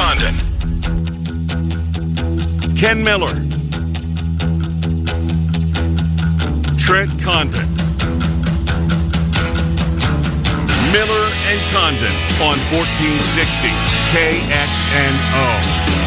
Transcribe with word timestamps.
Condon. 0.00 0.34
Ken 2.74 3.04
Miller. 3.04 3.34
Trent 6.78 7.20
Condon. 7.20 7.68
Miller 10.90 11.26
and 11.50 11.60
Condon 11.70 12.16
on 12.40 12.58
1460 12.72 13.68
KXNO. 14.12 15.99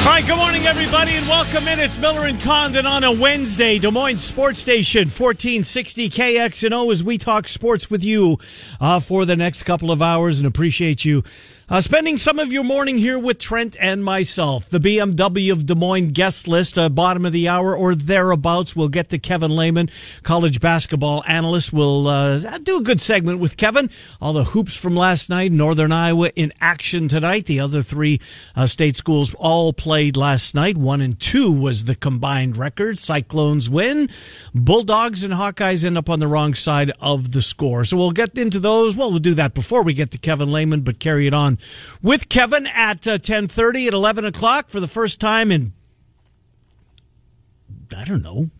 All 0.00 0.06
right, 0.06 0.26
good 0.26 0.38
morning, 0.38 0.64
everybody, 0.64 1.12
and 1.12 1.28
welcome 1.28 1.68
in. 1.68 1.78
It's 1.78 1.98
Miller 1.98 2.24
and 2.24 2.40
Condon 2.40 2.86
on 2.86 3.04
a 3.04 3.12
Wednesday, 3.12 3.78
Des 3.78 3.90
Moines 3.90 4.16
Sports 4.16 4.58
Station, 4.58 5.02
1460 5.02 6.08
KXNO, 6.08 6.90
as 6.90 7.04
we 7.04 7.18
talk 7.18 7.46
sports 7.46 7.90
with 7.90 8.02
you 8.02 8.38
uh, 8.80 8.98
for 8.98 9.26
the 9.26 9.36
next 9.36 9.64
couple 9.64 9.90
of 9.90 10.00
hours 10.00 10.38
and 10.38 10.48
appreciate 10.48 11.04
you 11.04 11.22
uh, 11.70 11.80
spending 11.80 12.18
some 12.18 12.40
of 12.40 12.52
your 12.52 12.64
morning 12.64 12.98
here 12.98 13.16
with 13.16 13.38
Trent 13.38 13.76
and 13.78 14.04
myself. 14.04 14.68
The 14.68 14.80
BMW 14.80 15.52
of 15.52 15.66
Des 15.66 15.76
Moines 15.76 16.10
guest 16.10 16.48
list, 16.48 16.76
uh, 16.76 16.88
bottom 16.88 17.24
of 17.24 17.32
the 17.32 17.48
hour 17.48 17.76
or 17.76 17.94
thereabouts. 17.94 18.74
We'll 18.74 18.88
get 18.88 19.10
to 19.10 19.20
Kevin 19.20 19.54
Lehman, 19.54 19.88
college 20.24 20.60
basketball 20.60 21.22
analyst. 21.28 21.72
We'll 21.72 22.08
uh, 22.08 22.58
do 22.58 22.78
a 22.78 22.82
good 22.82 23.00
segment 23.00 23.38
with 23.38 23.56
Kevin. 23.56 23.88
All 24.20 24.32
the 24.32 24.42
hoops 24.42 24.76
from 24.76 24.96
last 24.96 25.30
night, 25.30 25.52
Northern 25.52 25.92
Iowa 25.92 26.30
in 26.34 26.52
action 26.60 27.06
tonight. 27.06 27.46
The 27.46 27.60
other 27.60 27.82
three 27.82 28.20
uh, 28.56 28.66
state 28.66 28.96
schools 28.96 29.32
all 29.34 29.72
played 29.72 30.16
last 30.16 30.56
night. 30.56 30.76
One 30.76 31.00
and 31.00 31.20
two 31.20 31.52
was 31.52 31.84
the 31.84 31.94
combined 31.94 32.56
record. 32.56 32.98
Cyclones 32.98 33.70
win. 33.70 34.08
Bulldogs 34.52 35.22
and 35.22 35.32
Hawkeyes 35.32 35.84
end 35.84 35.96
up 35.96 36.10
on 36.10 36.18
the 36.18 36.26
wrong 36.26 36.54
side 36.54 36.90
of 37.00 37.30
the 37.30 37.42
score. 37.42 37.84
So 37.84 37.96
we'll 37.96 38.10
get 38.10 38.36
into 38.36 38.58
those. 38.58 38.96
Well, 38.96 39.10
we'll 39.10 39.20
do 39.20 39.34
that 39.34 39.54
before 39.54 39.84
we 39.84 39.94
get 39.94 40.10
to 40.10 40.18
Kevin 40.18 40.50
Lehman, 40.50 40.80
but 40.80 40.98
carry 40.98 41.28
it 41.28 41.34
on 41.34 41.59
with 42.02 42.28
Kevin 42.28 42.66
at 42.66 43.06
uh, 43.06 43.12
1030 43.12 43.88
at 43.88 43.94
11 43.94 44.24
o'clock 44.24 44.68
for 44.68 44.80
the 44.80 44.88
first 44.88 45.20
time 45.20 45.50
in, 45.52 45.72
I 47.96 48.04
don't 48.04 48.22
know, 48.22 48.50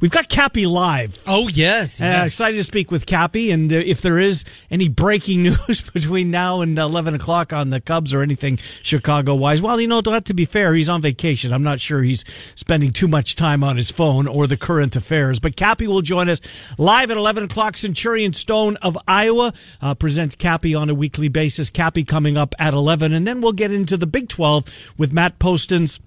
We've 0.00 0.10
got 0.10 0.28
Cappy 0.28 0.66
live. 0.66 1.14
Oh 1.26 1.48
yes, 1.48 2.00
yes. 2.00 2.22
Uh, 2.22 2.24
excited 2.24 2.56
to 2.56 2.64
speak 2.64 2.90
with 2.90 3.06
Cappy, 3.06 3.50
and 3.50 3.72
uh, 3.72 3.76
if 3.76 4.00
there 4.00 4.18
is 4.18 4.44
any 4.70 4.88
breaking 4.88 5.42
news 5.44 5.80
between 5.80 6.30
now 6.30 6.60
and 6.60 6.78
eleven 6.78 7.14
o'clock 7.14 7.52
on 7.52 7.70
the 7.70 7.80
Cubs 7.80 8.14
or 8.14 8.22
anything 8.22 8.58
Chicago 8.82 9.34
wise, 9.34 9.62
well, 9.62 9.80
you 9.80 9.88
know, 9.88 10.00
to 10.00 10.34
be 10.34 10.44
fair, 10.44 10.74
he's 10.74 10.88
on 10.88 11.02
vacation. 11.02 11.52
I'm 11.52 11.62
not 11.62 11.80
sure 11.80 12.02
he's 12.02 12.24
spending 12.54 12.90
too 12.90 13.08
much 13.08 13.36
time 13.36 13.64
on 13.64 13.76
his 13.76 13.90
phone 13.90 14.26
or 14.26 14.46
the 14.46 14.56
current 14.56 14.96
affairs. 14.96 15.40
But 15.40 15.56
Cappy 15.56 15.86
will 15.86 16.02
join 16.02 16.28
us 16.28 16.40
live 16.78 17.10
at 17.10 17.16
eleven 17.16 17.44
o'clock. 17.44 17.76
Centurion 17.76 18.32
Stone 18.32 18.76
of 18.76 18.96
Iowa 19.08 19.52
uh, 19.80 19.94
presents 19.94 20.34
Cappy 20.34 20.74
on 20.74 20.90
a 20.90 20.94
weekly 20.94 21.28
basis. 21.28 21.70
Cappy 21.70 22.04
coming 22.04 22.36
up 22.36 22.54
at 22.58 22.74
eleven, 22.74 23.12
and 23.12 23.26
then 23.26 23.40
we'll 23.40 23.52
get 23.52 23.72
into 23.72 23.96
the 23.96 24.06
Big 24.06 24.28
Twelve 24.28 24.64
with 24.96 25.12
Matt 25.12 25.38
Postins 25.38 26.00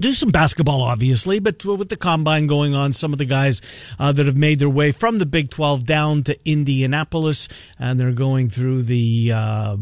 do 0.00 0.12
some 0.12 0.30
basketball, 0.30 0.82
obviously, 0.82 1.38
but 1.38 1.64
with 1.64 1.88
the 1.88 1.96
combine 1.96 2.46
going 2.46 2.74
on, 2.74 2.92
some 2.92 3.12
of 3.12 3.18
the 3.18 3.24
guys 3.24 3.60
uh, 3.98 4.12
that 4.12 4.26
have 4.26 4.36
made 4.36 4.58
their 4.58 4.70
way 4.70 4.92
from 4.92 5.18
the 5.18 5.26
Big 5.26 5.50
12 5.50 5.84
down 5.84 6.22
to 6.24 6.38
Indianapolis, 6.48 7.48
and 7.78 7.98
they're 7.98 8.12
going 8.12 8.50
through 8.50 8.82
the. 8.82 9.32
Uh, 9.32 9.76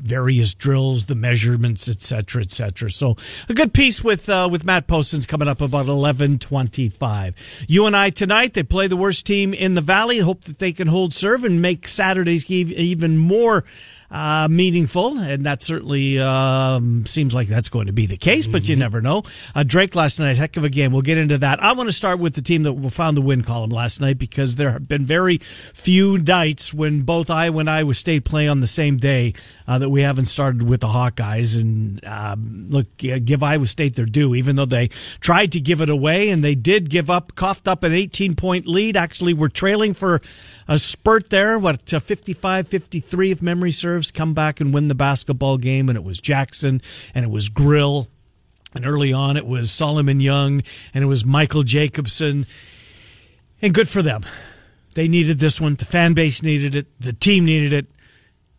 various 0.00 0.54
drills, 0.54 1.06
the 1.06 1.14
measurements, 1.14 1.88
etc., 1.88 2.42
etc. 2.42 2.90
So 2.90 3.16
a 3.48 3.54
good 3.54 3.74
piece 3.74 4.02
with 4.02 4.28
uh, 4.28 4.48
with 4.50 4.64
Matt 4.64 4.86
Postins 4.86 5.28
coming 5.28 5.46
up 5.46 5.60
about 5.60 5.86
eleven 5.86 6.38
twenty 6.38 6.88
five. 6.88 7.34
You 7.68 7.86
and 7.86 7.96
I 7.96 8.10
tonight. 8.10 8.54
They 8.54 8.62
play 8.62 8.86
the 8.86 8.96
worst 8.96 9.26
team 9.26 9.52
in 9.52 9.74
the 9.74 9.80
valley. 9.80 10.18
Hope 10.18 10.42
that 10.44 10.58
they 10.58 10.72
can 10.72 10.88
hold 10.88 11.12
serve 11.12 11.44
and 11.44 11.60
make 11.60 11.86
Saturdays 11.86 12.50
even 12.50 13.18
more 13.18 13.64
uh, 14.10 14.48
meaningful, 14.48 15.18
and 15.18 15.46
that 15.46 15.62
certainly 15.62 16.18
um, 16.18 17.06
seems 17.06 17.32
like 17.32 17.48
that's 17.48 17.68
going 17.68 17.86
to 17.86 17.92
be 17.92 18.06
the 18.06 18.16
case. 18.16 18.46
But 18.46 18.68
you 18.68 18.74
mm-hmm. 18.74 18.80
never 18.80 19.00
know. 19.00 19.22
Uh, 19.54 19.62
Drake 19.62 19.94
last 19.94 20.18
night, 20.18 20.36
heck 20.36 20.56
of 20.56 20.64
a 20.64 20.68
game. 20.68 20.92
We'll 20.92 21.02
get 21.02 21.18
into 21.18 21.38
that. 21.38 21.62
I 21.62 21.72
want 21.72 21.88
to 21.88 21.92
start 21.92 22.18
with 22.18 22.34
the 22.34 22.42
team 22.42 22.64
that 22.64 22.90
found 22.90 23.16
the 23.16 23.20
win 23.22 23.42
column 23.42 23.70
last 23.70 24.00
night 24.00 24.18
because 24.18 24.56
there 24.56 24.72
have 24.72 24.88
been 24.88 25.04
very 25.04 25.38
few 25.38 26.18
nights 26.18 26.74
when 26.74 27.02
both 27.02 27.30
Iowa 27.30 27.60
and 27.60 27.70
Iowa 27.70 27.94
State 27.94 28.24
play 28.24 28.48
on 28.48 28.60
the 28.60 28.66
same 28.66 28.96
day 28.96 29.34
uh, 29.68 29.78
that 29.78 29.88
we 29.90 30.02
haven't 30.02 30.26
started 30.26 30.62
with 30.62 30.80
the 30.80 30.88
Hawkeyes. 30.88 31.60
And 31.60 32.04
um, 32.04 32.66
look, 32.68 32.96
give 32.96 33.42
Iowa 33.42 33.66
State 33.66 33.94
their 33.94 34.06
due, 34.06 34.34
even 34.34 34.56
though 34.56 34.64
they 34.64 34.88
tried 35.20 35.52
to 35.52 35.60
give 35.60 35.80
it 35.80 35.88
away 35.88 36.30
and 36.30 36.42
they 36.42 36.56
did 36.56 36.90
give 36.90 37.10
up, 37.10 37.34
coughed 37.36 37.68
up 37.68 37.84
an 37.84 37.92
18 37.92 38.34
point 38.34 38.66
lead. 38.66 38.96
Actually, 38.96 39.34
were 39.34 39.48
trailing 39.48 39.94
for 39.94 40.20
a 40.70 40.78
spurt 40.78 41.30
there, 41.30 41.58
what, 41.58 41.92
uh, 41.92 41.98
55 41.98 42.68
53 42.68 43.32
if 43.32 43.42
memory 43.42 43.72
serves, 43.72 44.12
come 44.12 44.32
back 44.32 44.60
and 44.60 44.72
win 44.72 44.86
the 44.86 44.94
basketball 44.94 45.58
game. 45.58 45.88
And 45.88 45.98
it 45.98 46.04
was 46.04 46.20
Jackson 46.20 46.80
and 47.12 47.24
it 47.24 47.30
was 47.30 47.48
Grill. 47.48 48.08
And 48.72 48.86
early 48.86 49.12
on, 49.12 49.36
it 49.36 49.46
was 49.46 49.72
Solomon 49.72 50.20
Young 50.20 50.62
and 50.94 51.02
it 51.02 51.08
was 51.08 51.24
Michael 51.24 51.64
Jacobson. 51.64 52.46
And 53.60 53.74
good 53.74 53.88
for 53.88 54.00
them. 54.00 54.24
They 54.94 55.08
needed 55.08 55.40
this 55.40 55.60
one. 55.60 55.74
The 55.74 55.84
fan 55.84 56.14
base 56.14 56.40
needed 56.40 56.76
it. 56.76 56.86
The 57.00 57.12
team 57.12 57.44
needed 57.44 57.72
it. 57.72 57.86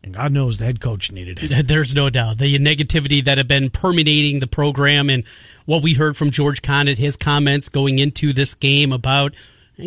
And 0.04 0.14
God 0.14 0.34
knows 0.34 0.58
the 0.58 0.66
head 0.66 0.82
coach 0.82 1.14
needed 1.14 1.40
it. 1.42 1.66
There's 1.68 1.96
no 1.96 2.10
doubt. 2.10 2.40
The 2.40 2.60
negativity 2.60 3.24
that 3.24 3.38
had 3.38 3.48
been 3.48 3.70
permeating 3.70 4.42
the 4.42 4.48
program 4.48 5.10
and 5.10 5.24
what 5.66 5.82
we 5.82 5.94
heard 5.94 6.18
from 6.18 6.30
George 6.30 6.62
Conditt, 6.62 6.98
his 6.98 7.16
comments 7.16 7.70
going 7.70 8.00
into 8.00 8.34
this 8.34 8.54
game 8.54 8.92
about 8.92 9.34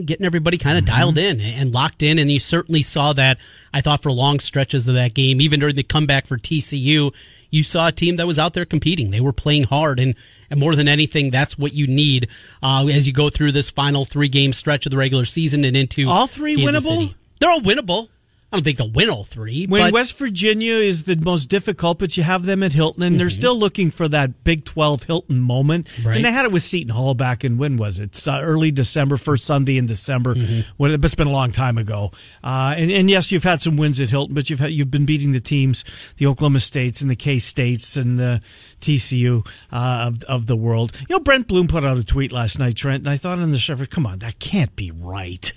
getting 0.02 0.26
everybody 0.26 0.58
kind 0.58 0.78
of 0.78 0.84
mm-hmm. 0.84 0.94
dialed 0.94 1.18
in 1.18 1.40
and 1.40 1.72
locked 1.72 2.02
in. 2.02 2.18
And 2.18 2.30
you 2.30 2.40
certainly 2.40 2.82
saw 2.82 3.12
that, 3.14 3.38
I 3.72 3.80
thought, 3.80 4.02
for 4.02 4.10
long 4.10 4.40
stretches 4.40 4.86
of 4.88 4.94
that 4.94 5.14
game. 5.14 5.40
Even 5.40 5.60
during 5.60 5.74
the 5.74 5.82
comeback 5.82 6.26
for 6.26 6.36
TCU, 6.36 7.14
you 7.50 7.62
saw 7.62 7.88
a 7.88 7.92
team 7.92 8.16
that 8.16 8.26
was 8.26 8.38
out 8.38 8.54
there 8.54 8.64
competing. 8.64 9.10
They 9.10 9.20
were 9.20 9.32
playing 9.32 9.64
hard. 9.64 10.00
And, 10.00 10.14
and 10.50 10.58
more 10.58 10.74
than 10.74 10.88
anything, 10.88 11.30
that's 11.30 11.56
what 11.56 11.72
you 11.72 11.86
need 11.86 12.28
uh, 12.62 12.86
as 12.90 13.06
you 13.06 13.12
go 13.12 13.30
through 13.30 13.52
this 13.52 13.70
final 13.70 14.04
three 14.04 14.28
game 14.28 14.52
stretch 14.52 14.86
of 14.86 14.90
the 14.90 14.98
regular 14.98 15.24
season 15.24 15.64
and 15.64 15.76
into 15.76 16.08
all 16.08 16.26
three 16.26 16.56
Kansas 16.56 16.84
winnable. 16.84 17.00
City. 17.00 17.16
They're 17.40 17.50
all 17.50 17.60
winnable. 17.60 18.08
I 18.54 18.58
don't 18.58 18.64
think 18.64 18.78
they'll 18.78 18.90
win 18.90 19.10
all 19.10 19.24
three. 19.24 19.66
When 19.66 19.92
West 19.92 20.16
Virginia 20.16 20.74
is 20.76 21.04
the 21.04 21.16
most 21.16 21.46
difficult, 21.46 21.98
but 21.98 22.16
you 22.16 22.22
have 22.22 22.44
them 22.44 22.62
at 22.62 22.72
Hilton, 22.72 23.02
and 23.02 23.14
mm-hmm. 23.14 23.18
they're 23.18 23.30
still 23.30 23.58
looking 23.58 23.90
for 23.90 24.06
that 24.08 24.44
Big 24.44 24.64
12 24.64 25.02
Hilton 25.02 25.40
moment. 25.40 25.88
Right. 26.04 26.16
And 26.16 26.24
they 26.24 26.30
had 26.30 26.44
it 26.44 26.52
with 26.52 26.62
Seton 26.62 26.90
Hall 26.90 27.14
back 27.14 27.44
in, 27.44 27.58
when 27.58 27.76
was 27.76 27.98
it? 27.98 28.26
Uh, 28.28 28.38
early 28.40 28.70
December, 28.70 29.16
first 29.16 29.44
Sunday 29.44 29.76
in 29.76 29.86
December. 29.86 30.36
Mm-hmm. 30.36 30.70
When 30.76 30.92
it's 30.92 31.14
been 31.16 31.26
a 31.26 31.32
long 31.32 31.50
time 31.50 31.78
ago. 31.78 32.12
Uh, 32.44 32.74
and, 32.76 32.92
and, 32.92 33.10
yes, 33.10 33.32
you've 33.32 33.42
had 33.42 33.60
some 33.60 33.76
wins 33.76 33.98
at 33.98 34.10
Hilton, 34.10 34.36
but 34.36 34.48
you've 34.48 34.60
had, 34.60 34.70
you've 34.70 34.90
been 34.90 35.04
beating 35.04 35.32
the 35.32 35.40
teams, 35.40 35.84
the 36.18 36.26
Oklahoma 36.26 36.60
States 36.60 37.02
and 37.02 37.10
the 37.10 37.16
K 37.16 37.40
States 37.40 37.96
and 37.96 38.20
the 38.20 38.40
TCU 38.80 39.44
uh, 39.72 40.10
of, 40.12 40.22
of 40.24 40.46
the 40.46 40.56
world. 40.56 40.92
You 41.08 41.16
know, 41.16 41.20
Brent 41.20 41.48
Bloom 41.48 41.66
put 41.66 41.84
out 41.84 41.98
a 41.98 42.04
tweet 42.04 42.30
last 42.30 42.60
night, 42.60 42.76
Trent, 42.76 43.00
and 43.00 43.10
I 43.10 43.16
thought 43.16 43.40
in 43.40 43.50
the 43.50 43.58
show, 43.58 43.74
come 43.86 44.06
on, 44.06 44.20
that 44.20 44.38
can't 44.38 44.76
be 44.76 44.92
right. 44.92 45.52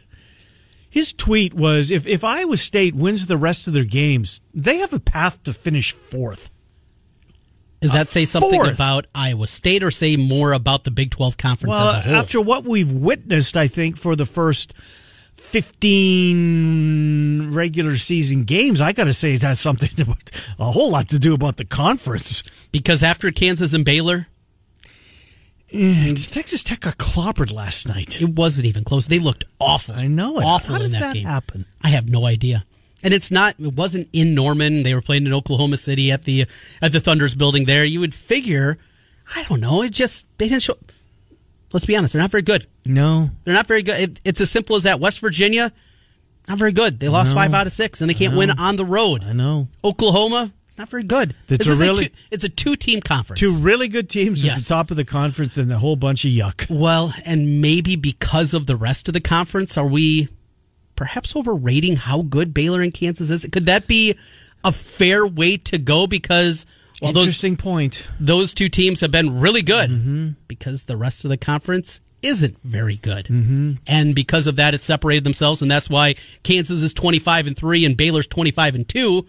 His 0.97 1.13
tweet 1.13 1.53
was 1.53 1.91
if, 1.91 2.07
if 2.07 2.23
Iowa 2.23 2.57
State 2.57 2.95
wins 2.95 3.27
the 3.27 3.37
rest 3.37 3.67
of 3.67 3.73
their 3.73 3.83
games, 3.83 4.41
they 4.51 4.79
have 4.79 4.93
a 4.93 4.99
path 4.99 5.43
to 5.43 5.53
finish 5.53 5.91
fourth. 5.91 6.49
Does 7.81 7.93
that 7.93 8.07
uh, 8.07 8.09
say 8.09 8.25
something 8.25 8.59
fourth. 8.59 8.73
about 8.73 9.05
Iowa 9.13 9.45
State 9.45 9.83
or 9.83 9.91
say 9.91 10.17
more 10.17 10.53
about 10.53 10.85
the 10.85 10.89
Big 10.89 11.11
12 11.11 11.37
conference 11.37 11.77
well, 11.77 11.89
as 11.89 11.97
a 11.97 12.01
whole? 12.07 12.15
After 12.15 12.41
what 12.41 12.63
we've 12.63 12.91
witnessed, 12.91 13.55
I 13.55 13.67
think, 13.67 13.95
for 13.95 14.15
the 14.15 14.25
first 14.25 14.73
15 15.35 17.53
regular 17.53 17.95
season 17.97 18.45
games, 18.45 18.81
I 18.81 18.91
got 18.91 19.03
to 19.03 19.13
say 19.13 19.35
it 19.35 19.43
has 19.43 19.59
something, 19.59 19.89
to, 19.97 20.15
a 20.57 20.71
whole 20.71 20.89
lot 20.89 21.09
to 21.09 21.19
do 21.19 21.35
about 21.35 21.57
the 21.57 21.65
conference. 21.65 22.41
Because 22.71 23.03
after 23.03 23.29
Kansas 23.29 23.73
and 23.73 23.85
Baylor, 23.85 24.29
Mm. 25.71 26.31
Texas 26.31 26.63
Tech 26.63 26.79
got 26.79 26.97
clobbered 26.97 27.53
last 27.53 27.87
night. 27.87 28.21
It 28.21 28.29
wasn't 28.29 28.67
even 28.67 28.83
close. 28.83 29.07
They 29.07 29.19
looked 29.19 29.43
awful. 29.59 29.95
I 29.95 30.07
know 30.07 30.39
it. 30.39 30.43
Awful 30.45 30.73
How 30.75 30.79
does 30.79 30.93
in 30.93 30.99
that, 30.99 31.07
that 31.07 31.13
game. 31.15 31.25
happen? 31.25 31.65
I 31.81 31.89
have 31.89 32.09
no 32.09 32.25
idea. 32.25 32.65
And 33.03 33.13
it's 33.13 33.31
not. 33.31 33.55
It 33.59 33.73
wasn't 33.73 34.07
in 34.13 34.33
Norman. 34.33 34.83
They 34.83 34.93
were 34.93 35.01
playing 35.01 35.25
in 35.25 35.33
Oklahoma 35.33 35.77
City 35.77 36.11
at 36.11 36.23
the 36.23 36.45
at 36.81 36.93
the 36.93 36.99
Thunder's 36.99 37.35
building 37.35 37.65
there. 37.65 37.83
You 37.83 37.99
would 37.99 38.15
figure. 38.15 38.77
I 39.35 39.43
don't 39.43 39.59
know. 39.59 39.81
It 39.83 39.91
just 39.91 40.25
they 40.37 40.47
didn't 40.47 40.63
show. 40.63 40.77
Let's 41.73 41.85
be 41.85 41.95
honest. 41.97 42.13
They're 42.13 42.21
not 42.21 42.31
very 42.31 42.43
good. 42.43 42.65
No, 42.85 43.29
they're 43.43 43.53
not 43.53 43.67
very 43.67 43.83
good. 43.83 43.99
It, 43.99 44.19
it's 44.23 44.41
as 44.41 44.49
simple 44.49 44.77
as 44.77 44.83
that. 44.83 44.99
West 45.01 45.19
Virginia, 45.19 45.71
not 46.47 46.57
very 46.57 46.71
good. 46.71 46.99
They 46.99 47.09
lost 47.09 47.33
five 47.35 47.53
out 47.53 47.67
of 47.67 47.73
six, 47.73 47.99
and 48.01 48.09
they 48.09 48.13
can't 48.13 48.35
win 48.37 48.51
on 48.51 48.77
the 48.77 48.85
road. 48.85 49.23
I 49.25 49.33
know. 49.33 49.67
Oklahoma, 49.83 50.53
not 50.77 50.89
very 50.89 51.03
good. 51.03 51.35
It's 51.49 51.65
this 51.65 51.79
a 51.79 51.83
really 51.83 52.05
a 52.05 52.09
two, 52.09 52.15
it's 52.31 52.43
a 52.43 52.49
two 52.49 52.75
team 52.75 53.01
conference. 53.01 53.39
Two 53.39 53.57
really 53.61 53.87
good 53.87 54.09
teams 54.09 54.43
yes. 54.43 54.55
at 54.55 54.61
the 54.63 54.73
top 54.73 54.91
of 54.91 54.97
the 54.97 55.05
conference 55.05 55.57
and 55.57 55.71
a 55.71 55.79
whole 55.79 55.95
bunch 55.95 56.23
of 56.25 56.31
yuck. 56.31 56.69
Well, 56.69 57.13
and 57.25 57.61
maybe 57.61 57.95
because 57.95 58.53
of 58.53 58.67
the 58.67 58.75
rest 58.75 59.07
of 59.07 59.13
the 59.13 59.21
conference, 59.21 59.77
are 59.77 59.87
we 59.87 60.29
perhaps 60.95 61.35
overrating 61.35 61.95
how 61.95 62.21
good 62.21 62.53
Baylor 62.53 62.81
and 62.81 62.93
Kansas 62.93 63.29
is? 63.29 63.47
Could 63.51 63.65
that 63.65 63.87
be 63.87 64.15
a 64.63 64.71
fair 64.71 65.25
way 65.25 65.57
to 65.57 65.77
go? 65.77 66.05
Because 66.05 66.65
well, 67.01 67.09
interesting 67.09 67.55
those, 67.55 67.63
point. 67.63 68.07
Those 68.19 68.53
two 68.53 68.69
teams 68.69 69.01
have 69.01 69.11
been 69.11 69.39
really 69.39 69.61
good 69.61 69.89
mm-hmm. 69.89 70.29
because 70.47 70.85
the 70.85 70.97
rest 70.97 71.25
of 71.25 71.29
the 71.29 71.37
conference 71.37 72.01
isn't 72.21 72.57
very 72.63 72.95
good. 72.97 73.25
Mm-hmm. 73.25 73.73
And 73.85 74.15
because 74.15 74.47
of 74.47 74.55
that, 74.55 74.73
it 74.73 74.81
separated 74.81 75.23
themselves, 75.23 75.61
and 75.61 75.69
that's 75.69 75.89
why 75.89 76.15
Kansas 76.43 76.83
is 76.83 76.93
25 76.93 77.47
and 77.47 77.57
3 77.57 77.85
and 77.85 77.95
Baylor's 77.95 78.27
25 78.27 78.75
and 78.75 78.87
2 78.87 79.25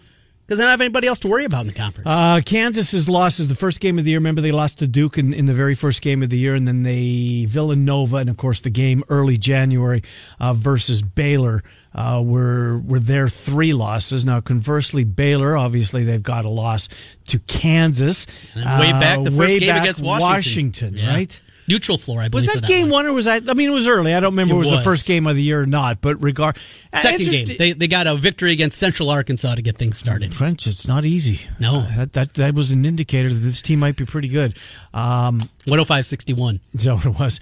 because 0.49 0.57
they 0.57 0.63
don't 0.63 0.71
have 0.71 0.81
anybody 0.81 1.07
else 1.07 1.19
to 1.19 1.27
worry 1.27 1.45
about 1.45 1.61
in 1.61 1.67
the 1.67 1.73
conference. 1.73 2.07
Uh, 2.09 2.41
Kansas's 2.43 3.07
loss 3.07 3.39
is 3.39 3.47
the 3.49 3.55
first 3.55 3.79
game 3.79 3.99
of 3.99 4.05
the 4.05 4.09
year. 4.11 4.19
Remember, 4.19 4.41
they 4.41 4.51
lost 4.51 4.79
to 4.79 4.87
Duke 4.87 5.19
in, 5.19 5.31
in 5.31 5.45
the 5.45 5.53
very 5.53 5.75
first 5.75 6.01
game 6.01 6.23
of 6.23 6.31
the 6.31 6.39
year, 6.39 6.55
and 6.55 6.67
then 6.67 6.81
they 6.81 7.45
Villanova, 7.47 8.17
and 8.17 8.29
of 8.29 8.37
course 8.37 8.61
the 8.61 8.71
game 8.71 9.03
early 9.09 9.37
January 9.37 10.01
uh, 10.39 10.53
versus 10.53 11.03
Baylor. 11.03 11.63
Uh, 11.93 12.21
were 12.23 12.77
were 12.79 12.99
their 12.99 13.27
three 13.27 13.73
losses. 13.73 14.23
Now, 14.23 14.41
conversely, 14.41 15.03
Baylor 15.03 15.57
obviously 15.57 16.03
they've 16.03 16.21
got 16.21 16.45
a 16.45 16.49
loss 16.49 16.87
to 17.29 17.39
Kansas. 17.39 18.27
And 18.53 18.79
way 18.79 18.91
back 18.91 19.23
the 19.23 19.31
Uh, 19.31 19.37
first 19.37 19.59
game 19.59 19.69
back 19.69 19.81
against 19.81 20.03
Washington, 20.03 20.91
Washington, 20.91 20.93
Yeah. 20.97 21.13
right? 21.15 21.41
Neutral 21.69 21.97
floor, 21.97 22.19
I 22.19 22.23
Was 22.23 22.45
believe. 22.45 22.47
that, 22.53 22.61
for 22.61 22.67
game 22.67 22.89
one. 22.89 23.05
one 23.05 23.05
or 23.05 23.13
was 23.13 23.25
that? 23.25 23.47
I 23.49 23.53
mean, 23.53 23.69
it 23.69 23.73
was 23.73 23.87
early. 23.87 24.13
I 24.13 24.19
don't 24.19 24.31
remember. 24.31 24.55
It 24.55 24.57
It 24.57 24.59
was, 24.59 24.71
the 24.71 24.81
first 24.81 25.07
game 25.07 25.27
of 25.27 25.35
the 25.35 25.41
year 25.43 25.61
or 25.61 25.65
not. 25.65 26.01
But 26.01 26.21
regard 26.21 26.57
uh, 26.91 26.97
Second 26.97 27.25
game, 27.29 27.57
they 27.57 27.71
they 27.73 27.87
got 27.87 28.07
a 28.07 28.15
victory 28.15 28.51
against 28.51 28.77
Central 28.79 29.09
Arkansas 29.09 29.55
to 29.55 29.61
get 29.61 29.77
things 29.77 29.97
started. 29.97 30.33
French, 30.33 30.67
it's 30.67 30.87
not 30.87 31.05
easy. 31.05 31.41
No. 31.59 31.79
Uh, 31.81 31.95
that, 31.97 32.13
that 32.13 32.33
that 32.33 32.55
was 32.55 32.71
an 32.71 32.85
indicator 32.85 33.29
that 33.29 33.39
this 33.39 33.61
team 33.61 33.79
might 33.79 33.95
be 33.95 34.05
pretty 34.05 34.27
good. 34.27 34.57
Um, 34.93 35.49
105-61. 35.67 36.59
is 36.73 36.83
that 36.85 36.95
what 36.95 37.05
it 37.05 37.19
was? 37.19 37.39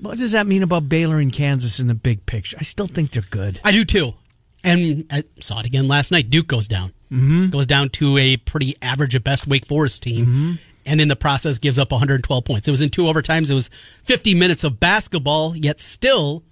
What 0.00 0.18
does 0.18 0.32
that 0.32 0.46
mean 0.46 0.62
about 0.62 0.88
Baylor 0.88 1.18
and 1.18 1.32
Kansas 1.32 1.78
in 1.78 1.86
the 1.86 1.94
big 1.94 2.26
picture? 2.26 2.56
I 2.58 2.64
still 2.64 2.88
think 2.88 3.12
they're 3.12 3.22
good. 3.30 3.60
I 3.64 3.70
do 3.72 3.84
too. 3.84 4.14
And 4.64 5.06
I 5.10 5.22
saw 5.40 5.60
it 5.60 5.66
again 5.66 5.86
last 5.86 6.10
night. 6.10 6.28
Duke 6.28 6.48
goes 6.48 6.66
down. 6.66 6.92
Mm-hmm. 7.12 7.50
Goes 7.50 7.66
down 7.66 7.90
to 7.90 8.18
a 8.18 8.36
pretty 8.36 8.74
average 8.82 9.14
at 9.14 9.22
best 9.22 9.46
Wake 9.46 9.64
Forest 9.64 10.02
team. 10.02 10.26
Mm-hmm. 10.26 10.52
And 10.86 11.00
in 11.00 11.08
the 11.08 11.16
process 11.16 11.58
gives 11.58 11.78
up 11.78 11.90
112 11.90 12.44
points. 12.44 12.68
It 12.68 12.70
was 12.70 12.80
in 12.80 12.90
two 12.90 13.02
overtimes. 13.02 13.50
It 13.50 13.54
was 13.54 13.68
50 14.04 14.34
minutes 14.34 14.62
of 14.64 14.78
basketball, 14.78 15.56
yet 15.56 15.80
still, 15.80 16.44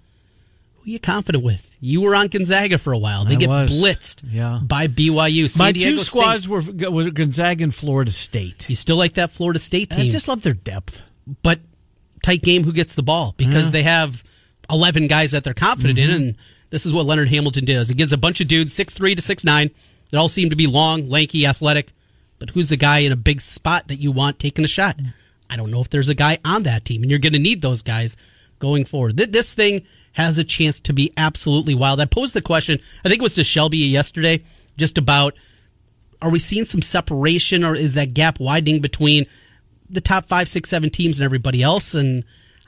who 0.75 0.83
are 0.83 0.89
you 0.91 0.99
confident 0.99 1.43
with? 1.43 1.75
You 1.79 2.01
were 2.01 2.13
on 2.15 2.27
Gonzaga 2.27 2.77
for 2.77 2.91
a 2.93 2.97
while. 2.97 3.23
They 3.25 3.35
I 3.35 3.37
get 3.37 3.49
was. 3.49 3.71
blitzed 3.71 4.23
Yeah. 4.29 4.59
by 4.61 4.87
BYU. 4.87 5.49
San 5.49 5.65
My 5.67 5.71
Diego 5.71 5.91
two 5.91 5.97
State. 5.97 6.05
squads 6.07 6.49
were, 6.49 6.61
were 6.91 7.09
Gonzaga 7.11 7.63
and 7.63 7.73
Florida 7.73 8.11
State. 8.11 8.67
You 8.69 8.75
still 8.75 8.97
like 8.97 9.13
that 9.13 9.31
Florida 9.31 9.59
State 9.59 9.91
team? 9.91 10.07
I 10.07 10.09
just 10.09 10.27
love 10.27 10.41
their 10.41 10.53
depth. 10.53 11.01
but 11.41 11.59
tight 12.23 12.41
game 12.41 12.63
who 12.63 12.73
gets 12.73 12.95
the 12.95 13.03
ball 13.03 13.33
because 13.37 13.69
they 13.71 13.83
have 13.83 14.23
11 14.69 15.07
guys 15.07 15.31
that 15.31 15.43
they're 15.43 15.53
confident 15.53 15.99
in 15.99 16.09
mm-hmm. 16.09 16.23
and 16.23 16.35
this 16.71 16.85
is 16.85 16.91
what 16.93 17.05
Leonard 17.05 17.29
Hamilton 17.29 17.65
does. 17.65 17.87
He 17.89 17.95
gives 17.95 18.11
a 18.13 18.17
bunch 18.17 18.41
of 18.41 18.47
dudes 18.47 18.73
6'3 18.77 19.15
to 19.15 19.21
6'9 19.21 19.71
They 20.09 20.17
all 20.17 20.27
seem 20.27 20.49
to 20.49 20.55
be 20.55 20.65
long, 20.67 21.07
lanky, 21.07 21.45
athletic, 21.45 21.93
but 22.39 22.51
who's 22.51 22.69
the 22.69 22.77
guy 22.77 22.99
in 22.99 23.11
a 23.11 23.15
big 23.17 23.41
spot 23.41 23.87
that 23.87 23.99
you 23.99 24.11
want 24.11 24.39
taking 24.39 24.65
a 24.65 24.67
shot? 24.67 24.97
I 25.49 25.55
don't 25.57 25.71
know 25.71 25.81
if 25.81 25.89
there's 25.89 26.09
a 26.09 26.15
guy 26.15 26.39
on 26.43 26.63
that 26.63 26.85
team 26.85 27.01
and 27.01 27.09
you're 27.09 27.19
going 27.19 27.33
to 27.33 27.39
need 27.39 27.61
those 27.61 27.81
guys 27.81 28.17
going 28.59 28.85
forward. 28.85 29.17
Th- 29.17 29.29
This 29.29 29.53
thing 29.53 29.85
has 30.13 30.37
a 30.37 30.43
chance 30.43 30.79
to 30.81 30.93
be 30.93 31.11
absolutely 31.17 31.75
wild. 31.75 31.99
I 31.99 32.05
posed 32.05 32.33
the 32.33 32.41
question, 32.41 32.79
I 33.03 33.09
think 33.09 33.19
it 33.19 33.23
was 33.23 33.35
to 33.35 33.43
Shelby 33.43 33.77
yesterday, 33.77 34.43
just 34.77 34.97
about 34.97 35.35
are 36.21 36.29
we 36.31 36.39
seeing 36.39 36.65
some 36.65 36.81
separation 36.81 37.63
or 37.63 37.75
is 37.75 37.93
that 37.93 38.13
gap 38.13 38.39
widening 38.39 38.81
between 38.81 39.25
the 39.89 40.01
top 40.01 40.25
five, 40.25 40.47
six, 40.47 40.69
seven 40.69 40.89
teams 40.89 41.19
and 41.19 41.25
everybody 41.25 41.61
else? 41.61 41.93
And 41.93 42.23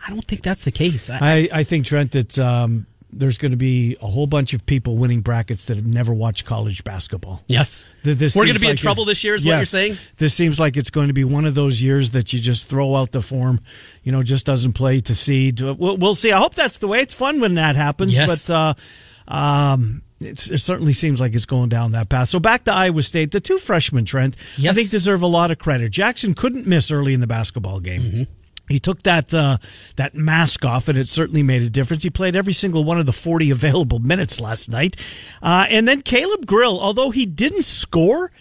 I 0.05 0.09
don't 0.11 0.25
think 0.25 0.43
that's 0.43 0.65
the 0.65 0.71
case. 0.71 1.09
I, 1.09 1.17
I, 1.21 1.49
I 1.59 1.63
think 1.63 1.85
Trent 1.85 2.11
that 2.11 2.37
um, 2.37 2.85
there's 3.11 3.37
going 3.37 3.51
to 3.51 3.57
be 3.57 3.95
a 4.01 4.07
whole 4.07 4.27
bunch 4.27 4.53
of 4.53 4.65
people 4.65 4.97
winning 4.97 5.21
brackets 5.21 5.65
that 5.67 5.77
have 5.77 5.85
never 5.85 6.13
watched 6.13 6.45
college 6.45 6.83
basketball. 6.83 7.41
yes, 7.47 7.87
this 8.03 8.35
we're 8.35 8.43
going 8.45 8.55
to 8.55 8.59
be 8.59 8.67
in 8.69 8.75
trouble 8.75 9.05
this 9.05 9.23
year, 9.23 9.35
is 9.35 9.45
what 9.45 9.55
you're 9.55 9.65
saying. 9.65 9.97
This 10.17 10.33
seems 10.33 10.59
like 10.59 10.75
it's 10.77 10.89
going 10.89 11.07
to 11.07 11.13
be 11.13 11.23
one 11.23 11.45
of 11.45 11.55
those 11.55 11.81
years 11.81 12.11
that 12.11 12.33
you 12.33 12.39
just 12.39 12.67
throw 12.69 12.95
out 12.95 13.11
the 13.11 13.21
form, 13.21 13.61
you 14.03 14.11
know, 14.11 14.23
just 14.23 14.45
doesn't 14.45 14.73
play 14.73 14.99
to 15.01 15.15
seed. 15.15 15.61
Uh, 15.61 15.73
We'll, 15.77 15.97
we'll 15.97 16.15
see. 16.15 16.31
I 16.31 16.39
hope 16.39 16.55
that's 16.55 16.79
the 16.79 16.87
way. 16.87 16.99
It's 16.99 17.13
fun 17.13 17.39
when 17.39 17.55
that 17.55 17.75
happens, 17.75 18.13
Yes. 18.15 18.47
but 18.47 18.53
uh, 18.53 19.33
um, 19.33 20.01
it's, 20.19 20.49
it 20.49 20.57
certainly 20.59 20.93
seems 20.93 21.21
like 21.21 21.33
it's 21.35 21.45
going 21.45 21.69
down 21.69 21.91
that 21.91 22.09
path. 22.09 22.29
So 22.29 22.39
back 22.39 22.63
to 22.65 22.73
Iowa 22.73 23.03
State, 23.03 23.31
the 23.31 23.39
two 23.39 23.59
freshmen, 23.59 24.05
Trent, 24.05 24.35
I 24.57 24.73
think 24.73 24.89
deserve 24.89 25.21
a 25.21 25.27
lot 25.27 25.51
of 25.51 25.59
credit. 25.59 25.91
Jackson 25.91 26.33
couldn't 26.33 26.65
miss 26.65 26.91
early 26.91 27.13
in 27.13 27.19
the 27.21 27.27
basketball 27.27 27.79
game. 27.79 28.01
Mm-hmm. 28.01 28.23
He 28.67 28.79
took 28.79 29.03
that 29.03 29.33
uh, 29.33 29.57
that 29.95 30.13
mask 30.15 30.65
off, 30.65 30.87
and 30.87 30.97
it 30.97 31.07
certainly 31.09 31.43
made 31.43 31.61
a 31.61 31.69
difference. 31.69 32.03
He 32.03 32.09
played 32.09 32.35
every 32.35 32.53
single 32.53 32.83
one 32.83 32.99
of 32.99 33.05
the 33.05 33.13
forty 33.13 33.49
available 33.57 33.99
minutes 33.99 34.39
last 34.41 34.69
night, 34.69 34.95
uh, 35.41 35.65
and 35.69 35.87
then 35.87 36.01
Caleb 36.01 36.45
Grill, 36.45 36.79
although 36.79 37.09
he 37.11 37.25
didn't 37.25 37.63
score, 37.63 38.31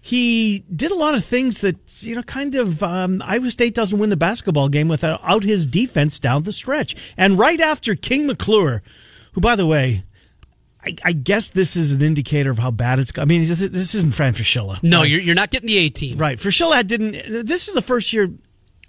he 0.00 0.64
did 0.74 0.90
a 0.90 0.94
lot 0.94 1.14
of 1.14 1.24
things 1.24 1.60
that 1.60 1.76
you 2.02 2.14
know, 2.14 2.22
kind 2.22 2.54
of 2.54 2.82
um, 2.82 3.22
Iowa 3.24 3.50
State 3.50 3.74
doesn't 3.74 3.98
win 3.98 4.10
the 4.10 4.16
basketball 4.16 4.68
game 4.68 4.88
without 4.88 5.42
his 5.44 5.66
defense 5.66 6.18
down 6.18 6.42
the 6.44 6.52
stretch. 6.52 6.94
And 7.16 7.38
right 7.38 7.60
after 7.60 7.94
King 7.94 8.26
McClure, 8.26 8.82
who, 9.32 9.40
by 9.40 9.56
the 9.56 9.66
way. 9.66 10.04
I, 10.86 10.94
I 11.02 11.12
guess 11.12 11.48
this 11.48 11.76
is 11.76 11.92
an 11.92 12.02
indicator 12.02 12.50
of 12.50 12.58
how 12.58 12.70
bad 12.70 12.98
it's. 12.98 13.16
I 13.16 13.24
mean, 13.24 13.40
this, 13.40 13.58
this 13.70 13.94
isn't 13.94 14.12
Fran 14.14 14.34
Fraschilla. 14.34 14.82
No, 14.82 15.00
Right. 15.00 15.08
you're, 15.08 15.20
you're 15.20 15.34
not 15.34 15.48
getting 15.50 15.66
the 15.68 15.78
A 15.78 15.88
team. 15.88 16.18
Right. 16.18 16.36
Fraschilla 16.38 16.86
didn't. 16.86 17.46
This 17.46 17.68
is 17.68 17.72
the 17.74 17.80
first 17.80 18.12
year. 18.12 18.28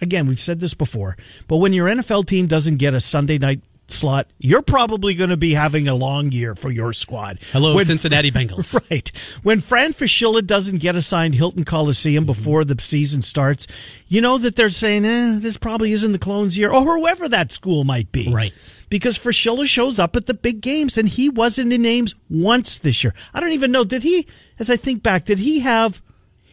Again, 0.01 0.27
we've 0.27 0.39
said 0.39 0.59
this 0.59 0.73
before, 0.73 1.15
but 1.47 1.57
when 1.57 1.73
your 1.73 1.87
NFL 1.87 2.25
team 2.27 2.47
doesn't 2.47 2.77
get 2.77 2.93
a 2.93 2.99
Sunday 2.99 3.37
night 3.37 3.61
slot, 3.87 4.27
you're 4.39 4.61
probably 4.63 5.13
going 5.13 5.29
to 5.29 5.37
be 5.37 5.53
having 5.53 5.87
a 5.87 5.93
long 5.95 6.31
year 6.31 6.55
for 6.55 6.71
your 6.71 6.91
squad. 6.91 7.37
Hello, 7.51 7.75
When- 7.75 7.85
Cincinnati 7.85 8.31
Bengals. 8.31 8.73
Right. 8.89 9.09
When 9.43 9.61
Fran 9.61 9.93
Fraschilla 9.93 10.45
doesn't 10.45 10.79
get 10.79 10.95
assigned 10.95 11.35
Hilton 11.35 11.63
Coliseum 11.65 12.25
before 12.25 12.65
the 12.65 12.75
season 12.81 13.21
starts, 13.21 13.67
you 14.07 14.21
know 14.21 14.37
that 14.39 14.55
they're 14.55 14.69
saying, 14.69 15.05
eh, 15.05 15.37
this 15.39 15.57
probably 15.57 15.91
isn't 15.93 16.11
the 16.11 16.19
clones 16.19 16.57
year, 16.57 16.71
or 16.71 16.81
whoever 16.83 17.29
that 17.29 17.51
school 17.51 17.83
might 17.83 18.11
be. 18.11 18.31
Right. 18.33 18.53
Because 18.89 19.17
Fraschilla 19.17 19.65
shows 19.65 19.97
up 19.99 20.15
at 20.15 20.25
the 20.25 20.33
big 20.33 20.61
games, 20.61 20.97
and 20.97 21.07
he 21.07 21.29
wasn't 21.29 21.71
in 21.71 21.81
names 21.83 22.15
once 22.29 22.79
this 22.79 23.03
year. 23.03 23.13
I 23.33 23.39
don't 23.39 23.53
even 23.53 23.71
know, 23.71 23.83
did 23.83 24.03
he, 24.03 24.27
as 24.59 24.69
I 24.69 24.77
think 24.77 25.03
back, 25.03 25.25
did 25.25 25.39
he 25.39 25.59
have, 25.59 26.01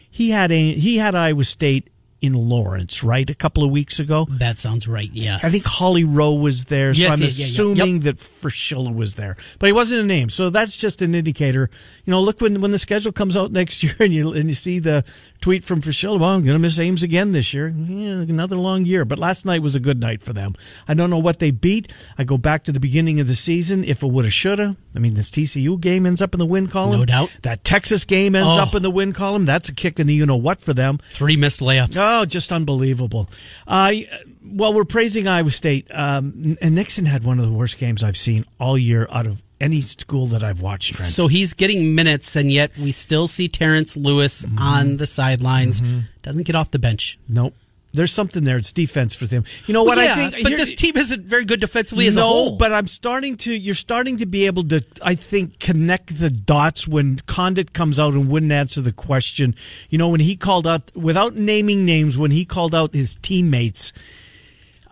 he 0.09 0.29
had 0.29 0.51
a, 0.51 0.71
he 0.73 0.97
had 0.97 1.13
Iowa 1.15 1.43
State 1.43 1.89
in 2.23 2.33
Lawrence, 2.33 3.03
right? 3.03 3.29
A 3.29 3.35
couple 3.35 3.63
of 3.65 3.69
weeks 3.69 3.99
ago. 3.99 4.25
That 4.29 4.57
sounds 4.57 4.87
right. 4.87 5.09
Yes. 5.11 5.43
I 5.43 5.49
think 5.49 5.65
Holly 5.65 6.05
Rowe 6.05 6.33
was 6.35 6.65
there, 6.65 6.93
so 6.93 7.07
I'm 7.09 7.19
yeah. 7.19 7.25
assuming 7.25 7.95
Yep. 7.95 8.03
that 8.03 8.17
Fraschilla 8.17 8.95
was 8.95 9.15
there, 9.15 9.35
but 9.59 9.67
he 9.67 9.73
wasn't 9.73 10.01
a 10.01 10.05
name. 10.05 10.29
So 10.29 10.49
that's 10.49 10.77
just 10.77 11.01
an 11.01 11.13
indicator. 11.13 11.69
You 12.05 12.11
know, 12.11 12.21
look 12.21 12.39
when 12.39 12.61
when 12.61 12.71
the 12.71 12.79
schedule 12.79 13.11
comes 13.11 13.35
out 13.35 13.51
next 13.51 13.83
year, 13.83 13.95
and 13.99 14.13
you 14.13 14.31
and 14.31 14.47
you 14.49 14.55
see 14.55 14.79
the 14.79 15.03
tweet 15.43 15.65
from 15.65 15.81
Fraschilla, 15.81 16.17
well, 16.17 16.29
I'm 16.29 16.43
going 16.45 16.55
to 16.55 16.59
miss 16.59 16.79
Ames 16.79 17.03
again 17.03 17.33
this 17.33 17.53
year. 17.53 17.67
Yeah, 17.67 18.21
another 18.21 18.55
long 18.55 18.85
year. 18.85 19.03
But 19.03 19.19
last 19.19 19.45
night 19.45 19.61
was 19.61 19.75
a 19.75 19.79
good 19.81 19.99
night 19.99 20.21
for 20.23 20.31
them. 20.31 20.51
I 20.87 20.93
don't 20.93 21.09
know 21.09 21.17
what 21.19 21.39
they 21.39 21.51
beat. 21.51 21.91
I 22.17 22.23
go 22.23 22.37
back 22.37 22.63
to 22.63 22.71
the 22.71 22.79
beginning 22.79 23.19
of 23.19 23.27
the 23.27 23.35
season. 23.35 23.83
If 23.83 24.01
it 24.03 24.07
woulda, 24.07 24.29
shoulda. 24.29 24.77
I 24.95 24.99
mean, 24.99 25.15
this 25.15 25.29
TCU 25.29 25.77
game 25.81 26.05
ends 26.05 26.21
up 26.21 26.33
in 26.33 26.39
the 26.39 26.45
win 26.45 26.67
column. 26.67 26.97
No 26.99 27.05
doubt. 27.05 27.29
That 27.41 27.65
Texas 27.65 28.05
game 28.05 28.35
ends 28.35 28.55
Oh. 28.57 28.61
up 28.61 28.73
in 28.73 28.83
the 28.83 28.89
win 28.89 29.11
column. 29.11 29.43
That's 29.43 29.67
a 29.67 29.73
kick 29.73 29.99
in 29.99 30.07
the 30.07 30.13
you 30.13 30.25
know 30.25 30.37
what 30.37 30.61
for 30.61 30.73
them. 30.73 30.99
three 31.11 31.35
missed 31.35 31.59
layups. 31.59 31.97
Oh, 31.99 32.23
just 32.23 32.53
unbelievable. 32.53 33.29
Uh, 33.67 33.91
well, 34.45 34.73
we're 34.73 34.85
praising 34.85 35.27
Iowa 35.27 35.49
State, 35.49 35.87
um, 35.93 36.57
and 36.61 36.73
Nixon 36.73 37.05
had 37.05 37.25
one 37.25 37.39
of 37.39 37.45
the 37.45 37.51
worst 37.51 37.77
games 37.79 38.01
I've 38.01 38.15
seen 38.17 38.45
all 38.61 38.77
year 38.77 39.09
out 39.11 39.27
of 39.27 39.42
any 39.61 39.81
school 39.81 40.27
that 40.27 40.43
I've 40.43 40.61
watched. 40.61 40.93
Trent. 40.95 41.11
So 41.11 41.27
he's 41.27 41.53
getting 41.53 41.95
minutes, 41.95 42.35
and 42.35 42.51
yet 42.51 42.77
we 42.77 42.91
still 42.91 43.27
see 43.27 43.47
Terrence 43.47 43.95
Lewis 43.95 44.45
Mm-hmm. 44.45 44.57
on 44.59 44.97
the 44.97 45.07
sidelines. 45.07 45.81
Doesn't 46.21 46.43
get 46.43 46.55
off 46.55 46.71
the 46.71 46.79
bench. 46.79 47.17
nope. 47.29 47.53
There's 47.95 48.11
something 48.11 48.43
there. 48.43 48.57
It's 48.57 48.71
defense 48.71 49.13
for 49.13 49.27
them. 49.27 49.43
You 49.67 49.73
know 49.75 49.83
what 49.83 49.97
Well, 49.97 50.03
yeah, 50.17 50.25
I 50.25 50.31
think? 50.31 50.43
but 50.43 50.49
this 50.57 50.73
team 50.73 50.97
isn't 50.97 51.25
very 51.25 51.45
good 51.45 51.61
defensively 51.61 52.07
as 52.07 52.15
no, 52.15 52.23
a 52.23 52.25
whole. 52.25 52.57
but 52.57 52.73
I'm 52.73 52.87
starting 52.87 53.35
to. 53.37 53.53
You're 53.53 53.75
starting 53.75 54.17
to 54.17 54.25
be 54.25 54.47
able 54.47 54.63
to. 54.69 54.83
I 55.03 55.13
think 55.13 55.59
connect 55.59 56.17
the 56.19 56.31
dots 56.31 56.87
when 56.87 57.17
Conditt 57.27 57.73
comes 57.73 57.99
out 57.99 58.15
and 58.15 58.29
wouldn't 58.29 58.51
answer 58.51 58.81
the 58.81 58.93
question. 58.93 59.53
You 59.91 59.99
know 59.99 60.09
when 60.09 60.21
he 60.21 60.35
called 60.35 60.65
out 60.65 60.89
without 60.95 61.35
naming 61.35 61.85
names 61.85 62.17
when 62.17 62.31
he 62.31 62.45
called 62.45 62.73
out 62.73 62.95
his 62.95 63.15
teammates. 63.21 63.93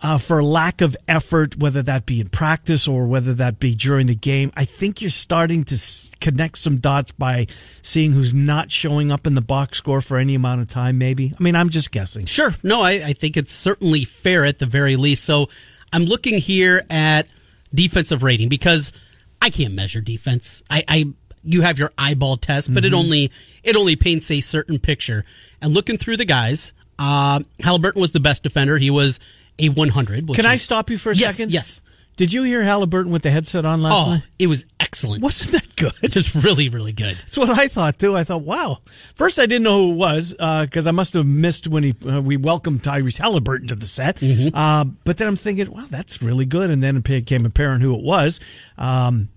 Uh, 0.04 0.18
for 0.18 0.42
lack 0.42 0.80
of 0.80 0.96
effort, 1.06 1.56
whether 1.58 1.80
that 1.80 2.06
be 2.06 2.20
in 2.20 2.28
practice 2.28 2.88
or 2.88 3.06
whether 3.06 3.32
that 3.34 3.60
be 3.60 3.72
during 3.72 4.08
the 4.08 4.16
game, 4.16 4.50
I 4.56 4.64
think 4.64 5.00
you're 5.00 5.10
starting 5.12 5.62
to 5.66 5.76
s- 5.76 6.10
connect 6.20 6.58
some 6.58 6.78
dots 6.78 7.12
by 7.12 7.46
seeing 7.82 8.10
who's 8.12 8.34
not 8.34 8.72
showing 8.72 9.12
up 9.12 9.28
in 9.28 9.34
the 9.34 9.40
box 9.40 9.78
score 9.78 10.00
for 10.00 10.18
any 10.18 10.34
amount 10.34 10.60
of 10.60 10.66
time. 10.66 10.98
Maybe. 10.98 11.32
I 11.38 11.40
mean, 11.40 11.54
I'm 11.54 11.68
just 11.68 11.92
guessing. 11.92 12.24
Sure. 12.26 12.52
No, 12.64 12.80
I, 12.82 12.90
I 12.94 13.12
think 13.12 13.36
it's 13.36 13.52
certainly 13.52 14.04
fair 14.04 14.44
at 14.44 14.58
the 14.58 14.66
very 14.66 14.96
least. 14.96 15.22
So 15.24 15.48
I'm 15.92 16.02
looking 16.04 16.36
here 16.38 16.82
at 16.90 17.28
defensive 17.72 18.24
rating 18.24 18.48
because 18.48 18.92
I 19.40 19.50
can't 19.50 19.72
measure 19.72 20.00
defense. 20.00 20.64
I, 20.68 20.82
I 20.88 21.04
you 21.44 21.62
have 21.62 21.78
your 21.78 21.92
eyeball 21.96 22.38
test, 22.38 22.74
but 22.74 22.82
Mm-hmm. 22.82 22.92
it 22.92 22.96
only 22.96 23.30
it 23.62 23.76
only 23.76 23.94
paints 23.94 24.32
a 24.32 24.40
certain 24.40 24.80
picture. 24.80 25.24
And 25.60 25.72
looking 25.74 25.96
through 25.96 26.16
the 26.16 26.24
guys, 26.24 26.72
uh, 26.98 27.38
Halliburton 27.60 28.00
was 28.00 28.10
the 28.10 28.20
best 28.20 28.42
defender. 28.42 28.78
He 28.78 28.90
was 28.90 29.20
a 29.62 29.68
100. 29.70 30.28
which 30.28 30.36
Can 30.36 30.46
I 30.46 30.54
is- 30.54 30.62
stop 30.62 30.90
you 30.90 30.98
for 30.98 31.12
a 31.12 31.14
yes, 31.16 31.36
second? 31.36 31.52
Yes. 31.52 31.82
Did 32.16 32.30
you 32.30 32.42
hear 32.42 32.62
Halliburton 32.62 33.10
with 33.10 33.22
the 33.22 33.30
headset 33.30 33.64
on 33.64 33.82
last 33.82 33.92
night? 33.92 34.06
Oh, 34.06 34.10
night? 34.16 34.22
it 34.38 34.46
was 34.46 34.66
excellent. 34.78 35.22
Wasn't 35.22 35.52
that 35.52 35.76
good? 35.76 35.92
It 36.02 36.14
was 36.14 36.44
really, 36.44 36.68
really 36.68 36.92
good. 36.92 37.16
That's 37.16 37.38
what 37.38 37.48
I 37.48 37.68
thought 37.68 37.98
too. 37.98 38.14
I 38.14 38.22
thought, 38.22 38.42
wow. 38.42 38.80
First, 39.14 39.38
I 39.38 39.46
didn't 39.46 39.62
know 39.62 39.86
who 39.86 39.92
it 39.92 39.96
was 39.96 40.32
because 40.34 40.86
I 40.86 40.90
must 40.90 41.14
have 41.14 41.24
missed 41.24 41.68
when 41.68 41.84
he 41.84 41.94
uh, 42.06 42.20
we 42.20 42.36
welcomed 42.36 42.82
Tyrese 42.82 43.16
Halliburton 43.18 43.68
to 43.68 43.74
the 43.76 43.86
set. 43.86 44.16
Mm-hmm. 44.16 44.54
Uh, 44.54 44.84
but 45.04 45.16
then 45.16 45.26
I'm 45.26 45.36
thinking, 45.36 45.70
wow, 45.70 45.86
that's 45.88 46.20
really 46.20 46.44
good. 46.44 46.68
And 46.70 46.82
then 46.82 46.98
it 46.98 47.04
became 47.04 47.46
apparent 47.46 47.82
who 47.82 47.94
it 47.96 48.04
was. 48.04 48.40
Um, 48.76 49.30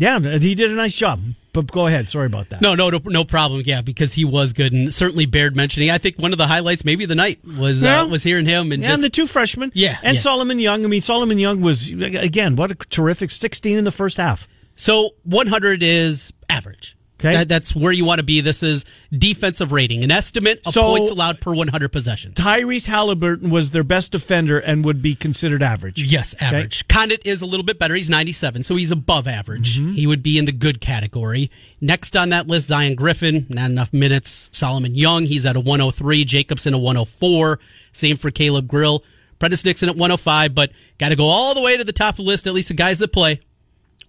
yeah, 0.00 0.18
he 0.38 0.54
did 0.54 0.70
a 0.70 0.74
nice 0.74 0.96
job. 0.96 1.20
But 1.52 1.70
go 1.72 1.86
ahead. 1.88 2.06
Sorry 2.08 2.26
about 2.26 2.48
that. 2.50 2.60
No, 2.62 2.74
no, 2.76 2.90
no, 2.90 3.00
no 3.04 3.24
problem. 3.24 3.62
Yeah, 3.66 3.80
because 3.80 4.12
he 4.12 4.24
was 4.24 4.52
good, 4.52 4.72
and 4.72 4.94
certainly 4.94 5.26
bared 5.26 5.56
mentioning. 5.56 5.90
I 5.90 5.98
think 5.98 6.16
one 6.16 6.30
of 6.32 6.38
the 6.38 6.46
highlights, 6.46 6.84
maybe 6.84 7.06
the 7.06 7.16
night, 7.16 7.40
was 7.58 7.82
Yeah. 7.82 8.02
uh, 8.02 8.06
was 8.06 8.22
hearing 8.22 8.46
him 8.46 8.70
and 8.72 8.80
Yeah, 8.82 8.90
just 8.90 9.02
and 9.02 9.04
the 9.04 9.10
two 9.10 9.26
freshmen. 9.26 9.72
Yeah, 9.74 9.98
and 10.02 10.14
yeah. 10.14 10.20
Solomon 10.20 10.58
Young. 10.60 10.84
I 10.84 10.88
mean, 10.88 11.00
Solomon 11.00 11.38
Young 11.38 11.60
was 11.60 11.90
again 11.90 12.56
what 12.56 12.70
a 12.70 12.74
terrific 12.76 13.30
16 13.32 13.76
in 13.76 13.84
the 13.84 13.90
first 13.92 14.16
half. 14.16 14.46
So 14.76 15.10
100 15.24 15.82
is 15.82 16.32
average. 16.48 16.96
Okay. 17.20 17.34
That- 17.34 17.48
that's 17.48 17.74
where 17.76 17.92
you 17.92 18.04
want 18.04 18.18
to 18.18 18.22
be. 18.24 18.40
This 18.40 18.62
is 18.62 18.84
defensive 19.16 19.72
rating, 19.72 20.02
an 20.02 20.10
estimate 20.10 20.60
of 20.66 20.72
So- 20.72 20.82
points 20.82 21.10
allowed 21.10 21.40
per 21.40 21.54
100 21.54 21.90
possessions. 21.90 22.34
Tyrese 22.36 22.86
Halliburton 22.86 23.50
was 23.50 23.70
their 23.70 23.84
best 23.84 24.10
defender 24.12 24.58
and 24.58 24.84
would 24.84 25.02
be 25.02 25.14
considered 25.14 25.62
average. 25.62 26.02
Yes, 26.02 26.34
average. 26.40 26.88
Conditt 26.88 27.20
is 27.24 27.42
a 27.42 27.46
little 27.46 27.64
bit 27.64 27.78
better. 27.78 27.94
He's 27.94 28.10
97, 28.10 28.62
so 28.64 28.74
he's 28.76 28.90
above 28.90 29.28
average. 29.28 29.78
Mm-hmm. 29.78 29.92
He 29.92 30.06
would 30.06 30.22
be 30.22 30.38
in 30.38 30.46
the 30.46 30.52
good 30.52 30.80
category. 30.80 31.50
Next 31.80 32.16
on 32.16 32.30
that 32.30 32.48
list, 32.48 32.68
Zion 32.68 32.94
Griffin, 32.94 33.46
not 33.50 33.70
enough 33.70 33.92
minutes. 33.92 34.48
Solomon 34.52 34.94
Young, 34.94 35.26
he's 35.26 35.44
at 35.44 35.56
a 35.56 35.60
103. 35.60 36.24
Jacobson, 36.24 36.72
a 36.74 36.78
104. 36.78 37.60
Same 37.92 38.16
for 38.16 38.30
Caleb 38.30 38.66
Grill. 38.66 39.04
Prentiss 39.38 39.64
Nixon 39.64 39.88
at 39.88 39.96
105, 39.96 40.54
but 40.54 40.70
got 40.98 41.10
to 41.10 41.16
go 41.16 41.24
all 41.26 41.54
the 41.54 41.60
way 41.60 41.76
to 41.76 41.84
the 41.84 41.92
top 41.92 42.10
of 42.14 42.16
the 42.16 42.22
list, 42.24 42.46
at 42.46 42.52
least 42.54 42.68
the 42.68 42.74
guys 42.74 42.98
that 42.98 43.12
play. 43.12 43.40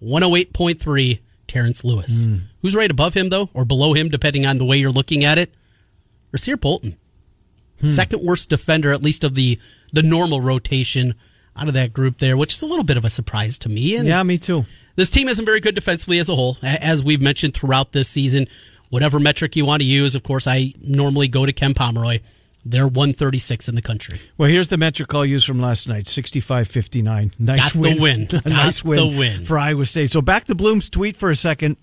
108.3, 0.01 1.19
Terrence 1.51 1.83
Lewis. 1.83 2.25
Hmm. 2.25 2.37
Who's 2.61 2.75
right 2.75 2.89
above 2.89 3.13
him, 3.13 3.29
though, 3.29 3.49
or 3.53 3.65
below 3.65 3.93
him, 3.93 4.09
depending 4.09 4.45
on 4.45 4.57
the 4.57 4.65
way 4.65 4.77
you're 4.77 4.91
looking 4.91 5.23
at 5.25 5.37
it? 5.37 5.53
Rasir 6.31 6.59
Bolton. 6.59 6.97
Hmm. 7.81 7.87
Second 7.87 8.23
worst 8.23 8.49
defender, 8.49 8.91
at 8.91 9.01
least 9.03 9.23
of 9.23 9.35
the, 9.35 9.59
the 9.91 10.01
normal 10.03 10.39
rotation 10.41 11.13
out 11.57 11.67
of 11.67 11.73
that 11.73 11.91
group 11.91 12.19
there, 12.19 12.37
which 12.37 12.53
is 12.53 12.61
a 12.61 12.65
little 12.65 12.83
bit 12.85 12.95
of 12.97 13.03
a 13.03 13.09
surprise 13.09 13.59
to 13.59 13.69
me. 13.69 13.95
And 13.97 14.07
Yeah, 14.07 14.23
me 14.23 14.37
too. 14.37 14.65
this 14.95 15.09
team 15.09 15.27
isn't 15.27 15.43
very 15.45 15.59
good 15.59 15.75
defensively 15.75 16.17
as 16.19 16.29
a 16.29 16.35
whole, 16.35 16.57
as 16.63 17.03
we've 17.03 17.21
mentioned 17.21 17.53
throughout 17.53 17.91
this 17.91 18.07
season. 18.07 18.47
Whatever 18.89 19.19
metric 19.19 19.55
you 19.55 19.65
want 19.65 19.81
to 19.81 19.85
use, 19.87 20.15
of 20.15 20.23
course, 20.23 20.47
I 20.47 20.73
normally 20.81 21.27
go 21.27 21.45
to 21.45 21.51
Ken 21.53 21.73
Pomeroy. 21.73 22.19
They're 22.63 22.87
136 22.87 23.67
in 23.69 23.75
the 23.75 23.81
country. 23.81 24.21
Well, 24.37 24.49
here's 24.49 24.67
the 24.67 24.77
metric 24.77 25.13
I'll 25.15 25.25
use 25.25 25.43
from 25.43 25.59
last 25.59 25.87
night 25.87 26.07
65 26.07 26.67
59. 26.67 27.31
Nice 27.39 27.59
Got 27.59 27.73
the 27.73 27.79
win. 27.79 27.99
win. 27.99 28.27
Nice 28.45 28.83
win, 28.83 29.11
the 29.13 29.17
win. 29.17 29.45
for 29.45 29.57
Iowa 29.57 29.85
State. 29.85 30.11
So 30.11 30.21
back 30.21 30.45
to 30.45 30.55
Bloom's 30.55 30.89
tweet 30.89 31.17
for 31.17 31.29
a 31.31 31.35
second. 31.35 31.77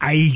I. 0.00 0.32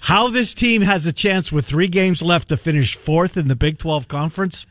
How 0.00 0.28
this 0.28 0.54
team 0.54 0.82
has 0.82 1.06
a 1.06 1.12
chance 1.12 1.50
with 1.50 1.66
three 1.66 1.88
games 1.88 2.22
left 2.22 2.48
to 2.50 2.56
finish 2.56 2.96
fourth 2.96 3.36
in 3.36 3.48
the 3.48 3.56
Big 3.56 3.78
12 3.78 4.06
conference, 4.08 4.66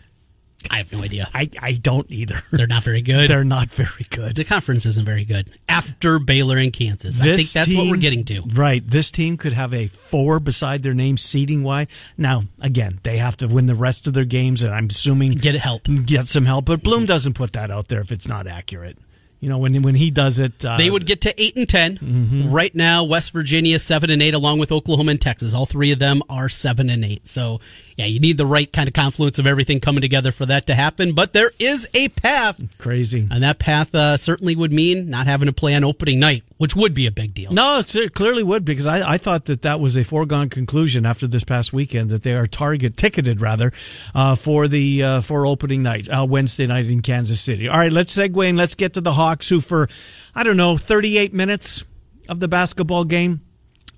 I 0.69 0.77
have 0.77 0.91
no 0.91 1.01
idea. 1.03 1.29
I, 1.33 1.50
I 1.62 1.74
don't 1.74 2.09
either. 2.12 2.41
They're 2.51 2.67
not 2.67 2.83
very 2.83 3.01
good. 3.01 3.29
They're 3.29 3.43
not 3.43 3.69
very 3.69 4.05
good. 4.09 4.36
the 4.36 4.43
conference 4.43 4.86
isn't 4.86 5.05
very 5.05 5.25
good. 5.25 5.50
After 5.69 6.19
Baylor 6.19 6.57
and 6.57 6.74
Kansas, 6.74 7.21
I 7.21 7.25
think 7.25 7.38
This 7.38 7.53
that's 7.53 7.74
what 7.74 7.88
we're 7.89 7.97
getting 7.97 8.24
to. 8.25 8.41
Right. 8.41 8.86
This 8.86 9.12
team 9.12 9.38
could 9.38 9.53
have 9.53 9.74
a 9.74 9.88
four 9.88 10.39
beside 10.39 10.83
their 10.83 10.93
name 10.93 11.17
seating 11.17 11.63
wide. 11.63 11.88
Now, 12.17 12.43
again, 12.59 13.00
they 13.03 13.17
have 13.17 13.38
to 13.38 13.47
win 13.47 13.65
the 13.65 13.75
rest 13.75 14.07
of 14.07 14.13
their 14.13 14.25
games, 14.25 14.63
and 14.63 14.74
I'm 14.74 14.88
assuming 14.88 15.33
Get 15.33 15.55
help. 15.55 15.88
get 16.05 16.27
some 16.27 16.45
help. 16.45 16.65
But 16.65 16.83
Bloom 16.83 17.00
mm-hmm. 17.00 17.05
doesn't 17.07 17.33
put 17.33 17.53
that 17.53 17.71
out 17.71 17.88
there 17.88 18.01
if 18.01 18.12
it's 18.12 18.27
not 18.27 18.47
accurate. 18.47 18.97
You 19.39 19.50
know, 19.50 19.60
when 19.60 19.82
when 19.84 19.96
he 19.96 20.10
does 20.10 20.39
it, 20.39 20.65
uh, 20.65 20.77
They 20.77 20.89
would 20.89 21.06
get 21.06 21.22
to 21.22 21.41
eight 21.41 21.56
and 21.56 21.70
10 21.70 21.98
Mm-hmm. 21.98 22.51
Right 22.51 22.74
now, 22.74 23.03
West 23.03 23.32
Virginia 23.34 23.77
seven 23.79 24.10
and 24.10 24.22
eight, 24.22 24.34
along 24.34 24.60
with 24.60 24.72
Oklahoma 24.72 25.12
and 25.12 25.22
Texas. 25.22 25.53
All 25.53 25.65
three 25.65 25.91
of 25.91 26.00
them 26.00 26.22
are 26.29 26.50
seven 26.50 26.89
and 26.89 27.03
eight. 27.06 27.27
So, 27.27 27.60
yeah, 27.98 28.06
you 28.06 28.20
need 28.20 28.38
the 28.38 28.46
right 28.46 28.72
kind 28.72 28.88
of 28.88 28.94
confluence 28.94 29.38
of 29.39 29.46
everything 29.48 29.79
coming 29.79 30.01
together 30.01 30.32
for 30.32 30.46
that 30.48 30.67
to 30.67 30.74
happen. 30.75 31.13
But 31.13 31.34
there 31.34 31.51
is 31.60 31.88
a 31.94 32.10
path, 32.10 32.60
crazy. 32.79 33.27
and 33.29 33.44
that 33.44 33.60
path 33.60 33.94
uh, 33.94 34.17
certainly 34.17 34.56
would 34.56 34.72
mean 34.74 35.10
not 35.10 35.27
having 35.27 35.46
to 35.48 35.53
play 35.53 35.75
on 35.75 35.84
opening 35.84 36.20
night, 36.20 36.44
which 36.58 36.75
would 36.75 36.94
be 36.94 37.06
a 37.06 37.12
big 37.12 37.34
deal. 37.34 37.51
No, 37.51 37.82
it 37.86 38.13
clearly 38.13 38.44
would 38.44 38.65
because 38.65 38.88
I, 38.88 39.13
I 39.13 39.17
thought 39.17 39.46
that 39.46 39.62
that 39.63 39.79
was 39.79 39.96
a 39.96 40.03
foregone 40.03 40.50
conclusion 40.50 41.06
after 41.06 41.27
this 41.27 41.44
past 41.44 41.74
weekend 41.74 42.10
that 42.10 42.24
they 42.24 42.34
are 42.34 42.48
target 42.48 42.98
ticketed 42.98 43.39
rather 43.41 43.72
uh, 44.15 44.36
for 44.36 44.67
the 44.67 45.03
uh, 45.03 45.22
for 45.22 45.46
opening 45.46 45.84
night 45.84 46.10
uh, 46.10 46.25
Wednesday 46.27 46.65
night 46.67 46.88
in 46.88 47.01
Kansas 47.01 47.39
City. 47.41 47.67
All 47.67 47.77
right, 47.77 47.91
let's 47.91 48.15
segue 48.15 48.48
and 48.50 48.58
let's 48.58 48.75
get 48.75 48.94
to 48.94 49.01
the 49.01 49.13
Hawks 49.13 49.26
who 49.50 49.62
for 49.62 49.88
I 50.36 50.43
don't 50.43 50.57
know 50.57 50.77
38 50.77 51.34
minutes 51.34 51.84
of 52.29 52.39
the 52.39 52.48
basketball 52.48 53.03
game 53.03 53.41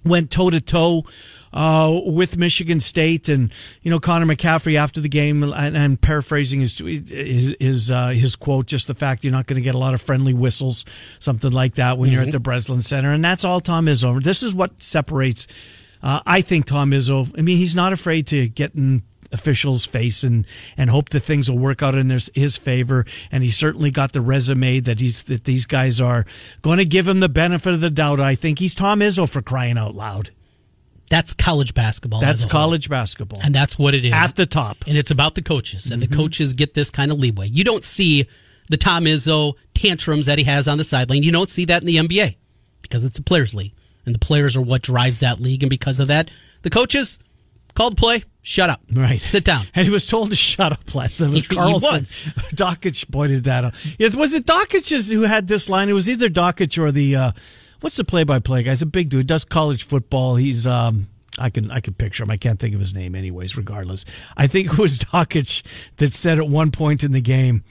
went 0.05 0.31
toe 0.31 0.49
to 0.49 0.61
toe 0.61 1.03
uh, 1.51 1.99
with 2.05 2.37
Michigan 2.37 2.79
State, 2.79 3.27
and 3.29 3.51
you 3.81 3.89
know 3.89 3.99
Connor 3.99 4.25
McCaffery 4.25 4.77
after 4.77 5.01
the 5.01 5.09
game, 5.09 5.43
and, 5.43 5.75
and 5.75 5.99
paraphrasing 5.99 6.59
his 6.59 6.77
his 6.77 7.55
his, 7.59 7.91
uh, 7.91 8.09
his 8.09 8.35
quote, 8.35 8.67
just 8.67 8.87
the 8.87 8.93
fact 8.93 9.23
you're 9.23 9.33
not 9.33 9.47
going 9.47 9.55
to 9.55 9.61
get 9.61 9.75
a 9.75 9.79
lot 9.79 9.93
of 9.93 10.01
friendly 10.01 10.33
whistles, 10.33 10.85
something 11.19 11.51
like 11.51 11.75
that, 11.75 11.97
when 11.97 12.11
you're 12.11 12.21
at 12.21 12.31
the 12.31 12.39
Breslin 12.39 12.81
Center, 12.81 13.11
and 13.11 13.23
that's 13.23 13.43
all 13.43 13.59
Tom 13.59 13.85
Izzo. 13.87 14.21
This 14.21 14.43
is 14.43 14.53
what 14.53 14.81
separates. 14.81 15.47
Uh, 16.01 16.21
I 16.25 16.41
think 16.41 16.65
Tom 16.65 16.91
Izzo. 16.91 17.33
I 17.37 17.41
mean, 17.41 17.57
he's 17.57 17.75
not 17.75 17.93
afraid 17.93 18.27
to 18.27 18.47
get 18.47 18.75
in 18.75 19.03
officials' 19.31 19.85
face 19.85 20.23
and 20.23 20.45
and 20.77 20.89
hope 20.89 21.09
that 21.09 21.19
things 21.21 21.49
will 21.51 21.59
work 21.59 21.83
out 21.83 21.95
in 21.95 22.07
their, 22.07 22.19
his 22.33 22.57
favor. 22.57 23.05
And 23.31 23.43
he's 23.43 23.57
certainly 23.57 23.91
got 23.91 24.11
the 24.13 24.21
resume 24.21 24.79
that 24.81 24.99
he's 24.99 25.23
that 25.23 25.43
these 25.43 25.65
guys 25.65 26.01
are 26.01 26.25
going 26.61 26.77
to 26.79 26.85
give 26.85 27.07
him 27.07 27.19
the 27.19 27.29
benefit 27.29 27.73
of 27.73 27.81
the 27.81 27.89
doubt. 27.89 28.19
I 28.19 28.35
think 28.35 28.59
he's 28.59 28.75
Tom 28.75 28.99
Izzo 29.01 29.29
for 29.29 29.41
crying 29.41 29.77
out 29.77 29.95
loud. 29.95 30.31
That's 31.09 31.33
college 31.33 31.73
basketball. 31.73 32.21
That's 32.21 32.45
college 32.45 32.87
basketball 32.87 33.39
And 33.43 33.53
that's 33.53 33.79
what 33.79 33.95
it 33.95 34.05
is. 34.05 34.13
at 34.13 34.35
the 34.35 34.45
top. 34.45 34.77
and 34.85 34.95
it's 34.95 35.09
about 35.09 35.33
the 35.33 35.41
coaches, 35.41 35.89
and 35.91 36.01
Mm-hmm. 36.03 36.11
the 36.11 36.17
coaches 36.17 36.53
get 36.53 36.75
this 36.75 36.91
kind 36.91 37.11
of 37.11 37.17
leeway. 37.19 37.47
You 37.47 37.63
don't 37.63 37.83
see 37.83 38.27
the 38.69 38.77
Tom 38.77 39.05
Izzo 39.05 39.53
tantrums 39.73 40.27
that 40.27 40.37
he 40.37 40.43
has 40.43 40.67
on 40.67 40.77
the 40.77 40.83
sideline. 40.83 41.23
You 41.23 41.31
don't 41.31 41.49
see 41.49 41.65
that 41.65 41.81
in 41.81 41.87
the 41.87 41.95
NBA 41.95 42.35
because 42.83 43.03
it's 43.05 43.17
a 43.17 43.23
players' 43.23 43.55
league, 43.55 43.73
and 44.05 44.13
the 44.13 44.19
players 44.19 44.55
are 44.55 44.61
what 44.61 44.83
drives 44.83 45.21
that 45.21 45.39
league. 45.39 45.63
And 45.63 45.69
because 45.71 45.99
of 45.99 46.09
that, 46.09 46.29
the 46.61 46.69
coaches 46.69 47.17
called 47.75 47.97
play. 47.97 48.23
Shut 48.41 48.69
up. 48.69 48.81
Right. 48.91 49.21
Sit 49.21 49.43
down. 49.43 49.65
And 49.75 49.85
he 49.85 49.91
was 49.91 50.07
told 50.07 50.29
to 50.31 50.35
shut 50.35 50.71
up 50.71 50.95
last 50.95 51.19
night. 51.21 51.27
It 51.27 51.31
was 51.31 51.39
He 51.47 51.55
Carlson. 51.55 51.99
was. 51.99 52.17
Dakich 52.55 53.11
pointed 53.11 53.43
that 53.43 53.65
out. 53.65 53.75
It 53.99 54.15
was 54.15 54.33
it 54.33 54.45
Dakich 54.45 55.11
who 55.11 55.23
had 55.23 55.47
this 55.47 55.69
line. 55.69 55.89
It 55.89 55.93
was 55.93 56.09
either 56.09 56.29
Dakich 56.29 56.81
or 56.81 56.91
the 56.91 57.15
uh, 57.15 57.31
what's 57.81 57.97
the 57.97 58.03
play-by-play 58.05 58.63
guy? 58.63 58.69
He's 58.71 58.81
a 58.81 58.85
big 58.87 59.09
dude. 59.09 59.27
Does 59.27 59.45
college 59.45 59.83
football. 59.85 60.35
He's 60.35 60.65
um. 60.65 61.07
I 61.37 61.49
can 61.49 61.71
I 61.71 61.79
can 61.79 61.93
picture 61.93 62.23
him. 62.23 62.31
I 62.31 62.37
can't 62.37 62.59
think 62.59 62.73
of 62.73 62.81
his 62.81 62.93
name, 62.93 63.15
anyways. 63.15 63.55
Regardless, 63.55 64.03
I 64.35 64.47
think 64.47 64.73
it 64.73 64.77
was 64.79 64.97
Dakich 64.99 65.63
that 65.97 66.11
said 66.11 66.37
at 66.37 66.47
one 66.49 66.71
point 66.71 67.03
in 67.03 67.13
the 67.13 67.21
game, 67.21 67.63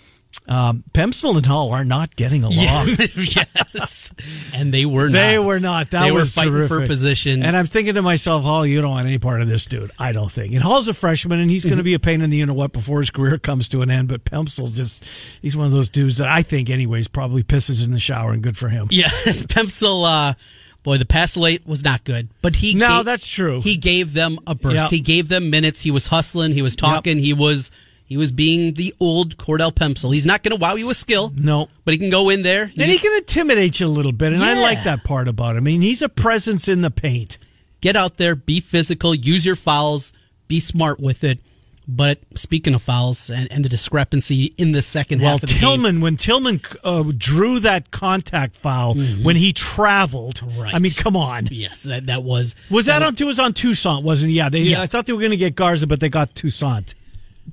um, 0.46 0.82
Pemsl 0.92 1.36
and 1.36 1.44
Hall 1.44 1.72
are 1.72 1.84
not 1.84 2.16
getting 2.16 2.42
along. 2.42 2.88
yes. 2.98 4.14
And 4.54 4.72
they 4.72 4.86
were 4.86 5.08
not. 5.08 5.12
They 5.12 5.38
were 5.38 5.60
not. 5.60 5.90
That 5.90 6.02
They 6.04 6.10
were 6.10 6.18
was 6.18 6.34
fighting 6.34 6.66
for 6.68 6.86
position. 6.86 7.42
And 7.42 7.56
I'm 7.56 7.66
thinking 7.66 7.94
to 7.94 8.02
myself, 8.02 8.44
Hall, 8.44 8.64
you 8.66 8.80
don't 8.80 8.90
want 8.90 9.06
any 9.06 9.18
part 9.18 9.42
of 9.42 9.48
this 9.48 9.64
dude. 9.66 9.90
I 9.98 10.12
don't 10.12 10.30
think. 10.30 10.54
And 10.54 10.62
Hall's 10.62 10.88
a 10.88 10.94
freshman, 10.94 11.38
and 11.40 11.50
he's 11.50 11.64
going 11.64 11.76
to 11.78 11.82
be 11.82 11.94
a 11.94 11.98
pain 11.98 12.22
in 12.22 12.30
the 12.30 12.38
you 12.38 12.46
know 12.46 12.54
what 12.54 12.72
before 12.72 13.00
his 13.00 13.10
career 13.10 13.38
comes 13.38 13.68
to 13.68 13.82
an 13.82 13.90
end. 13.90 14.08
But 14.08 14.24
Pemsl's 14.24 14.76
just, 14.76 15.04
he's 15.42 15.56
one 15.56 15.66
of 15.66 15.72
those 15.72 15.88
dudes 15.88 16.18
that 16.18 16.28
I 16.28 16.42
think, 16.42 16.70
anyways, 16.70 17.08
probably 17.08 17.42
pisses 17.42 17.84
in 17.84 17.92
the 17.92 17.98
shower, 18.00 18.32
and 18.32 18.42
good 18.42 18.56
for 18.56 18.68
him. 18.68 18.88
Yeah, 18.90 19.08
Pemsl, 19.24 20.04
uh, 20.30 20.34
boy, 20.82 20.96
the 20.98 21.04
pass 21.06 21.36
late 21.36 21.66
was 21.66 21.84
not 21.84 22.04
good, 22.04 22.28
but 22.40 22.56
he 22.56 22.74
No, 22.74 22.98
gave- 22.98 23.04
that's 23.06 23.28
true. 23.28 23.60
He 23.60 23.76
gave 23.76 24.14
them 24.14 24.38
a 24.46 24.54
burst. 24.54 24.76
Yep. 24.76 24.90
He 24.92 25.00
gave 25.00 25.28
them 25.28 25.50
minutes. 25.50 25.82
He 25.82 25.90
was 25.90 26.06
hustling. 26.06 26.52
He 26.52 26.62
was 26.62 26.74
talking. 26.76 27.18
He 27.18 27.34
was 27.34 27.70
he 28.08 28.16
was 28.16 28.32
being 28.32 28.74
the 28.74 28.94
old 28.98 29.36
Cordell 29.36 29.70
Pemsl. 29.72 30.12
He's 30.12 30.24
not 30.26 30.42
going 30.42 30.56
to 30.56 30.60
wow 30.60 30.74
you 30.76 30.86
with 30.88 30.96
skill. 30.96 31.30
No. 31.36 31.68
but 31.84 31.92
he 31.92 31.98
can 31.98 32.10
go 32.10 32.30
in 32.30 32.42
there. 32.42 32.64
And 32.64 32.72
he 32.90 32.98
can 32.98 33.14
intimidate 33.18 33.78
you 33.80 33.86
a 33.86 33.88
little 33.88 34.12
bit, 34.12 34.32
and 34.32 34.42
I 34.42 34.60
like 34.62 34.82
that 34.84 35.04
part 35.04 35.28
about 35.28 35.52
him. 35.56 35.58
I 35.58 35.70
mean, 35.70 35.82
he's 35.82 36.00
a 36.02 36.08
presence 36.08 36.68
in 36.68 36.80
the 36.80 36.90
paint. 36.90 37.38
get 37.80 37.94
out 37.96 38.16
there, 38.16 38.34
be 38.34 38.60
physical, 38.60 39.14
use 39.14 39.44
your 39.46 39.56
fouls, 39.56 40.12
be 40.48 40.58
smart 40.58 40.98
with 40.98 41.22
it. 41.22 41.38
But 41.90 42.18
speaking 42.34 42.74
of 42.74 42.82
fouls 42.82 43.30
and, 43.30 43.50
and 43.50 43.64
the 43.64 43.68
discrepancy 43.70 44.52
in 44.58 44.72
the 44.72 44.82
second 44.82 45.22
Well, 45.22 45.30
half 45.32 45.42
of 45.44 45.48
the 45.48 45.54
game, 45.54 45.60
Tillman, 45.62 46.00
when 46.02 46.18
Tillman 46.18 46.60
uh, 46.84 47.02
drew 47.16 47.60
that 47.60 47.90
contact 47.90 48.56
foul 48.56 48.94
when 49.22 49.36
he 49.36 49.54
traveled, 49.54 50.34
Mm-hmm. 50.36 50.60
Right. 50.60 50.74
I 50.74 50.78
mean, 50.80 50.92
come 50.92 51.16
on. 51.16 51.48
yes, 51.50 51.84
that 51.84 52.06
that 52.06 52.22
was 52.24 52.54
Was 52.70 52.86
that 52.86 53.02
on? 53.02 53.14
It 53.14 53.24
was 53.24 53.38
on 53.38 53.54
Toussaint, 53.54 54.04
wasn't 54.04 54.32
it? 54.32 54.34
Yeah, 54.34 54.48
they, 54.50 54.60
Yeah. 54.60 54.82
I 54.82 54.86
thought 54.86 55.06
they 55.06 55.14
were 55.14 55.18
going 55.20 55.30
to 55.30 55.36
get 55.38 55.54
Garza, 55.54 55.86
but 55.86 56.00
they 56.00 56.10
got 56.10 56.34
Toussaint. 56.34 56.94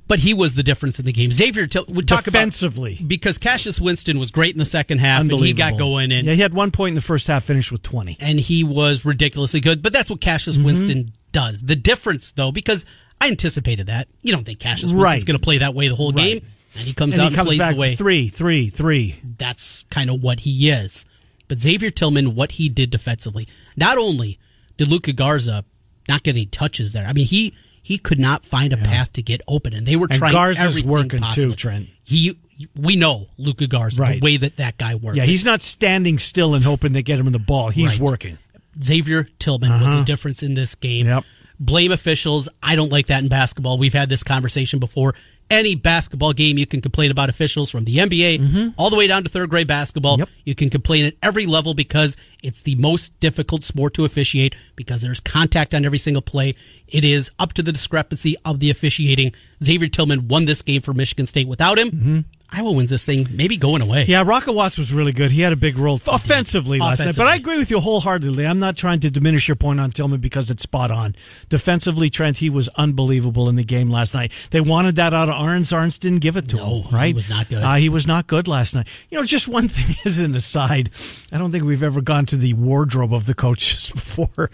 But 0.08 0.20
he 0.20 0.34
was 0.34 0.56
the 0.56 0.64
difference 0.64 1.00
in 1.00 1.06
the 1.06 1.12
game. 1.12 1.32
Xavier, 1.32 1.68
Till- 1.68 1.86
we 1.88 2.04
talk 2.04 2.26
Defensively. 2.26 2.96
about 2.98 3.08
because 3.08 3.38
Cassius 3.38 3.80
Winston 3.80 4.20
was 4.20 4.30
great 4.32 4.54
in 4.54 4.60
the 4.60 4.66
second 4.66 4.98
half, 5.00 5.22
and 5.22 5.32
he 5.32 5.54
got 5.54 5.78
going 5.78 6.12
and 6.12 6.28
yeah, 6.28 6.34
he 6.34 6.42
had 6.42 6.54
one 6.54 6.72
point 6.72 6.90
in 6.90 6.96
the 6.96 7.02
first 7.02 7.28
half, 7.28 7.46
finished 7.46 7.72
with 7.72 7.82
twenty. 7.82 8.18
and 8.20 8.40
he 8.40 8.64
was 8.64 9.06
ridiculously 9.06 9.62
good. 9.62 9.82
But 9.82 9.94
that's 9.94 10.10
what 10.10 10.20
Cassius 10.22 10.58
Mm-hmm. 10.58 10.66
Winston 10.66 11.12
does. 11.32 11.64
The 11.64 11.76
difference, 11.76 12.32
though, 12.32 12.52
because 12.52 12.86
I 13.22 13.28
anticipated 13.30 13.88
that. 13.88 14.08
You 14.22 14.34
don't 14.34 14.44
think 14.46 14.60
Cassius 14.60 14.92
Winston's 14.92 15.02
Right. 15.04 15.26
going 15.26 15.40
to 15.40 15.44
play 15.44 15.60
that 15.60 15.74
way 15.74 15.88
the 15.88 15.96
whole 15.96 16.12
Right. 16.12 16.42
game. 16.42 16.46
and 16.78 16.84
he 16.84 16.94
comes 16.94 17.14
and 17.16 17.24
out 17.24 17.30
he 17.32 17.36
comes 17.36 17.50
and 17.52 17.58
plays 17.58 17.60
back 17.60 17.76
the 17.76 17.80
way 17.80 17.96
three, 17.96 18.28
three, 18.28 18.70
three. 18.70 19.16
that's 19.38 19.86
kind 19.90 20.10
of 20.10 20.22
what 20.22 20.42
he 20.42 20.70
is. 20.70 21.06
But 21.48 21.60
Xavier 21.60 21.90
Tillman, 21.92 22.36
what 22.36 22.54
he 22.54 22.68
did 22.68 22.90
defensively, 22.90 23.48
not 23.78 23.98
only 23.98 24.40
did 24.78 24.90
Luka 24.90 25.14
Garza 25.14 25.64
not 26.10 26.24
get 26.24 26.36
any 26.36 26.46
touches 26.48 26.92
there. 26.92 27.08
I 27.08 27.14
mean, 27.14 27.28
he 27.28 27.54
he 27.86 28.00
could 28.00 28.18
not 28.18 28.44
find 28.44 28.74
a 28.74 28.78
path 28.78 29.14
to 29.14 29.22
get 29.22 29.42
open, 29.48 29.72
and 29.76 29.86
they 29.86 29.96
were 29.96 30.08
And 30.10 30.18
trying. 30.18 30.34
Garza's 30.34 30.64
everything 30.66 30.90
working 30.92 31.20
too, 31.20 31.26
possible. 31.26 31.54
Trent. 31.54 31.88
He, 32.04 32.36
we 32.76 32.96
know 32.96 33.28
Luka 33.38 33.68
Garza, 33.68 34.02
Right. 34.02 34.20
the 34.20 34.26
way 34.26 34.38
that 34.38 34.56
that 34.58 34.80
guy 34.80 34.96
works. 34.96 35.18
Yeah, 35.18 35.24
he's 35.24 35.46
not 35.46 35.62
standing 35.62 36.18
still 36.18 36.56
and 36.56 36.66
hoping 36.66 36.94
they 36.94 37.04
get 37.04 37.20
him 37.20 37.28
in 37.28 37.34
the 37.34 37.38
ball. 37.38 37.70
He's 37.70 38.00
Right. 38.00 38.10
working. 38.10 38.38
Xavier 38.84 39.28
Tillman 39.38 39.80
was 39.82 39.94
the 39.94 40.04
difference 40.04 40.42
in 40.42 40.56
this 40.56 40.74
game. 40.74 41.06
Uh-huh. 41.06 41.18
Yep. 41.18 41.26
Blame 41.60 41.92
officials. 41.92 42.50
I 42.64 42.76
don't 42.76 42.92
like 42.92 43.06
that 43.08 43.22
in 43.24 43.30
basketball. 43.30 43.78
We've 43.78 43.94
had 43.94 44.10
this 44.10 44.24
conversation 44.24 44.80
before. 44.80 45.14
Any 45.50 45.76
basketball 45.76 46.34
game, 46.34 46.58
you 46.58 46.66
can 46.66 46.82
complain 46.82 47.12
about 47.12 47.30
officials 47.30 47.70
from 47.70 47.84
the 47.84 47.98
NBA 47.98 48.74
all 48.78 48.90
the 48.90 48.96
way 48.96 49.06
down 49.06 49.24
to 49.24 49.30
third 49.30 49.50
grade 49.50 49.68
basketball. 49.68 50.14
Mm-hmm. 50.16 50.22
Yep. 50.22 50.30
You 50.44 50.56
can 50.56 50.70
complain 50.70 51.06
at 51.06 51.14
every 51.22 51.46
level 51.46 51.74
because 51.76 52.18
it's 52.42 52.62
the 52.62 52.76
most 52.76 53.20
difficult 53.20 53.64
sport 53.64 53.94
to 53.94 54.06
officiate 54.06 54.56
because 54.76 55.02
there's 55.04 55.20
contact 55.20 55.74
on 55.76 55.86
every 55.86 56.00
single 56.00 56.24
play. 56.24 56.56
It 56.88 57.04
is 57.04 57.32
up 57.38 57.54
to 57.54 57.64
the 57.64 57.72
discrepancy 57.72 58.36
of 58.44 58.60
the 58.60 58.70
officiating. 58.72 59.34
Xavier 59.64 59.88
Tillman 59.88 60.28
won 60.28 60.46
this 60.46 60.62
game 60.64 60.82
for 60.82 60.94
Michigan 60.94 61.26
State. 61.28 61.48
Without 61.48 61.78
him, 61.78 62.26
Iowa 62.52 62.72
wins 62.72 62.90
this 62.90 63.04
thing, 63.04 63.28
maybe 63.34 63.58
going 63.58 63.82
away. 63.82 64.06
Yeah, 64.08 64.24
Rocket 64.26 64.54
Watts 64.54 64.78
was 64.78 64.94
really 64.94 65.12
good. 65.12 65.32
He 65.32 65.42
had 65.42 65.52
a 65.52 65.58
big 65.58 65.78
role 65.78 66.00
offensively 66.08 66.80
last 66.80 67.04
night. 67.04 67.16
But 67.18 67.28
I 67.28 67.36
agree 67.36 67.58
with 67.58 67.70
you 67.72 67.80
wholeheartedly. 67.80 68.46
I'm 68.46 68.60
not 68.60 68.78
trying 68.78 69.00
to 69.02 69.10
diminish 69.10 69.48
your 69.48 69.56
point 69.56 69.80
on 69.80 69.92
Tillman 69.92 70.20
because 70.22 70.50
it's 70.50 70.64
spot 70.64 70.92
on. 70.92 71.16
Defensively, 71.50 72.10
Trent, 72.10 72.38
he 72.38 72.50
was 72.50 72.70
unbelievable 72.76 73.50
in 73.50 73.56
the 73.56 73.64
game 73.64 73.90
last 73.90 74.14
night. 74.14 74.32
They 74.52 74.62
wanted 74.62 74.96
that 74.98 75.14
out 75.14 75.28
of 75.28 75.36
Arns. 75.36 75.74
Arns 75.76 76.00
didn't 76.00 76.20
give 76.20 76.38
it 76.38 76.48
to 76.50 76.56
No, 76.58 76.82
him, 76.84 76.96
right? 76.96 77.08
he 77.08 77.14
was 77.14 77.30
not 77.30 77.50
good. 77.50 77.64
Uh, 77.64 77.76
he 77.76 77.90
was 77.90 78.08
not 78.08 78.28
good 78.28 78.48
last 78.48 78.76
night. 78.76 78.88
You 79.10 79.18
know, 79.18 79.26
just 79.26 79.48
one 79.48 79.68
thing 79.70 79.96
as 80.06 80.20
an 80.20 80.36
aside, 80.36 80.92
I 81.32 81.38
don't 81.38 81.52
think 81.52 81.64
we've 81.66 81.84
ever 81.84 82.02
gone 82.02 82.26
to 82.28 82.38
the 82.38 82.54
wardrobe 82.54 83.14
of 83.14 83.26
the 83.26 83.34
coaches 83.34 83.92
before. 83.94 84.50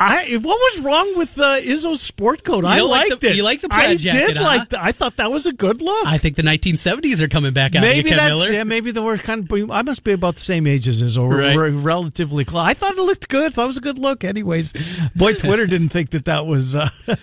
I 0.00 0.36
what 0.36 0.44
was 0.44 0.80
wrong 0.84 1.16
with 1.18 1.38
uh, 1.38 1.58
Izzo's 1.60 2.00
sport 2.00 2.44
coat? 2.44 2.64
I 2.64 2.78
don't 2.78 2.88
like 2.90 3.10
liked 3.10 3.20
the- 3.20 3.30
it. 3.30 3.36
you 3.36 3.42
like 3.42 3.60
the 3.60 3.68
I 3.70 3.86
plaid 3.86 3.98
jacket, 3.98 4.26
did 4.28 4.36
huh? 4.36 4.44
like. 4.44 4.68
The, 4.68 4.82
I 4.82 4.92
thought 4.92 5.16
that 5.16 5.32
was 5.32 5.46
a 5.46 5.52
good 5.52 5.82
look. 5.82 6.06
I 6.06 6.18
think 6.18 6.36
the 6.36 6.42
1970s 6.42 7.20
are 7.20 7.28
coming 7.28 7.52
back 7.52 7.74
out. 7.74 7.80
Maybe 7.82 8.10
that's 8.10 8.34
Miller. 8.38 8.52
yeah. 8.52 8.62
Maybe 8.64 8.90
the 8.92 9.02
word 9.02 9.20
kind 9.24 9.50
of. 9.50 9.70
I 9.70 9.82
must 9.82 10.04
be 10.04 10.12
about 10.12 10.34
the 10.34 10.40
same 10.40 10.66
age 10.66 10.86
as 10.86 11.02
Izzo, 11.02 11.28
Right. 11.28 11.56
we're 11.56 11.70
relatively 11.70 12.44
close. 12.44 12.64
I 12.64 12.74
thought 12.74 12.92
it 12.96 13.00
looked 13.02 13.28
good. 13.28 13.54
Thought 13.54 13.64
it 13.64 13.66
was 13.66 13.76
a 13.78 13.80
good 13.80 13.98
look. 13.98 14.22
Anyways, 14.22 14.72
boy, 15.16 15.34
Twitter 15.34 15.66
didn't 15.74 15.88
think 15.88 16.10
that 16.10 16.26
that 16.26 16.46
was 16.46 16.76
uh, 16.76 16.88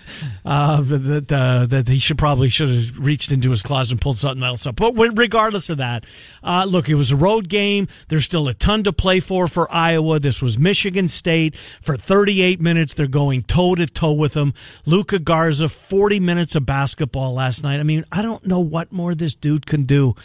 uh, 0.44 0.80
that 0.82 1.32
uh, 1.32 1.66
that 1.66 1.88
he 1.88 1.98
should 1.98 2.18
probably 2.18 2.48
should 2.48 2.68
have 2.68 2.98
reached 2.98 3.32
into 3.32 3.50
his 3.50 3.62
closet 3.62 3.92
and 3.92 4.00
pulled 4.00 4.18
something 4.18 4.42
else 4.44 4.66
up. 4.66 4.76
But 4.76 4.92
regardless 5.16 5.70
of 5.70 5.78
that, 5.78 6.04
uh, 6.42 6.66
look, 6.68 6.88
it 6.88 6.94
was 6.94 7.10
a 7.10 7.16
road 7.16 7.48
game. 7.48 7.88
There's 8.08 8.24
still 8.24 8.48
a 8.48 8.54
ton 8.54 8.84
to 8.84 8.92
play 8.92 9.20
for 9.20 9.48
for 9.48 9.72
Iowa. 9.72 10.20
This 10.20 10.42
was 10.42 10.58
Michigan 10.58 11.08
State 11.08 11.56
for 11.56 11.96
38 11.96 12.60
minutes. 12.66 12.94
They're 12.94 13.06
going 13.06 13.44
toe 13.44 13.76
to 13.76 13.86
toe 13.86 14.12
with 14.12 14.32
them. 14.32 14.52
Luka 14.84 15.20
Garza, 15.20 15.68
40 15.68 16.18
minutes 16.18 16.56
of 16.56 16.66
basketball 16.66 17.32
last 17.32 17.62
night. 17.62 17.78
I 17.78 17.84
mean, 17.84 18.04
I 18.10 18.22
don't 18.22 18.44
know 18.44 18.58
what 18.58 18.90
more 18.90 19.14
this 19.14 19.36
dude 19.36 19.66
can 19.66 19.84
do. 19.84 20.16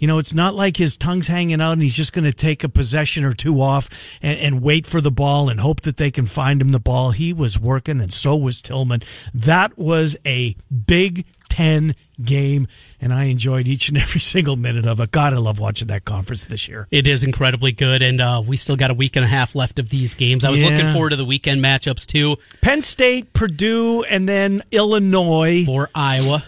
You 0.00 0.08
know, 0.08 0.18
it's 0.18 0.34
not 0.34 0.54
like 0.56 0.76
his 0.78 0.96
tongue's 0.96 1.28
hanging 1.28 1.60
out 1.60 1.72
and 1.72 1.82
he's 1.82 1.94
just 1.94 2.12
going 2.12 2.24
to 2.24 2.32
take 2.32 2.64
a 2.64 2.68
possession 2.68 3.24
or 3.24 3.34
two 3.34 3.60
off 3.60 3.88
and, 4.20 4.36
and 4.40 4.62
wait 4.62 4.86
for 4.86 5.00
the 5.00 5.12
ball 5.12 5.48
and 5.48 5.60
hope 5.60 5.82
that 5.82 5.96
they 5.98 6.10
can 6.10 6.26
find 6.26 6.60
him 6.60 6.70
the 6.70 6.80
ball. 6.80 7.12
He 7.12 7.32
was 7.32 7.58
working 7.58 8.00
and 8.00 8.12
so 8.12 8.34
was 8.34 8.60
Tillman. 8.60 9.02
That 9.32 9.78
was 9.78 10.16
a 10.26 10.56
Big 10.86 11.26
Ten 11.50 11.94
game 12.22 12.68
and 13.00 13.12
I 13.12 13.24
enjoyed 13.24 13.66
each 13.66 13.88
and 13.88 13.98
every 13.98 14.20
single 14.34 14.56
minute 14.56 14.86
of 14.86 15.00
it. 15.00 15.10
God, 15.10 15.34
I 15.34 15.38
love 15.38 15.58
watching 15.58 15.88
that 15.88 16.04
conference 16.04 16.44
this 16.46 16.66
year. 16.68 16.86
It 16.90 17.06
is 17.08 17.24
incredibly 17.24 17.72
good, 17.72 18.02
and 18.02 18.20
uh, 18.20 18.42
we 18.46 18.56
still 18.56 18.76
got 18.76 18.90
a 18.90 18.94
week 18.94 19.16
and 19.16 19.24
a 19.24 19.28
half 19.28 19.54
left 19.54 19.78
of 19.78 19.88
these 19.90 20.14
games. 20.14 20.44
I 20.44 20.50
was 20.50 20.60
Yeah. 20.60 20.68
looking 20.68 20.92
forward 20.92 21.10
to 21.10 21.16
the 21.16 21.24
weekend 21.24 21.60
matchups 21.62 22.06
too 22.06 22.36
Penn 22.62 22.82
State, 22.82 23.32
Purdue, 23.32 24.02
and 24.04 24.28
then 24.28 24.62
Illinois. 24.70 25.64
for 25.66 25.88
Iowa. 25.94 26.44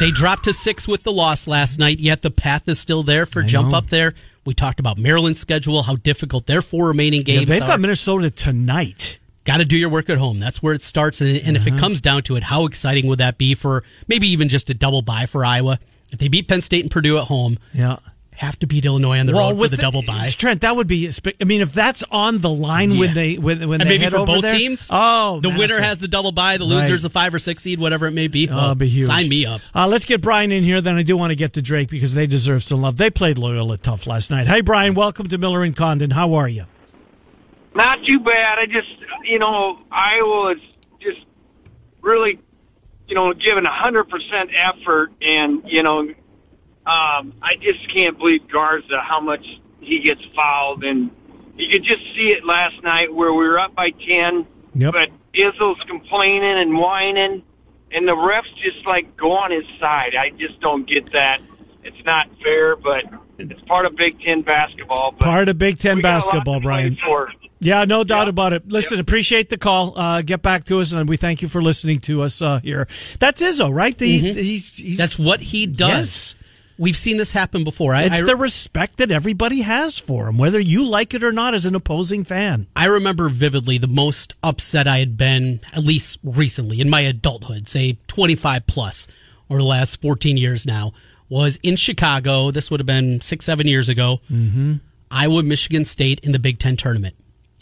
They 0.00 0.10
dropped 0.10 0.44
to 0.44 0.52
six 0.52 0.88
with 0.88 1.02
the 1.04 1.12
loss 1.12 1.46
last 1.46 1.78
night, 1.78 2.00
yet 2.00 2.22
the 2.22 2.30
path 2.30 2.68
is 2.68 2.78
still 2.80 3.02
there 3.02 3.26
for 3.26 3.42
jump 3.42 3.70
know. 3.70 3.78
up 3.78 3.88
there. 3.88 4.14
We 4.44 4.52
talked 4.54 4.80
about 4.80 4.98
Maryland's 4.98 5.40
schedule, 5.40 5.82
how 5.84 5.96
difficult 5.96 6.46
their 6.46 6.62
four 6.62 6.88
remaining 6.88 7.20
Yeah, 7.20 7.36
games 7.36 7.48
they've 7.48 7.62
are. 7.62 7.66
got 7.66 7.80
Minnesota 7.80 8.30
tonight. 8.30 9.18
Got 9.44 9.58
to 9.58 9.64
do 9.64 9.76
your 9.76 9.88
work 9.90 10.08
at 10.10 10.18
home. 10.18 10.40
That's 10.40 10.62
where 10.62 10.74
it 10.74 10.82
starts. 10.82 11.20
And, 11.20 11.36
and 11.36 11.56
Uh-huh. 11.56 11.66
if 11.68 11.74
it 11.74 11.78
comes 11.78 12.00
down 12.00 12.22
to 12.24 12.36
it, 12.36 12.42
how 12.44 12.64
exciting 12.66 13.06
would 13.08 13.18
that 13.18 13.38
be 13.38 13.54
for 13.54 13.84
maybe 14.08 14.26
even 14.28 14.48
just 14.48 14.68
a 14.70 14.74
double 14.74 15.02
bye 15.02 15.26
for 15.26 15.44
Iowa? 15.44 15.78
If 16.12 16.18
they 16.18 16.28
beat 16.28 16.48
Penn 16.48 16.60
State 16.62 16.82
and 16.82 16.90
Purdue 16.90 17.18
at 17.18 17.24
home, 17.24 17.58
Yeah. 17.72 17.96
Have 18.36 18.58
to 18.58 18.66
beat 18.66 18.84
Illinois 18.84 19.18
on 19.20 19.26
the 19.26 19.32
road 19.34 19.56
for 19.58 19.68
the 19.68 19.76
double 19.76 20.02
bye. 20.02 20.26
Trent, 20.26 20.62
that 20.62 20.74
would 20.76 20.88
be. 20.88 21.10
I 21.40 21.44
mean, 21.44 21.60
if 21.60 21.72
that's 21.72 22.02
on 22.10 22.38
the 22.40 22.50
line 22.50 22.90
Yeah. 22.90 22.98
when 23.00 23.14
they 23.14 23.34
when, 23.36 23.68
when 23.68 23.80
And 23.80 23.88
they 23.88 23.94
maybe 23.94 24.04
head 24.04 24.12
for 24.12 24.18
over 24.18 24.26
both 24.34 24.42
there- 24.42 24.52
teams. 24.58 24.88
Oh, 24.92 25.40
the 25.40 25.50
winner 25.50 25.80
has 25.80 25.98
the 26.00 26.08
double 26.08 26.32
bye. 26.32 26.56
The 26.56 26.64
Right. 26.64 26.70
loser's 26.82 27.02
the 27.02 27.10
five 27.10 27.32
or 27.34 27.38
six 27.38 27.62
seed, 27.62 27.78
whatever 27.78 28.06
it 28.06 28.12
may 28.12 28.26
be. 28.28 28.48
Oh, 28.50 28.66
it'd 28.66 28.78
be 28.78 28.88
huge. 28.88 29.06
Sign 29.06 29.28
me 29.28 29.46
up. 29.46 29.60
Uh, 29.74 29.86
let's 29.86 30.04
get 30.04 30.20
Brian 30.20 30.50
in 30.52 30.64
here. 30.64 30.80
Then 30.80 30.96
I 30.96 31.02
do 31.02 31.16
want 31.16 31.30
to 31.30 31.36
get 31.36 31.52
to 31.54 31.62
Drake 31.62 31.88
because 31.90 32.14
they 32.14 32.26
deserve 32.26 32.62
some 32.64 32.80
love. 32.82 32.96
They 32.96 33.10
played 33.10 33.38
Loyola 33.38 33.76
tough 33.78 34.06
last 34.06 34.30
night. 34.30 34.46
Hey, 34.48 34.60
Brian, 34.62 34.94
welcome 34.94 35.28
to 35.28 35.38
Miller 35.38 35.62
and 35.62 35.76
Condon. 35.76 36.10
How 36.10 36.34
are 36.34 36.48
you? 36.48 36.64
Not 37.74 37.98
too 38.06 38.20
bad. 38.20 38.58
I 38.58 38.66
just, 38.66 38.88
you 39.24 39.38
know, 39.38 39.78
Iowa 39.90 40.52
is 40.52 40.60
just 41.00 41.18
really, 42.02 42.38
you 43.08 43.14
know, 43.14 43.32
giving 43.32 43.64
a 43.64 43.72
hundred 43.72 44.04
percent 44.08 44.50
effort, 44.56 45.10
and 45.20 45.62
you 45.66 45.82
know, 45.82 46.08
um, 46.86 47.32
I 47.42 47.56
just 47.60 47.92
can't 47.92 48.18
believe 48.18 48.48
Garza 48.50 49.00
how 49.02 49.20
much 49.20 49.44
he 49.80 50.00
gets 50.00 50.20
fouled, 50.36 50.84
and 50.84 51.10
you 51.56 51.68
could 51.72 51.82
just 51.84 52.02
see 52.14 52.28
it 52.36 52.44
last 52.44 52.82
night 52.82 53.12
where 53.12 53.32
we 53.32 53.46
were 53.46 53.58
up 53.58 53.74
by 53.74 53.90
ten, 53.90 54.46
Yep. 54.74 54.92
but 54.92 55.08
Izzo's 55.34 55.80
complaining 55.88 56.58
and 56.58 56.76
whining, 56.76 57.42
and 57.92 58.06
the 58.08 58.12
refs 58.12 58.52
just 58.62 58.86
like 58.86 59.16
go 59.16 59.32
on 59.32 59.50
his 59.50 59.64
side. 59.80 60.12
I 60.18 60.30
just 60.30 60.60
don't 60.60 60.86
get 60.88 61.12
that. 61.12 61.38
It's 61.84 62.04
not 62.06 62.28
fair, 62.42 62.76
but 62.76 63.04
it's 63.38 63.60
part 63.62 63.84
of 63.86 63.94
Big 63.96 64.18
Ten 64.20 64.40
basketball. 64.42 65.12
But 65.12 65.24
Part 65.24 65.48
of 65.48 65.58
Big 65.58 65.78
Ten 65.78 65.96
we 65.96 66.02
got 66.02 66.08
a 66.08 66.12
lot 66.12 66.24
basketball, 66.26 66.60
Brian. 66.60 66.96
for. 67.04 67.30
Yeah, 67.60 67.84
no 67.84 68.04
doubt 68.04 68.22
Yep. 68.26 68.28
about 68.28 68.52
it. 68.52 68.68
Listen, 68.68 69.00
appreciate 69.00 69.48
the 69.50 69.56
call. 69.58 69.98
Uh, 69.98 70.22
get 70.22 70.42
back 70.42 70.64
to 70.64 70.80
us, 70.80 70.92
and 70.92 71.08
we 71.08 71.16
thank 71.16 71.40
you 71.42 71.48
for 71.48 71.62
listening 71.62 71.98
to 72.00 72.22
us 72.22 72.40
uh, 72.42 72.58
here. 72.60 72.86
That's 73.20 73.40
Izzo, 73.42 73.72
right? 73.72 73.96
The, 73.96 74.06
he's, 74.18 74.34
he's, 74.36 74.70
Mm-hmm. 74.72 74.96
That's 74.96 75.18
what 75.18 75.40
he 75.40 75.66
does. 75.66 75.88
Yes. 75.88 76.34
We've 76.76 76.96
seen 76.96 77.16
this 77.16 77.32
happen 77.32 77.62
before. 77.62 77.94
I, 77.94 78.02
it's 78.02 78.22
I, 78.22 78.26
the 78.26 78.36
respect 78.36 78.98
that 78.98 79.10
everybody 79.10 79.60
has 79.62 79.98
for 79.98 80.28
him, 80.28 80.38
whether 80.38 80.58
you 80.58 80.84
like 80.84 81.14
it 81.14 81.22
or 81.22 81.32
not 81.32 81.54
as 81.54 81.66
an 81.66 81.74
opposing 81.74 82.24
fan. 82.24 82.66
I 82.74 82.86
remember 82.86 83.28
vividly 83.28 83.78
the 83.78 83.86
most 83.86 84.34
upset 84.42 84.88
I 84.88 84.98
had 84.98 85.16
been, 85.16 85.60
at 85.72 85.84
least 85.84 86.18
recently 86.24 86.80
in 86.80 86.90
my 86.90 87.00
adulthood, 87.00 87.68
say 87.68 87.98
25 88.08 88.66
plus, 88.66 89.06
or 89.48 89.58
the 89.58 89.64
last 89.64 90.00
14 90.02 90.36
years 90.36 90.66
now, 90.66 90.92
was 91.28 91.60
in 91.62 91.76
Chicago. 91.76 92.50
This 92.50 92.70
would 92.70 92.80
have 92.80 92.86
been 92.86 93.20
six, 93.20 93.44
seven 93.44 93.68
years 93.68 93.88
ago. 93.88 94.20
Mm-hmm. 94.30 94.74
Iowa, 95.10 95.42
Michigan 95.44 95.84
State 95.84 96.20
in 96.20 96.32
the 96.32 96.40
Big 96.40 96.58
Ten 96.58 96.76
tournament. 96.76 97.14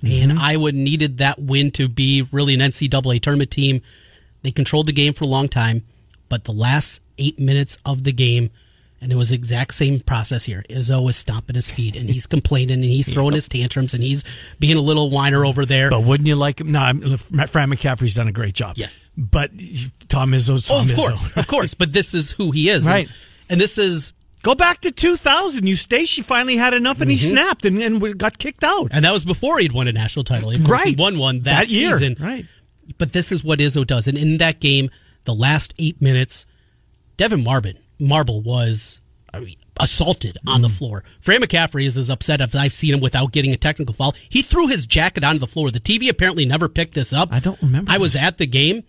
And 0.04 0.38
Iowa 0.38 0.72
needed 0.72 1.18
that 1.18 1.38
win 1.38 1.70
to 1.72 1.88
be 1.88 2.26
really 2.32 2.54
an 2.54 2.60
NCAA 2.60 3.20
tournament 3.20 3.50
team. 3.50 3.82
They 4.42 4.50
controlled 4.50 4.86
the 4.86 4.92
game 4.92 5.12
for 5.12 5.24
a 5.24 5.28
long 5.28 5.48
time, 5.48 5.84
but 6.28 6.44
the 6.44 6.52
last 6.52 7.00
eight 7.18 7.38
minutes 7.38 7.78
of 7.84 8.02
the 8.02 8.12
game, 8.12 8.50
and 9.02 9.12
it 9.12 9.16
was 9.16 9.30
the 9.30 9.34
exact 9.34 9.74
same 9.74 10.00
process 10.00 10.44
here. 10.44 10.64
Izzo 10.70 11.10
is 11.10 11.16
stomping 11.16 11.56
his 11.56 11.70
feet 11.70 11.96
and 11.96 12.08
he's 12.08 12.26
complaining 12.26 12.76
and 12.76 12.84
he's 12.84 13.12
throwing 13.12 13.34
his 13.34 13.48
tantrums 13.48 13.92
and 13.94 14.02
he's 14.02 14.24
being 14.60 14.76
a 14.76 14.80
little 14.80 15.10
whiner 15.10 15.44
over 15.44 15.64
there. 15.66 15.90
But 15.90 16.04
wouldn't 16.04 16.26
you 16.28 16.36
like 16.36 16.60
him? 16.60 16.72
No, 16.72 16.78
I'm- 16.80 17.00
Fran 17.18 17.70
McCaffery's 17.70 18.14
done 18.14 18.28
a 18.28 18.32
great 18.32 18.54
job. 18.54 18.76
Yes. 18.78 18.98
But 19.18 19.50
Tom 20.08 20.30
Izzo's 20.32 20.70
Oh, 20.70 20.78
Tom 20.78 20.88
of 20.90 20.96
course, 20.96 21.36
of 21.36 21.46
course. 21.54 21.74
But 21.74 21.92
this 21.92 22.14
is 22.14 22.30
who 22.30 22.52
he 22.52 22.68
is, 22.70 22.86
Right. 22.88 23.06
And, 23.08 23.16
and 23.50 23.60
this 23.60 23.76
is, 23.76 24.12
Go 24.44 24.54
back 24.56 24.80
to 24.80 24.90
2000. 24.90 25.68
Eustace 25.68 26.18
finally 26.18 26.56
had 26.56 26.74
enough 26.74 27.00
and 27.00 27.08
he 27.10 27.16
Mm-hmm. 27.16 27.32
snapped 27.32 27.64
and, 27.64 27.80
and 27.80 28.18
got 28.18 28.38
kicked 28.38 28.64
out. 28.64 28.88
and 28.92 29.04
that 29.04 29.12
was 29.12 29.24
before 29.24 29.58
he'd 29.60 29.70
won 29.72 29.86
a 29.88 29.92
national 29.92 30.24
title. 30.24 30.50
Of 30.50 30.64
course, 30.64 30.82
he 30.82 30.96
won 30.96 31.18
one 31.18 31.40
that, 31.42 31.66
That 31.66 31.68
year. 31.70 31.92
season. 31.92 32.16
Right. 32.18 32.44
But 32.98 33.12
this 33.12 33.30
is 33.30 33.44
what 33.44 33.60
Izzo 33.60 33.86
does. 33.86 34.08
And 34.08 34.18
in 34.18 34.38
that 34.38 34.58
game, 34.58 34.90
the 35.26 35.34
last 35.34 35.74
eight 35.78 36.02
minutes, 36.02 36.44
Devyn 37.18 37.44
Marble, 37.44 37.74
Marble 38.02 38.42
was 38.42 39.00
I 39.32 39.40
mean, 39.40 39.56
assaulted 39.80 40.36
on 40.46 40.58
Mm. 40.60 40.62
the 40.64 40.68
floor. 40.68 41.04
Fran 41.20 41.40
McCaffery 41.40 41.84
is 41.86 41.96
as 41.96 42.10
upset 42.10 42.40
as 42.42 42.54
I've 42.54 42.72
seen 42.74 42.92
him 42.94 43.00
without 43.00 43.32
getting 43.32 43.52
a 43.52 43.56
technical 43.56 43.94
foul. 43.94 44.14
He 44.28 44.42
threw 44.42 44.66
his 44.68 44.86
jacket 44.86 45.24
onto 45.24 45.38
the 45.38 45.46
floor. 45.46 45.70
The 45.70 45.80
TV 45.80 46.08
apparently 46.10 46.44
never 46.44 46.68
picked 46.68 46.92
this 46.94 47.12
up. 47.14 47.30
I 47.32 47.38
don't 47.40 47.60
remember 47.62 47.90
I 47.90 47.96
was 47.98 48.12
this. 48.12 48.22
at 48.22 48.36
the 48.38 48.46
game, 48.46 48.82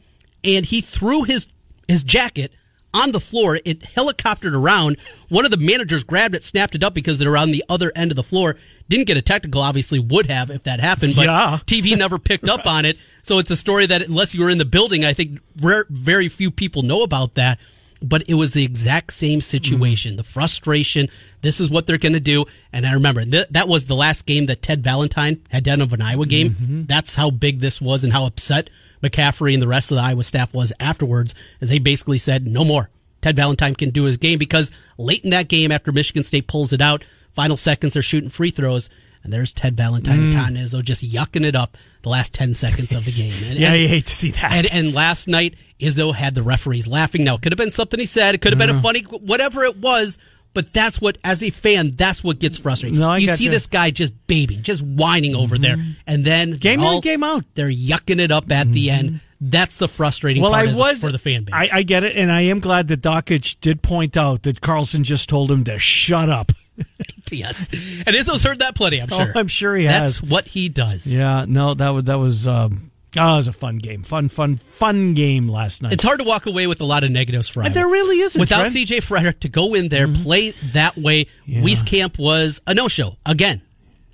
and 0.43 0.65
he 0.65 0.81
threw 0.81 1.23
his 1.23 1.47
his 1.87 2.03
jacket 2.03 2.51
on 2.93 3.11
the 3.11 3.19
floor. 3.19 3.59
It 3.65 3.79
helicoptered 3.81 4.53
around. 4.53 4.97
One 5.29 5.45
of 5.45 5.51
the 5.51 5.57
managers 5.57 6.03
grabbed 6.03 6.35
it, 6.35 6.43
snapped 6.43 6.75
it 6.75 6.83
up 6.83 6.93
because 6.93 7.17
they're 7.17 7.37
on 7.37 7.51
the 7.51 7.63
other 7.69 7.91
end 7.95 8.11
of 8.11 8.15
the 8.15 8.23
floor. 8.23 8.55
Didn't 8.89 9.07
get 9.07 9.17
a 9.17 9.21
technical, 9.21 9.61
obviously 9.61 9.97
would 9.99 10.27
have 10.27 10.49
if 10.51 10.63
that 10.63 10.79
happened, 10.79 11.15
but 11.15 11.25
Yeah. 11.25 11.59
TV 11.65 11.97
never 11.97 12.19
picked 12.19 12.47
up 12.49 12.67
on 12.67 12.85
it. 12.85 12.97
So 13.23 13.39
it's 13.39 13.49
a 13.49 13.55
story 13.55 13.85
that 13.87 14.01
unless 14.03 14.35
you 14.35 14.43
were 14.43 14.49
in 14.49 14.57
the 14.59 14.65
building, 14.65 15.03
I 15.05 15.13
think 15.13 15.39
very 15.55 16.27
few 16.29 16.51
people 16.51 16.83
know 16.83 17.01
about 17.03 17.33
that. 17.35 17.59
But 18.03 18.23
it 18.27 18.33
was 18.33 18.53
the 18.53 18.65
exact 18.65 19.13
same 19.13 19.39
situation. 19.39 20.11
Mm-hmm. 20.11 20.17
The 20.17 20.23
frustration. 20.23 21.07
This 21.41 21.59
is 21.59 21.69
what 21.69 21.87
they're 21.87 21.97
going 21.97 22.13
to 22.13 22.19
do. 22.19 22.45
And 22.71 22.85
I 22.85 22.93
remember 22.93 23.23
th- 23.23 23.47
that 23.51 23.67
was 23.67 23.85
the 23.85 23.95
last 23.95 24.25
game 24.25 24.47
that 24.47 24.61
Ted 24.61 24.83
Valentine 24.83 25.41
had 25.49 25.63
done 25.63 25.81
of 25.81 25.93
an 25.93 26.01
Iowa 26.01 26.25
game. 26.25 26.51
Mm-hmm. 26.51 26.83
That's 26.85 27.15
how 27.15 27.29
big 27.29 27.59
this 27.59 27.79
was 27.79 28.03
and 28.03 28.11
how 28.11 28.25
upset 28.25 28.69
McCaffery 29.01 29.53
and 29.53 29.61
the 29.61 29.67
rest 29.67 29.91
of 29.91 29.95
the 29.95 30.03
Iowa 30.03 30.23
staff 30.23 30.53
was 30.53 30.73
afterwards, 30.79 31.35
as 31.61 31.69
they 31.69 31.79
basically 31.79 32.17
said, 32.17 32.47
no 32.47 32.63
more. 32.63 32.89
Ted 33.21 33.35
Valentine 33.35 33.75
can 33.75 33.89
do 33.89 34.03
his 34.03 34.17
game 34.17 34.37
because 34.37 34.71
late 34.97 35.23
in 35.23 35.29
that 35.29 35.47
game, 35.47 35.71
after 35.71 35.91
Michigan 35.91 36.23
State 36.23 36.47
pulls 36.47 36.73
it 36.73 36.81
out, 36.81 37.05
final 37.31 37.57
seconds 37.57 37.93
they're 37.93 38.03
shooting 38.03 38.29
free 38.29 38.49
throws. 38.49 38.89
And 39.23 39.31
there's 39.31 39.53
Ted 39.53 39.77
Valentine 39.77 40.19
and 40.19 40.33
mm. 40.33 40.35
Todd 40.35 40.53
Izzo 40.53 40.83
just 40.83 41.03
yucking 41.09 41.45
it 41.45 41.55
up 41.55 41.77
the 42.01 42.09
last 42.09 42.33
10 42.33 42.53
seconds 42.53 42.93
of 42.93 43.05
the 43.05 43.11
game. 43.17 43.33
And, 43.49 43.59
Yeah, 43.59 43.73
and- 43.73 43.81
you 43.81 43.87
hate 43.87 44.05
to 44.07 44.13
see 44.13 44.31
that. 44.31 44.51
and, 44.53 44.67
and 44.71 44.93
last 44.93 45.27
night, 45.27 45.55
Izzo 45.79 46.13
had 46.13 46.35
the 46.35 46.43
referees 46.43 46.87
laughing. 46.87 47.23
Now, 47.23 47.35
it 47.35 47.41
could 47.41 47.51
have 47.51 47.57
been 47.57 47.71
something 47.71 47.99
he 47.99 48.05
said. 48.05 48.35
It 48.35 48.41
could 48.41 48.51
have 48.51 48.59
been 48.59 48.69
a 48.69 48.81
funny, 48.81 49.01
whatever 49.01 49.63
it 49.63 49.77
was. 49.77 50.19
But 50.53 50.71
that's 50.71 51.01
what, 51.01 51.17
as 51.23 51.41
a 51.41 51.49
fan, 51.49 51.91
that's 51.91 52.23
what 52.23 52.37
gets 52.37 52.59
frustrating. 52.59 52.99
No, 52.99 53.15
you 53.15 53.33
see 53.33 53.45
you. 53.45 53.49
this 53.49 53.65
guy 53.65 53.89
just 53.89 54.13
babying, 54.27 54.61
just 54.61 54.83
whining 54.83 55.35
over 55.35 55.57
there, 55.57 55.77
mm-hmm. 55.77 55.91
and 56.05 56.23
then 56.23 56.51
Game 56.51 56.79
they're 56.79 56.93
in, 56.93 57.01
game 57.01 57.23
out. 57.23 57.43
They're 57.55 57.71
yucking 57.71 58.19
it 58.19 58.31
up 58.31 58.51
at 58.51 58.71
the 58.71 58.89
mm-hmm. 58.89 59.07
end. 59.07 59.19
That's 59.41 59.77
the 59.77 59.87
frustrating 59.87 60.43
well, 60.43 60.51
part 60.51 60.69
I 60.69 60.79
was 60.79 61.01
for 61.01 61.11
the 61.11 61.17
fan 61.17 61.43
base. 61.43 61.53
I, 61.53 61.79
I 61.79 61.83
get 61.83 62.03
it, 62.03 62.15
and 62.15 62.31
I 62.31 62.41
am 62.41 62.59
glad 62.59 62.87
that 62.89 63.01
Dakich 63.01 63.59
did 63.61 63.81
point 63.81 64.15
out 64.15 64.43
that 64.43 64.61
Carlson 64.61 65.03
just 65.03 65.27
told 65.27 65.49
him 65.49 65.63
to 65.63 65.79
shut 65.79 66.29
up. 66.29 66.51
yes, 67.31 67.69
and 68.05 68.15
Izzo's 68.15 68.43
heard 68.43 68.59
that 68.59 68.75
plenty. 68.75 68.99
I'm 69.01 69.07
Oh, 69.11 69.17
sure. 69.23 69.31
I'm 69.35 69.47
sure 69.47 69.75
he 69.75 69.85
That's 69.85 69.99
has. 69.99 70.19
That's 70.19 70.31
what 70.31 70.47
he 70.47 70.69
does. 70.69 71.11
Yeah, 71.11 71.45
no, 71.47 71.73
that 71.73 71.89
was 71.89 72.03
that 72.05 72.15
was 72.19 72.47
um, 72.47 72.91
oh, 73.17 73.33
it 73.33 73.37
was 73.37 73.47
a 73.47 73.53
fun 73.53 73.77
game, 73.77 74.03
fun, 74.03 74.29
fun, 74.29 74.57
fun 74.57 75.13
game 75.13 75.47
last 75.47 75.81
night. 75.81 75.93
It's 75.93 76.03
hard 76.03 76.19
to 76.19 76.25
walk 76.25 76.45
away 76.45 76.67
with 76.67 76.81
a 76.81 76.85
lot 76.85 77.03
of 77.03 77.11
negatives 77.11 77.47
for 77.49 77.59
And 77.61 77.67
Iowa. 77.67 77.73
there 77.75 77.87
really 77.87 78.19
isn't 78.19 78.39
Without 78.39 78.61
Trent. 78.61 78.73
Mm-hmm. 78.75 78.93
CJ 78.95 79.03
Fredrick 79.03 79.39
to 79.41 79.49
go 79.49 79.73
in 79.73 79.89
there, 79.89 80.07
play 80.07 80.51
that 80.73 80.97
way, 80.97 81.27
Yeah. 81.45 81.61
Wieskamp 81.61 82.17
was 82.17 82.61
a 82.67 82.73
no-show 82.73 83.17
again 83.25 83.61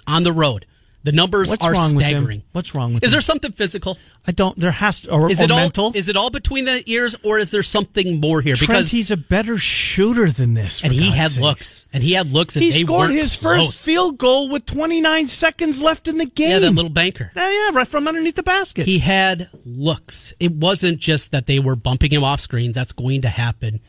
on 0.07 0.23
the 0.23 0.33
road. 0.33 0.65
The 1.09 1.15
numbers 1.15 1.49
What's 1.49 1.65
are 1.65 1.73
wrong 1.73 1.89
staggering. 1.97 2.43
What's 2.51 2.75
wrong 2.75 2.93
with 2.93 3.03
Is 3.03 3.09
him? 3.09 3.13
there 3.13 3.21
something 3.21 3.51
physical? 3.51 3.97
I 4.27 4.31
don't. 4.31 4.55
There 4.59 4.69
has 4.69 5.01
to, 5.01 5.11
or, 5.11 5.31
Is 5.31 5.41
or 5.41 5.45
it 5.45 5.51
all 5.51 5.57
mental. 5.57 5.91
is 5.95 6.07
it 6.07 6.15
all 6.15 6.29
between 6.29 6.65
the 6.65 6.83
ears 6.85 7.15
or 7.23 7.39
is 7.39 7.49
there 7.49 7.63
something 7.63 8.19
more 8.19 8.41
here? 8.41 8.55
Trent, 8.55 8.67
Because 8.69 8.91
he's 8.91 9.09
a 9.09 9.17
better 9.17 9.57
shooter 9.57 10.29
than 10.29 10.53
this, 10.53 10.83
and 10.83 10.93
he 10.93 11.05
God's 11.07 11.15
had 11.15 11.31
sakes. 11.31 11.41
looks. 11.41 11.87
And 11.93 12.03
he 12.03 12.13
had 12.13 12.31
looks 12.31 12.55
and 12.55 12.63
He 12.63 12.69
scored 12.71 13.09
his 13.09 13.35
close. 13.37 13.69
first 13.71 13.83
field 13.83 14.19
goal 14.19 14.49
with 14.49 14.67
29 14.67 15.25
seconds 15.25 15.81
left 15.81 16.07
in 16.07 16.19
the 16.19 16.27
game. 16.27 16.51
Yeah, 16.51 16.59
that 16.59 16.71
little 16.75 16.91
banker. 16.91 17.31
Yeah, 17.35 17.49
yeah, 17.49 17.69
right 17.73 17.87
from 17.87 18.07
underneath 18.07 18.35
the 18.35 18.43
basket. 18.43 18.85
He 18.85 18.99
had 18.99 19.49
looks. 19.65 20.31
It 20.39 20.51
wasn't 20.51 20.99
just 20.99 21.31
that 21.31 21.47
they 21.47 21.57
were 21.57 21.75
bumping 21.75 22.11
him 22.11 22.23
off 22.23 22.39
screens. 22.39 22.75
That's 22.75 22.91
going 22.93 23.21
to 23.23 23.29
happen. 23.29 23.79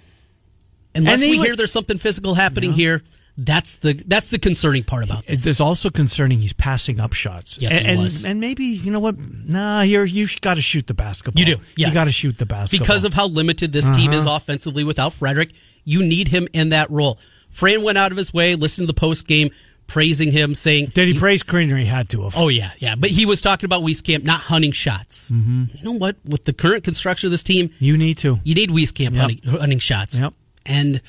Unless 0.95 1.21
we 1.21 1.37
would- 1.39 1.47
hear 1.47 1.55
there's 1.57 1.71
something 1.73 1.99
physical 1.99 2.35
happening 2.35 2.73
here, 2.73 3.03
that's 3.45 3.77
the 3.77 3.95
that's 4.07 4.31
the 4.31 4.39
concerning 4.39 4.83
part 4.85 5.05
about 5.05 5.27
this. 5.27 5.47
It's 5.47 5.61
also 5.61 5.91
concerning 5.91 6.41
he's 6.41 6.53
passing 6.53 7.01
up 7.01 7.13
shots. 7.13 7.59
Yes, 7.61 7.73
and, 7.73 7.87
he 7.87 7.93
and, 7.93 8.01
was. 8.03 8.25
and 8.25 8.41
maybe 8.41 8.65
you 8.65 8.91
know 8.91 9.01
what? 9.01 9.17
Nah, 9.19 9.83
here 9.83 10.05
you 10.05 10.27
got 10.41 10.55
to 10.55 10.63
shoot 10.63 10.87
the 10.87 10.95
basketball. 10.95 11.41
You 11.41 11.57
do. 11.57 11.63
Yes. 11.77 11.89
You 11.89 11.95
got 11.95 12.05
to 12.05 12.13
shoot 12.13 12.37
the 12.39 12.47
basketball 12.47 12.85
because 12.85 13.05
of 13.05 13.15
how 13.15 13.27
limited 13.29 13.73
this 13.73 13.89
team 13.91 14.11
Uh-huh. 14.11 14.19
is 14.19 14.27
offensively 14.27 14.85
without 14.85 15.13
Fredrick. 15.13 15.53
You 15.85 16.03
need 16.03 16.29
him 16.29 16.49
in 16.53 16.69
that 16.71 16.91
role. 16.91 17.19
Fran 17.51 17.83
went 17.83 17.99
out 17.99 18.13
of 18.13 18.19
his 18.19 18.33
way. 18.35 18.55
Listen 18.55 18.83
to 18.83 18.87
the 18.87 18.95
post 18.95 19.27
game 19.27 19.51
praising 19.87 20.31
him, 20.31 20.55
saying, 20.55 20.87
Did 20.95 21.09
he 21.09 21.19
praise 21.19 21.43
Kriener? 21.43 21.77
He 21.79 21.87
had 21.87 22.09
to 22.11 22.23
have. 22.23 22.35
"Oh 22.37 22.47
yeah, 22.49 22.71
yeah." 22.79 22.95
But 22.95 23.11
he 23.11 23.27
was 23.27 23.41
talking 23.43 23.65
about 23.65 23.83
Wieskamp 23.83 24.23
not 24.23 24.41
hunting 24.41 24.71
shots. 24.73 25.31
Mm-hmm. 25.31 25.65
You 25.79 25.85
know 25.85 25.93
what? 25.99 26.17
With 26.29 26.45
the 26.45 26.53
current 26.53 26.85
construction 26.85 27.27
of 27.27 27.31
this 27.33 27.43
team, 27.43 27.71
you 27.81 27.97
need 27.97 28.19
to. 28.19 28.39
you 28.45 28.55
need 28.55 28.71
Wieskamp 28.71 29.13
Yep. 29.13 29.15
hunting, 29.15 29.41
hunting 29.51 29.79
shots. 29.81 30.21
Yep. 30.21 30.33
And 30.67 31.01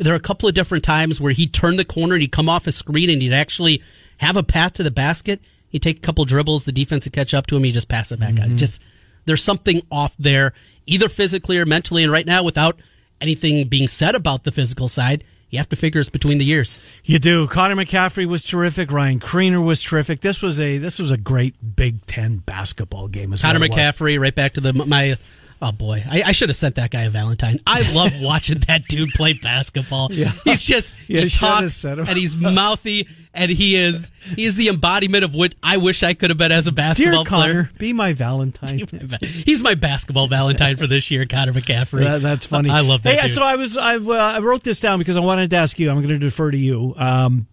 there 0.00 0.12
are 0.12 0.16
a 0.16 0.20
couple 0.20 0.48
of 0.48 0.54
different 0.54 0.82
times 0.82 1.20
where 1.20 1.32
he'd 1.32 1.52
turn 1.52 1.76
the 1.76 1.84
corner 1.84 2.14
and 2.14 2.22
he'd 2.22 2.32
come 2.32 2.48
off 2.48 2.66
a 2.66 2.72
screen 2.72 3.08
and 3.10 3.22
he'd 3.22 3.32
actually 3.32 3.82
have 4.18 4.36
a 4.36 4.42
path 4.42 4.72
to 4.74 4.82
the 4.82 4.90
basket. 4.90 5.40
He'd 5.68 5.82
take 5.82 5.98
a 5.98 6.00
couple 6.00 6.24
dribbles, 6.24 6.64
the 6.64 6.72
defense 6.72 7.04
would 7.06 7.12
catch 7.12 7.32
up 7.34 7.46
to 7.48 7.56
him, 7.56 7.62
he'd 7.64 7.72
just 7.72 7.88
pass 7.88 8.10
it 8.10 8.18
back 8.18 8.34
Mm-hmm. 8.34 8.52
out. 8.52 8.56
Just 8.58 8.82
there's 9.26 9.44
something 9.44 9.82
off 9.90 10.16
there, 10.18 10.52
either 10.86 11.08
physically 11.08 11.58
or 11.58 11.66
mentally. 11.66 12.02
And 12.02 12.10
right 12.10 12.26
now, 12.26 12.42
without 12.42 12.80
anything 13.20 13.68
being 13.68 13.86
said 13.86 14.14
about 14.14 14.44
the 14.44 14.50
physical 14.50 14.88
side, 14.88 15.22
you 15.50 15.58
have 15.58 15.68
to 15.68 15.76
figure 15.76 16.00
it's 16.00 16.08
between 16.08 16.38
the 16.38 16.44
years. 16.44 16.78
You 17.04 17.18
do. 17.18 17.46
Connor 17.48 17.74
McCaffery 17.76 18.24
was 18.26 18.44
terrific. 18.44 18.90
Ryan 18.92 19.18
Kriener 19.20 19.62
was 19.62 19.82
terrific. 19.82 20.20
This 20.20 20.42
was 20.42 20.60
a 20.60 20.78
this 20.78 20.98
was 20.98 21.10
a 21.10 21.16
great 21.16 21.54
Big 21.76 22.06
Ten 22.06 22.38
basketball 22.38 23.08
game. 23.08 23.34
Connor. 23.34 23.58
McCaffery, 23.58 24.18
right 24.18 24.34
back 24.34 24.54
to 24.54 24.60
the 24.60 24.72
my. 24.72 25.16
Oh 25.62 25.72
boy, 25.72 26.02
I, 26.08 26.22
I 26.22 26.32
should 26.32 26.48
have 26.48 26.56
sent 26.56 26.76
that 26.76 26.90
guy 26.90 27.02
a 27.02 27.10
Valentine. 27.10 27.58
I 27.66 27.90
love 27.94 28.12
watching 28.20 28.60
that 28.60 28.86
dude 28.88 29.10
play 29.10 29.34
basketball. 29.34 30.08
Yeah. 30.10 30.32
He's 30.44 30.62
just 30.62 30.94
You 31.08 31.22
he 31.22 31.28
talks 31.28 31.84
and 31.84 32.08
he's 32.08 32.34
mouthy 32.36 33.08
and 33.34 33.50
he 33.50 33.76
is 33.76 34.10
he 34.36 34.44
is 34.44 34.56
the 34.56 34.68
embodiment 34.68 35.22
of 35.22 35.34
what 35.34 35.54
I 35.62 35.76
wish 35.76 36.02
I 36.02 36.14
could 36.14 36.30
have 36.30 36.38
been 36.38 36.50
as 36.50 36.66
a 36.66 36.70
Dear 36.70 36.76
basketball 36.76 37.24
Connor, 37.26 37.52
player. 37.64 37.70
be 37.78 37.92
my 37.92 38.12
Valentine. 38.14 38.86
He's 39.22 39.62
my 39.62 39.74
basketball 39.74 40.28
Valentine 40.28 40.76
for 40.76 40.86
this 40.86 41.10
year, 41.10 41.26
Connor 41.26 41.52
McCaffery. 41.52 42.04
That- 42.04 42.22
that's 42.22 42.46
funny. 42.46 42.70
I 42.70 42.80
love 42.80 43.02
that. 43.02 43.18
Hey, 43.18 43.26
dude. 43.26 43.34
so 43.36 43.42
I 43.42 43.56
was 43.56 43.76
I, 43.76 43.96
uh, 43.96 44.12
I 44.12 44.38
wrote 44.38 44.62
this 44.64 44.80
down 44.80 44.98
because 44.98 45.16
I 45.16 45.20
wanted 45.20 45.50
to 45.50 45.56
ask 45.56 45.78
you. 45.78 45.90
I'm 45.90 45.96
going 45.96 46.08
to 46.08 46.18
defer 46.18 46.50
to 46.50 46.58
you. 46.58 46.94
Um, 46.96 47.46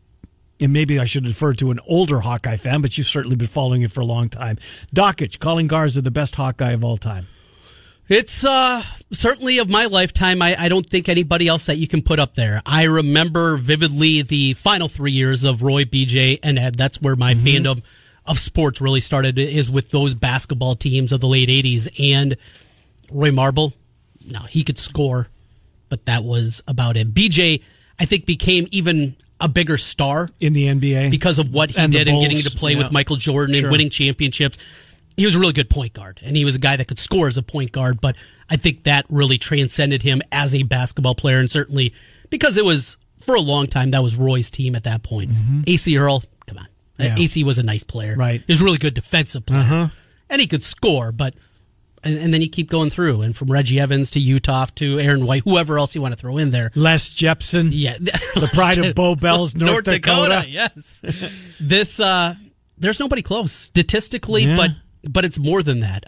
and 0.60 0.74
maybe 0.74 0.98
I 1.00 1.06
should 1.06 1.24
defer 1.26 1.54
to 1.54 1.72
an 1.72 1.80
older 1.86 2.20
Hawkeye 2.22 2.58
fan, 2.58 2.82
but 2.82 2.98
you've 2.98 3.08
certainly 3.08 3.36
been 3.36 3.48
following 3.48 3.82
it 3.84 3.92
for 3.92 4.02
a 4.02 4.06
long 4.06 4.30
time. 4.30 4.58
Dakich 4.96 5.40
calling 5.40 5.68
Garza 5.68 6.02
the 6.02 6.10
best 6.12 6.36
Hawkeye 6.36 6.72
of 6.72 6.84
all 6.84 6.98
time. 6.98 7.28
It's 8.10 8.46
uh, 8.46 8.82
certainly 9.12 9.58
of 9.58 9.70
my 9.70 9.86
lifetime. 9.86 10.42
I, 10.42 10.56
I 10.58 10.70
don't 10.70 10.88
think 10.88 11.10
anybody 11.10 11.48
else 11.48 11.66
that 11.66 11.78
you 11.78 11.88
can 11.88 12.02
put 12.02 12.20
up 12.20 12.36
there. 12.36 12.62
I 12.66 12.84
remember 12.84 13.58
vividly 13.58 14.22
the 14.22 14.54
final 14.54 14.88
three 14.88 15.12
years 15.12 15.44
of 15.44 15.62
Roy, 15.62 15.84
BJ, 15.84 16.40
and 16.42 16.58
Ed. 16.58 16.76
That's 16.76 17.02
where 17.02 17.16
my 17.18 17.34
fandom 17.34 17.84
of 18.26 18.40
sports 18.40 18.80
really 18.80 19.02
started. 19.02 19.38
Is 19.38 19.70
with 19.70 19.92
those 19.92 20.16
basketball 20.16 20.76
teams 20.76 21.12
of 21.12 21.20
the 21.20 21.28
late 21.28 21.50
'80s 21.50 21.90
and 22.14 22.38
Roy 23.12 23.32
Marble. 23.32 23.74
No, 24.26 24.40
he 24.42 24.64
could 24.64 24.80
score, 24.80 25.28
but 25.90 26.06
that 26.06 26.24
was 26.24 26.62
about 26.68 26.96
it. 26.98 27.14
BJ, 27.14 27.62
I 28.00 28.06
think, 28.06 28.26
became 28.26 28.68
even 28.72 29.16
a 29.40 29.48
bigger 29.48 29.78
star 29.78 30.30
in 30.40 30.54
the 30.54 30.64
NBA 30.68 31.12
because 31.12 31.40
of 31.40 31.54
what 31.54 31.72
he 31.72 31.80
And 31.80 31.92
did 31.92 32.08
and 32.08 32.22
getting 32.22 32.40
to 32.40 32.52
play 32.52 32.72
yeah. 32.74 32.80
with 32.80 32.92
Michael 32.92 33.18
Jordan 33.18 33.54
and 33.56 33.64
Sure. 33.64 33.72
winning 33.72 33.90
championships. 33.90 34.58
He 35.18 35.26
was 35.26 35.36
a 35.36 35.40
really 35.40 35.54
good 35.54 35.70
point 35.70 35.94
guard, 35.94 36.20
and 36.24 36.38
he 36.38 36.46
was 36.46 36.56
a 36.56 36.60
guy 36.60 36.76
that 36.78 36.88
could 36.88 37.00
score 37.00 37.28
as 37.28 37.38
a 37.38 37.44
point 37.44 37.72
guard. 37.72 38.00
But 38.00 38.16
I 38.50 38.56
think 38.56 38.84
that 38.84 39.06
really 39.10 39.38
transcended 39.38 40.04
him 40.04 40.22
as 40.32 40.54
a 40.56 40.64
basketball 40.64 41.16
player, 41.16 41.40
and 41.40 41.50
certainly 41.52 41.94
because 42.30 42.58
it 42.58 42.64
was 42.66 42.98
for 43.20 43.34
a 43.36 43.42
long 43.42 43.68
time 43.68 43.92
that 43.92 44.04
was 44.04 44.16
Roy's 44.16 44.50
team 44.52 44.76
at 44.76 44.84
that 44.84 45.02
point. 45.04 45.32
Acie 45.68 45.98
Earl, 45.98 46.24
come 46.46 46.60
on, 46.60 46.68
Mm-hmm. 47.00 47.18
Yeah. 47.18 47.24
AC 47.24 47.44
was 47.44 47.58
a 47.60 47.64
nice 47.64 47.84
player, 47.84 48.16
Right. 48.16 48.42
He 48.46 48.52
was 48.54 48.62
a 48.62 48.66
really 48.66 48.78
good 48.78 48.94
defensive 48.94 49.46
player, 49.46 49.60
Uh-huh. 49.62 49.88
and 50.30 50.40
he 50.42 50.48
could 50.48 50.64
score. 50.64 51.12
But 51.12 51.34
and, 52.04 52.16
and 52.20 52.32
then 52.34 52.42
you 52.44 52.50
keep 52.50 52.70
going 52.70 52.92
through, 52.92 53.24
and 53.24 53.36
from 53.36 53.52
Reggie 53.52 53.80
Evans 53.80 54.12
to 54.12 54.20
Utah 54.20 54.66
to 54.76 55.00
Aaron 55.00 55.26
White, 55.26 55.42
whoever 55.46 55.80
else 55.80 55.96
you 55.96 56.02
want 56.02 56.14
to 56.14 56.20
throw 56.20 56.38
in 56.38 56.52
there. 56.52 56.72
Les 56.76 57.10
Jepsen, 57.10 57.70
Yeah, 57.72 57.98
the 58.00 58.50
pride 58.54 58.78
of 58.78 58.94
Bowbells, 58.96 59.56
North, 59.56 59.84
Dakota. 59.86 60.46
Yes, 60.48 61.56
this 61.60 62.00
uh, 62.00 62.36
there's 62.78 63.00
nobody 63.00 63.24
close 63.24 63.52
statistically, 63.52 64.44
Yeah. 64.46 64.56
but 64.58 64.72
but 65.10 65.26
it's 65.26 65.40
more 65.40 65.64
than 65.64 65.80
that. 65.80 66.04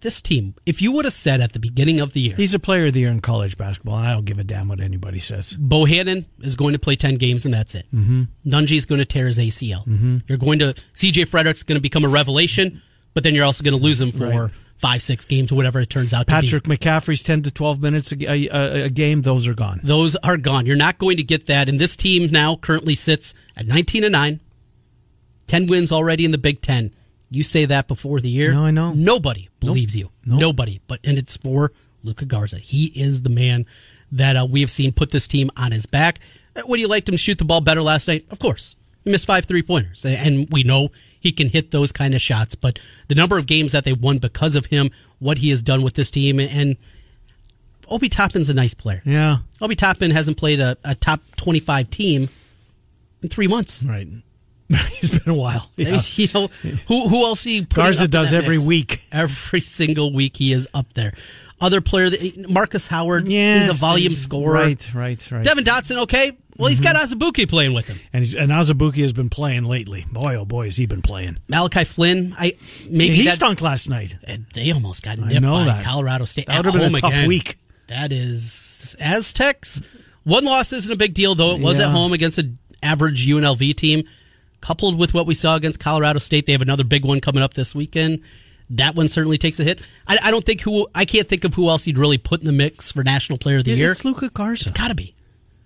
This 0.00 0.22
team, 0.22 0.54
if 0.64 0.80
you 0.80 0.92
would 0.92 1.04
have 1.06 1.12
said 1.14 1.40
at 1.40 1.52
the 1.54 1.58
beginning 1.58 1.98
of 1.98 2.12
the 2.12 2.20
year, 2.20 2.36
He's 2.36 2.54
a 2.54 2.60
player 2.60 2.86
of 2.86 2.92
the 2.92 3.00
year 3.00 3.10
in 3.10 3.20
college 3.20 3.58
basketball, 3.58 3.98
and 3.98 4.06
I 4.06 4.12
don't 4.12 4.24
give 4.24 4.38
a 4.38 4.44
damn 4.44 4.68
what 4.68 4.78
anybody 4.80 5.18
says. 5.18 5.54
Bohannon 5.54 6.24
is 6.40 6.54
going 6.54 6.72
to 6.74 6.78
play 6.78 6.94
10 6.94 7.16
games 7.16 7.44
and 7.44 7.52
that's 7.52 7.74
it. 7.74 7.86
Mm-hmm. 7.92 8.22
Nunge's 8.44 8.86
going 8.86 9.00
to 9.00 9.04
tear 9.04 9.26
his 9.26 9.40
ACL. 9.40 9.84
Mm-hmm. 9.86 10.18
You're 10.28 10.38
going 10.38 10.60
to, 10.60 10.74
CJ 10.94 11.26
Fredrick's 11.26 11.64
going 11.64 11.76
to 11.78 11.82
become 11.82 12.04
a 12.04 12.08
revelation, 12.08 12.80
but 13.12 13.24
then 13.24 13.34
you're 13.34 13.44
also 13.44 13.64
going 13.64 13.76
to 13.76 13.82
lose 13.82 14.00
him 14.00 14.12
for 14.12 14.28
Right. 14.28 14.50
five, 14.76 15.02
six 15.02 15.24
games 15.24 15.50
or 15.50 15.56
whatever 15.56 15.80
it 15.80 15.90
turns 15.90 16.14
out 16.14 16.28
to 16.28 16.40
be. 16.40 16.46
Patrick 16.46 16.62
McCaffery's 16.64 17.22
10 17.22 17.42
to 17.42 17.50
12 17.50 17.82
minutes 17.82 18.12
a, 18.12 18.24
a, 18.24 18.84
a- 18.84 18.90
game, 18.90 19.22
those 19.22 19.48
are 19.48 19.54
gone. 19.54 19.80
Those 19.82 20.14
are 20.14 20.36
gone. 20.36 20.64
You're 20.64 20.76
not 20.76 20.98
going 20.98 21.16
to 21.16 21.24
get 21.24 21.46
that. 21.46 21.68
And 21.68 21.80
this 21.80 21.96
team 21.96 22.30
now 22.30 22.54
currently 22.54 22.94
sits 22.94 23.34
at 23.56 23.66
19 23.66 24.04
and 24.04 24.12
9, 24.12 24.40
10 25.48 25.66
wins 25.66 25.90
already 25.90 26.24
in 26.24 26.30
the 26.30 26.38
Big 26.38 26.62
Ten. 26.62 26.94
You 27.30 27.42
say 27.42 27.66
that 27.66 27.88
before 27.88 28.20
the 28.20 28.30
year. 28.30 28.52
No, 28.52 28.64
I 28.64 28.70
know. 28.70 28.92
Nobody 28.94 29.48
believes 29.60 29.96
you. 29.96 30.10
Nope. 30.24 30.40
Nobody. 30.40 30.80
But 30.86 31.00
and 31.04 31.18
it's 31.18 31.36
for 31.36 31.72
Luka 32.02 32.24
Garza. 32.24 32.58
He 32.58 32.86
is 32.86 33.22
the 33.22 33.30
man 33.30 33.66
that 34.12 34.36
uh, 34.36 34.46
we 34.48 34.60
have 34.62 34.70
seen 34.70 34.92
put 34.92 35.10
this 35.10 35.28
team 35.28 35.50
on 35.56 35.72
his 35.72 35.84
back. 35.86 36.20
Would 36.66 36.80
you 36.80 36.88
like 36.88 37.06
him 37.08 37.12
to 37.12 37.18
shoot 37.18 37.38
the 37.38 37.44
ball 37.44 37.60
better 37.60 37.82
last 37.82 38.08
night? 38.08 38.24
Of 38.30 38.38
course. 38.38 38.76
He 39.04 39.10
missed 39.10 39.26
five 39.26 39.44
three 39.44 39.62
pointers, 39.62 40.04
and 40.04 40.48
we 40.50 40.62
know 40.64 40.88
he 41.20 41.32
can 41.32 41.48
hit 41.48 41.70
those 41.70 41.92
kind 41.92 42.14
of 42.14 42.20
shots. 42.20 42.54
But 42.54 42.78
the 43.08 43.14
number 43.14 43.38
of 43.38 43.46
games 43.46 43.72
that 43.72 43.84
they 43.84 43.92
won 43.92 44.18
because 44.18 44.56
of 44.56 44.66
him, 44.66 44.90
what 45.18 45.38
he 45.38 45.50
has 45.50 45.62
done 45.62 45.82
with 45.82 45.94
this 45.94 46.10
team, 46.10 46.40
and 46.40 46.76
Obi 47.88 48.08
Toppin's 48.08 48.48
a 48.48 48.54
nice 48.54 48.74
player. 48.74 49.02
Yeah, 49.04 49.38
Obi 49.60 49.76
Toppin 49.76 50.10
hasn't 50.10 50.36
played 50.36 50.60
a, 50.60 50.76
a 50.84 50.94
top 50.94 51.20
25 51.36 51.90
team 51.90 52.28
in 53.22 53.28
three 53.28 53.46
months. 53.48 53.84
right. 53.84 54.08
it's 55.00 55.18
been 55.24 55.32
a 55.32 55.36
while. 55.36 55.70
Yeah. 55.76 56.00
You 56.16 56.28
know, 56.34 56.48
who 56.88 57.08
who 57.08 57.24
else 57.24 57.44
he 57.44 57.60
Garza 57.62 58.08
does 58.08 58.32
every 58.32 58.56
mix? 58.56 58.68
week. 58.68 59.00
Every 59.12 59.60
single 59.60 60.12
week 60.12 60.36
he 60.36 60.52
is 60.52 60.68
up 60.74 60.92
there. 60.94 61.12
Other 61.60 61.80
player, 61.80 62.10
Markus 62.48 62.86
Howard 62.86 63.26
Yes, 63.28 63.64
is 63.64 63.70
a 63.70 63.72
volume 63.74 64.14
scorer. 64.14 64.52
Right, 64.54 64.94
right, 64.94 65.30
right. 65.32 65.42
Devon 65.44 65.64
Dotson, 65.64 66.02
okay. 66.02 66.36
Well, 66.56 66.68
he's 66.68 66.80
mm-hmm. 66.80 66.92
got 66.92 66.96
Azubuike 66.96 67.48
playing 67.48 67.72
with 67.72 67.86
him. 67.86 67.98
and 68.12 68.22
he's, 68.24 68.34
and 68.34 68.50
Azubuike 68.50 68.96
has 68.96 69.12
been 69.12 69.30
playing 69.30 69.64
lately. 69.64 70.04
Boy, 70.10 70.34
oh 70.36 70.44
boy, 70.44 70.66
has 70.66 70.76
he 70.76 70.86
been 70.86 71.02
playing. 71.02 71.38
Malachi 71.48 71.84
Flynn, 71.84 72.34
I 72.36 72.56
maybe 72.90 73.14
he 73.16 73.24
that, 73.24 73.34
stunk 73.34 73.60
last 73.60 73.88
night. 73.88 74.16
and 74.24 74.46
they 74.54 74.70
almost 74.72 75.02
got 75.04 75.18
nipped 75.18 75.40
by 75.42 75.64
that. 75.64 75.84
Colorado 75.84 76.24
State. 76.24 76.46
That 76.46 76.56
at 76.56 76.64
would 76.64 76.74
have 76.74 76.74
been 76.74 76.82
home 76.90 76.94
a 76.96 77.00
tough 77.00 77.12
again. 77.12 77.28
week. 77.28 77.58
That 77.88 78.12
is 78.12 78.96
Aztecs. 79.00 79.82
One 80.24 80.44
loss 80.44 80.72
isn't 80.72 80.92
a 80.92 80.96
big 80.96 81.14
deal, 81.14 81.34
though. 81.34 81.54
It 81.54 81.60
was 81.60 81.78
Yeah. 81.78 81.86
at 81.86 81.92
home 81.92 82.12
against 82.12 82.38
an 82.38 82.58
average 82.82 83.26
UNLV 83.26 83.74
team. 83.74 84.04
Coupled 84.60 84.98
with 84.98 85.14
what 85.14 85.26
we 85.26 85.34
saw 85.34 85.54
against 85.56 85.80
Colorado 85.80 86.18
State, 86.18 86.46
they 86.46 86.52
have 86.52 86.62
another 86.62 86.84
big 86.84 87.04
one 87.04 87.20
coming 87.20 87.42
up 87.42 87.54
this 87.54 87.74
weekend. 87.74 88.22
That 88.70 88.94
one 88.94 89.08
certainly 89.08 89.38
takes 89.38 89.60
a 89.60 89.64
hit. 89.64 89.82
I, 90.06 90.18
I 90.24 90.30
don't 90.30 90.44
think 90.44 90.60
who 90.60 90.88
I 90.94 91.04
can't 91.04 91.28
think 91.28 91.44
of 91.44 91.54
who 91.54 91.68
else 91.68 91.86
you'd 91.86 91.98
really 91.98 92.18
put 92.18 92.40
in 92.40 92.46
the 92.46 92.52
mix 92.52 92.92
for 92.92 93.02
National 93.02 93.38
Player 93.38 93.58
of 93.58 93.64
the 93.64 93.72
Year. 93.72 93.90
It's 93.90 94.04
Luka 94.04 94.28
Garza. 94.28 94.68
It's 94.68 94.78
Got 94.78 94.88
to 94.88 94.94
be. 94.94 95.14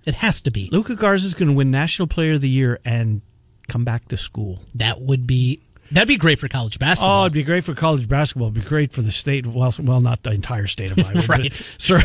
It 0.04 0.16
has 0.16 0.42
to 0.42 0.50
be. 0.50 0.68
Luka 0.70 0.94
Garza 0.94 1.26
is 1.26 1.34
going 1.34 1.48
to 1.48 1.54
win 1.54 1.70
National 1.70 2.06
Player 2.06 2.34
of 2.34 2.40
the 2.40 2.48
Year 2.48 2.78
and 2.84 3.22
come 3.68 3.84
back 3.84 4.08
to 4.08 4.16
school. 4.16 4.60
That 4.74 5.00
would 5.00 5.26
be 5.26 5.62
that'd 5.92 6.08
be 6.08 6.16
great 6.16 6.38
for 6.38 6.48
college 6.48 6.78
basketball. 6.78 7.22
Oh, 7.22 7.24
it'd 7.24 7.32
be 7.32 7.42
great 7.42 7.64
for 7.64 7.74
college 7.74 8.08
basketball. 8.08 8.48
It'd 8.48 8.62
be 8.62 8.68
great 8.68 8.92
for 8.92 9.02
the 9.02 9.12
state. 9.12 9.46
Well, 9.46 9.72
well, 9.80 10.00
not 10.00 10.22
the 10.22 10.30
entire 10.32 10.66
state 10.66 10.90
of 10.90 10.98
Iowa, 10.98 11.22
Right. 11.28 11.54
cer- 11.78 12.00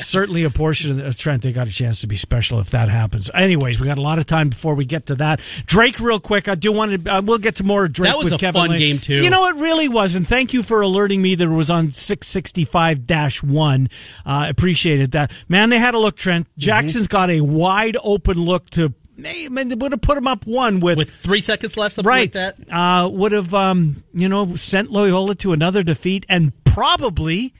certainly 0.00 0.44
a 0.44 0.50
portion 0.50 1.00
of 1.04 1.16
Trent. 1.16 1.42
They 1.42 1.52
got 1.52 1.66
a 1.68 1.70
chance 1.72 2.00
to 2.02 2.06
be 2.06 2.16
special 2.16 2.58
if 2.60 2.70
that 2.70 2.88
happens. 2.88 3.30
Anyways, 3.34 3.80
we 3.80 3.86
got 3.86 3.98
a 3.98 4.02
lot 4.02 4.18
of 4.18 4.26
time 4.26 4.48
before 4.50 4.74
we 4.74 4.84
get 4.84 5.06
to 5.06 5.14
that. 5.16 5.40
Drake, 5.66 5.98
real 6.00 6.20
quick. 6.20 6.48
I 6.48 6.54
do 6.54 6.72
want 6.72 7.04
to. 7.04 7.12
Uh, 7.12 7.22
we'll 7.22 7.38
get 7.38 7.56
to 7.56 7.64
more 7.64 7.88
Drake. 7.88 8.10
That 8.10 8.18
was 8.18 8.24
with 8.26 8.34
a 8.34 8.38
Kevin 8.38 8.60
fun 8.60 8.70
Lane. 8.70 8.78
game, 8.78 8.98
too. 8.98 9.22
You 9.22 9.30
know, 9.30 9.46
it 9.48 9.56
really 9.56 9.88
was, 9.88 10.14
and 10.14 10.26
thank 10.26 10.52
you 10.52 10.62
for 10.62 10.80
alerting 10.80 11.20
me 11.22 11.34
that 11.34 11.44
it 11.44 11.48
was 11.48 11.70
on 11.70 11.90
six 11.92 12.26
sixty 12.26 12.64
five 12.64 13.06
dash 13.06 13.42
one. 13.42 13.88
Uh, 14.26 14.46
appreciated 14.48 15.12
that, 15.12 15.30
man. 15.48 15.70
They 15.70 15.78
had 15.78 15.94
a 15.94 15.98
look, 15.98 16.16
Trent. 16.16 16.46
Mm-hmm. 16.48 16.60
Jackson's 16.60 17.08
got 17.08 17.30
a 17.30 17.40
wide 17.40 17.96
open 18.02 18.38
look 18.38 18.68
to. 18.70 18.92
Hey, 19.20 19.48
they 19.48 19.74
would 19.74 19.92
have 19.92 20.00
put 20.00 20.16
him 20.16 20.28
up 20.28 20.46
one 20.46 20.80
with 20.80 20.98
with 20.98 21.10
three 21.10 21.40
seconds 21.40 21.76
left, 21.76 21.96
something 21.96 22.08
right. 22.08 22.34
like 22.34 22.56
that. 22.56 22.72
Uh, 22.72 23.08
would 23.08 23.32
have, 23.32 23.52
um, 23.52 24.04
you 24.12 24.28
know, 24.28 24.54
sent 24.54 24.90
Loyola 24.92 25.34
to 25.36 25.52
another 25.52 25.82
defeat 25.82 26.24
and 26.28 26.52
probably 26.64 27.52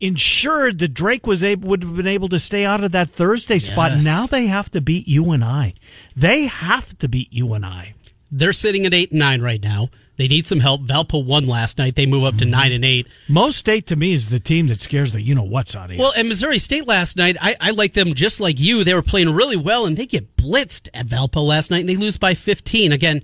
ensured 0.00 0.78
that 0.78 0.94
Drake 0.94 1.26
was 1.26 1.42
able 1.42 1.68
would 1.68 1.82
have 1.82 1.96
been 1.96 2.06
able 2.06 2.28
to 2.28 2.38
stay 2.38 2.64
out 2.64 2.84
of 2.84 2.92
that 2.92 3.10
Thursday 3.10 3.58
spot. 3.58 3.92
Yes. 3.92 4.04
Now 4.04 4.26
they 4.26 4.46
have 4.46 4.70
to 4.70 4.80
beat 4.80 5.08
you 5.08 5.30
and 5.32 5.44
I. 5.44 5.74
They 6.14 6.46
have 6.46 6.96
to 6.98 7.08
beat 7.08 7.32
you 7.32 7.52
and 7.54 7.64
I. 7.64 7.94
They're 8.30 8.52
sitting 8.52 8.86
at 8.86 8.94
eight 8.94 9.10
and 9.10 9.20
nine 9.20 9.40
right 9.42 9.62
now. 9.62 9.88
They 10.16 10.28
need 10.28 10.46
some 10.46 10.60
help. 10.60 10.80
Valpo 10.82 11.22
won 11.24 11.46
last 11.46 11.76
night. 11.76 11.94
They 11.94 12.06
move 12.06 12.24
up 12.24 12.36
to 12.38 12.44
Mm-hmm. 12.44 12.50
nine 12.50 12.72
and 12.72 12.84
eight. 12.84 13.06
Most 13.28 13.58
State 13.58 13.86
to 13.88 13.96
me 13.96 14.12
is 14.14 14.30
the 14.30 14.40
team 14.40 14.68
that 14.68 14.80
scares 14.80 15.12
the 15.12 15.20
you 15.20 15.34
know 15.34 15.42
what's 15.44 15.76
out 15.76 15.86
of 15.90 15.92
you. 15.92 15.98
Well, 15.98 16.12
and 16.16 16.26
Missouri 16.28 16.58
State 16.58 16.86
last 16.86 17.16
night, 17.18 17.36
I, 17.40 17.54
I 17.60 17.70
like 17.72 17.92
them 17.92 18.14
just 18.14 18.40
like 18.40 18.58
you. 18.58 18.82
They 18.82 18.94
were 18.94 19.02
playing 19.02 19.30
really 19.34 19.56
well, 19.56 19.84
and 19.86 19.96
they 19.96 20.06
get 20.06 20.36
blitzed 20.36 20.88
at 20.94 21.06
Valpo 21.06 21.46
last 21.46 21.70
night, 21.70 21.80
and 21.80 21.88
they 21.88 21.96
lose 21.96 22.16
by 22.16 22.32
15. 22.34 22.92
Again, 22.92 23.22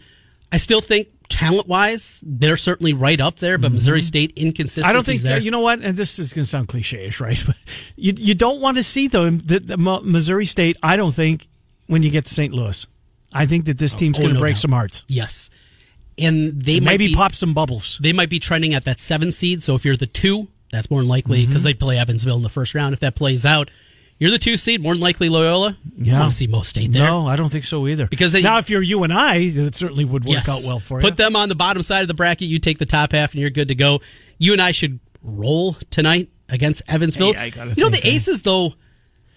I 0.52 0.58
still 0.58 0.82
think 0.82 1.08
talent 1.30 1.66
wise, 1.66 2.22
they're 2.26 2.58
certainly 2.58 2.92
right 2.92 3.18
up 3.18 3.38
there, 3.38 3.56
but 3.56 3.72
Missouri 3.72 4.02
State 4.02 4.34
inconsistency. 4.36 4.82
Mm-hmm. 4.82 4.90
I 4.90 4.92
don't 4.92 5.06
think 5.06 5.22
there. 5.22 5.38
you 5.38 5.50
know 5.50 5.60
what, 5.60 5.80
and 5.80 5.96
this 5.96 6.18
is 6.18 6.34
going 6.34 6.44
to 6.44 6.48
sound 6.50 6.68
cliche-ish, 6.68 7.20
right? 7.20 7.42
But 7.46 7.56
you 7.96 8.12
you 8.18 8.34
don't 8.34 8.60
want 8.60 8.76
to 8.76 8.82
see 8.82 9.08
them 9.08 9.38
the, 9.38 9.60
the 9.60 9.78
Missouri 9.78 10.44
State. 10.44 10.76
I 10.82 10.96
don't 10.96 11.14
think 11.14 11.48
when 11.86 12.02
you 12.02 12.10
get 12.10 12.26
to 12.26 12.34
St. 12.34 12.52
Louis, 12.52 12.86
I 13.32 13.46
think 13.46 13.66
that 13.66 13.78
this 13.78 13.94
team's 13.94 14.18
oh, 14.18 14.22
going 14.22 14.30
to 14.30 14.34
no 14.34 14.40
break 14.40 14.54
doubt. 14.54 14.60
some 14.60 14.72
hearts. 14.72 15.02
Yes, 15.08 15.50
and 16.18 16.62
they 16.62 16.80
might 16.80 16.92
Maybe 16.92 17.08
be, 17.08 17.14
pop 17.14 17.34
some 17.34 17.54
bubbles. 17.54 17.98
They 18.02 18.12
might 18.12 18.28
be 18.30 18.38
trending 18.38 18.74
at 18.74 18.84
that 18.84 19.00
seven 19.00 19.32
seed. 19.32 19.62
So 19.62 19.74
if 19.74 19.84
you're 19.84 19.96
the 19.96 20.06
two, 20.06 20.48
that's 20.70 20.90
more 20.90 21.00
than 21.00 21.08
likely 21.08 21.40
Mm-hmm. 21.42 21.50
because 21.50 21.62
they 21.62 21.74
play 21.74 21.98
Evansville 21.98 22.36
in 22.36 22.42
the 22.42 22.48
first 22.50 22.74
round. 22.74 22.92
If 22.92 23.00
that 23.00 23.14
plays 23.14 23.44
out, 23.46 23.70
you're 24.18 24.30
the 24.30 24.38
two 24.38 24.56
seed, 24.56 24.80
more 24.82 24.94
than 24.94 25.00
likely 25.02 25.28
Loyola. 25.28 25.76
Yeah. 25.96 26.16
I 26.16 26.20
want 26.20 26.32
to 26.32 26.36
see 26.36 26.46
Mo 26.46 26.62
State 26.62 26.92
there. 26.92 27.06
No, 27.06 27.26
I 27.26 27.34
don't 27.36 27.48
think 27.50 27.64
so 27.64 27.88
either. 27.88 28.06
Because 28.06 28.32
they- 28.32 28.42
now, 28.42 28.58
if 28.58 28.70
you're 28.70 28.82
you 28.82 29.02
and 29.02 29.12
I, 29.12 29.36
it 29.38 29.74
certainly 29.74 30.04
would 30.04 30.24
work 30.24 30.34
Yes. 30.46 30.48
out 30.48 30.68
well 30.70 30.78
for 30.78 31.00
Put 31.00 31.04
you. 31.04 31.10
Put 31.10 31.16
them 31.16 31.34
on 31.36 31.48
the 31.48 31.54
bottom 31.56 31.82
side 31.82 32.02
of 32.02 32.08
the 32.08 32.14
bracket. 32.14 32.46
You 32.48 32.58
take 32.58 32.78
the 32.78 32.86
top 32.86 33.12
half, 33.12 33.32
and 33.32 33.40
you're 33.40 33.50
good 33.50 33.68
to 33.68 33.74
go. 33.74 34.00
You 34.38 34.52
and 34.52 34.62
I 34.62 34.70
should 34.72 35.00
roll 35.22 35.72
tonight 35.90 36.28
against 36.48 36.82
Evansville. 36.86 37.32
Hey, 37.32 37.52
you 37.74 37.82
know 37.82 37.88
the 37.90 38.00
eh? 38.04 38.10
Aces, 38.16 38.42
though, 38.42 38.74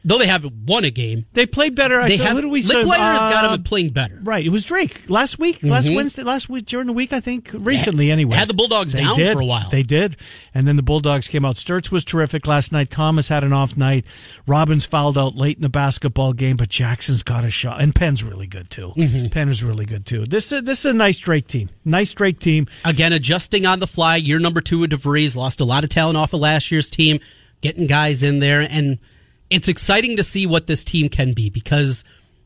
though 0.07 0.17
they 0.19 0.27
haven't 0.27 0.53
won 0.67 0.85
a 0.85 0.91
game, 0.91 1.25
They 1.33 1.45
played 1.47 1.75
better. 1.75 1.99
I 1.99 2.07
they 2.07 2.17
said, 2.17 2.27
have. 2.27 2.35
who 2.35 2.43
do 2.43 2.49
we 2.49 2.61
Lick 2.61 2.71
say? 2.71 2.83
Blader 2.83 2.97
has 2.99 3.19
got 3.33 3.43
Uh, 3.45 3.51
them 3.53 3.63
playing 3.63 3.89
better. 3.89 4.19
Right, 4.23 4.45
it 4.45 4.49
was 4.49 4.63
Drake 4.63 5.09
last 5.09 5.39
week, 5.39 5.59
last 5.63 5.89
Wednesday, 5.89 6.23
last 6.23 6.47
week 6.47 6.65
during 6.67 6.87
the 6.87 6.93
week. 6.93 7.11
I 7.11 7.19
think 7.19 7.49
recently, 7.53 8.11
anyway. 8.11 8.37
had 8.37 8.47
the 8.47 8.53
Bulldogs 8.53 8.93
they 8.93 9.01
down 9.01 9.17
did. 9.17 9.33
for 9.33 9.41
a 9.41 9.45
while. 9.45 9.69
They 9.69 9.83
did, 9.83 10.15
and 10.53 10.67
then 10.67 10.75
the 10.75 10.83
Bulldogs 10.83 11.27
came 11.27 11.43
out. 11.43 11.55
Sturtz 11.55 11.91
was 11.91 12.05
terrific 12.05 12.45
last 12.47 12.71
night. 12.71 12.89
Thomas 12.89 13.27
had 13.29 13.43
an 13.43 13.51
off 13.51 13.75
night. 13.75 14.05
Robbins 14.47 14.85
fouled 14.85 15.17
out 15.17 15.35
late 15.35 15.57
in 15.57 15.63
the 15.63 15.69
basketball 15.69 16.33
game, 16.33 16.55
but 16.55 16.69
Jackson's 16.69 17.23
got 17.23 17.43
a 17.43 17.49
shot, 17.49 17.81
and 17.81 17.93
Penn's 17.95 18.23
really 18.23 18.47
good 18.47 18.69
too. 18.69 18.93
Mm-hmm. 18.95 19.27
Penn 19.27 19.49
is 19.49 19.63
really 19.63 19.85
good 19.85 20.05
too. 20.05 20.23
This 20.25 20.51
is 20.51 20.63
this 20.63 20.79
is 20.79 20.85
a 20.85 20.93
nice 20.93 21.17
Drake 21.17 21.47
team. 21.47 21.69
Nice 21.83 22.13
Drake 22.13 22.39
team. 22.39 22.67
Again, 22.83 23.11
adjusting 23.11 23.65
on 23.65 23.79
the 23.79 23.87
fly. 23.87 24.17
Year 24.17 24.37
number 24.39 24.61
two 24.61 24.83
of 24.83 24.89
DeVries 24.91 25.35
lost 25.35 25.59
a 25.59 25.65
lot 25.65 25.83
of 25.83 25.89
talent 25.89 26.17
off 26.17 26.33
of 26.33 26.39
last 26.41 26.69
year's 26.71 26.89
team, 26.89 27.19
getting 27.61 27.87
guys 27.87 28.21
in 28.23 28.39
there, 28.39 28.61
and 28.61 28.99
it's 29.49 29.67
exciting 29.67 30.17
to 30.17 30.23
see 30.23 30.45
what 30.45 30.67
this 30.67 30.83
team 30.83 31.09
can 31.09 31.33
be 31.33 31.49
because 31.49 32.03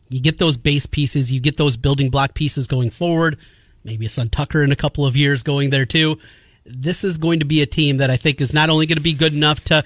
you 0.10 0.22
get 0.22 0.38
those 0.38 0.58
base 0.58 0.86
pieces, 0.86 1.32
you 1.32 1.40
get 1.40 1.58
those 1.58 1.78
building 1.78 2.10
block 2.10 2.34
pieces 2.34 2.68
going 2.68 2.90
forward. 2.90 3.38
Maybe 3.84 4.06
a 4.06 4.10
Son 4.10 4.30
Tucker 4.30 4.64
in 4.64 4.72
a 4.72 4.76
couple 4.76 5.06
of 5.06 5.16
years 5.16 5.44
going 5.44 5.70
there 5.70 5.86
too. 5.86 6.18
This 6.66 7.04
is 7.04 7.18
going 7.18 7.40
to 7.40 7.46
be 7.46 7.62
a 7.62 7.66
team 7.66 7.98
that 7.98 8.10
I 8.10 8.18
think 8.18 8.42
is 8.42 8.54
not 8.54 8.70
only 8.70 8.86
going 8.86 8.98
to 8.98 9.04
be 9.04 9.14
good 9.14 9.34
enough 9.34 9.64
to 9.66 9.84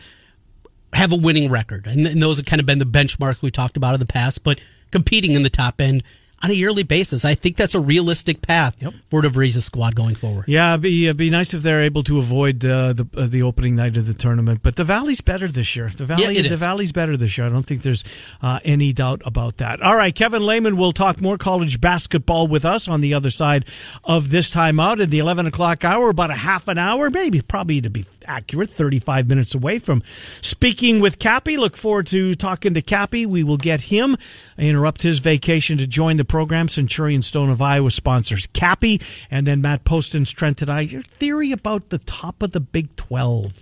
have 0.94 1.12
a 1.12 1.18
winning 1.18 1.50
record, 1.50 1.88
and, 1.88 2.06
and 2.06 2.22
those 2.22 2.38
have 2.38 2.46
kind 2.46 2.60
of 2.60 2.66
been 2.66 2.80
the 2.80 2.86
benchmarks 2.86 3.42
we 3.42 3.52
talked 3.52 3.78
about 3.78 3.94
in 3.94 4.00
the 4.00 4.06
past, 4.06 4.44
but 4.44 4.60
competing 4.92 5.34
in 5.34 5.44
the 5.44 5.50
top 5.50 5.80
end 5.80 6.04
on 6.44 6.50
a 6.52 6.54
yearly 6.54 6.84
basis. 6.84 7.24
I 7.26 7.34
think 7.36 7.56
that's 7.56 7.74
a 7.74 7.80
realistic 7.80 8.42
path 8.42 8.76
Yep. 8.80 8.94
for 9.10 9.22
DeVries' 9.22 9.62
squad 9.62 9.96
going 9.96 10.16
forward. 10.16 10.46
Yeah, 10.48 10.72
it'd 10.74 10.82
be, 10.82 11.06
it'd 11.06 11.18
be 11.18 11.30
nice 11.30 11.54
if 11.54 11.62
they're 11.64 11.82
able 11.84 12.04
to 12.04 12.20
avoid 12.20 12.64
uh, 12.66 12.94
the 12.94 13.08
uh, 13.18 13.26
the 13.28 13.42
opening 13.42 13.76
night 13.76 13.96
of 13.98 14.06
the 14.08 14.14
tournament. 14.14 14.60
But 14.62 14.76
the 14.76 14.84
Valley's 14.84 15.22
better 15.22 15.48
this 15.48 15.76
year. 15.76 15.90
The 15.90 16.06
Valley, 16.06 16.36
Yeah, 16.36 16.42
the 16.44 16.54
is. 16.54 16.60
Valley's 16.60 16.92
better 16.92 17.16
this 17.18 17.38
year. 17.38 17.48
I 17.48 17.50
don't 17.50 17.66
think 17.66 17.82
there's 17.82 18.04
uh, 18.42 18.60
any 18.66 18.92
doubt 18.94 19.22
about 19.26 19.58
that. 19.58 19.82
All 19.82 19.96
right, 19.96 20.14
Kevin 20.14 20.46
Lehman 20.46 20.76
will 20.78 20.92
talk 20.92 21.22
more 21.22 21.38
college 21.38 21.80
basketball 21.80 22.48
with 22.48 22.66
us 22.66 22.88
on 22.88 23.02
the 23.02 23.14
other 23.14 23.30
side 23.32 23.66
of 24.04 24.30
this 24.30 24.52
timeout 24.52 25.00
in 25.02 25.10
the 25.10 25.20
eleven 25.20 25.46
o'clock 25.46 25.86
hour. 25.86 26.10
About 26.10 26.30
a 26.30 26.36
half 26.36 26.68
an 26.68 26.78
hour, 26.78 27.10
maybe 27.10 27.42
probably 27.42 27.80
to 27.82 27.90
be 27.90 28.06
accurate, 28.28 28.70
thirty 28.70 29.00
five 29.00 29.28
minutes 29.28 29.56
away 29.56 29.80
from 29.80 30.04
speaking 30.42 31.00
with 31.00 31.20
Cappy. 31.20 31.58
Look 31.58 31.78
forward 31.78 32.08
to 32.08 32.34
talking 32.34 32.74
to 32.74 32.82
Cappy. 32.82 33.26
We 33.26 33.44
will 33.44 33.58
get 33.58 33.82
him 33.82 34.18
interrupt 34.58 35.02
his 35.02 35.20
vacation 35.20 35.78
to 35.78 35.88
join 35.88 36.18
the 36.18 36.26
program. 36.26 36.68
Centurion 36.68 37.22
Stone 37.22 37.50
of 37.50 37.62
Iowa 37.62 37.92
sponsors 37.92 38.48
Cappy, 38.48 39.02
and 39.30 39.46
then 39.48 39.62
Matt 39.62 39.84
Poston's 39.84 40.32
Trent 40.32 40.58
tonight. 40.58 40.90
Your 40.92 41.04
theory 41.04 41.52
about 41.52 41.90
the 41.90 42.00
top 42.00 42.42
of 42.44 42.52
the 42.52 42.60
Big 42.60 42.96
Twelve. 42.96 43.60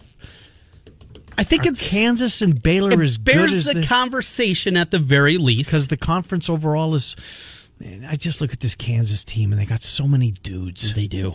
I 1.38 1.44
think 1.44 1.66
Are 1.66 1.70
it's 1.70 1.92
Kansas 1.92 2.42
and 2.42 2.62
Baylor 2.62 2.92
good 2.92 3.24
bears 3.24 3.54
as 3.54 3.66
the, 3.66 3.76
the 3.76 3.88
conversation 3.88 4.76
at 4.78 4.92
the 4.92 5.00
very 5.00 5.38
least. 5.38 5.72
because 5.72 5.88
the 5.88 5.98
conference 5.98 6.50
overall 6.50 6.94
is. 6.96 7.16
Man, 7.80 8.06
I 8.08 8.16
just 8.16 8.42
look 8.42 8.54
at 8.54 8.60
this 8.60 8.76
Kansas 8.76 9.26
team 9.26 9.52
and 9.52 9.60
they 9.60 9.66
got 9.66 9.82
so 9.82 10.08
many 10.08 10.32
dudes. 10.32 10.94
they 10.94 11.08
do. 11.08 11.34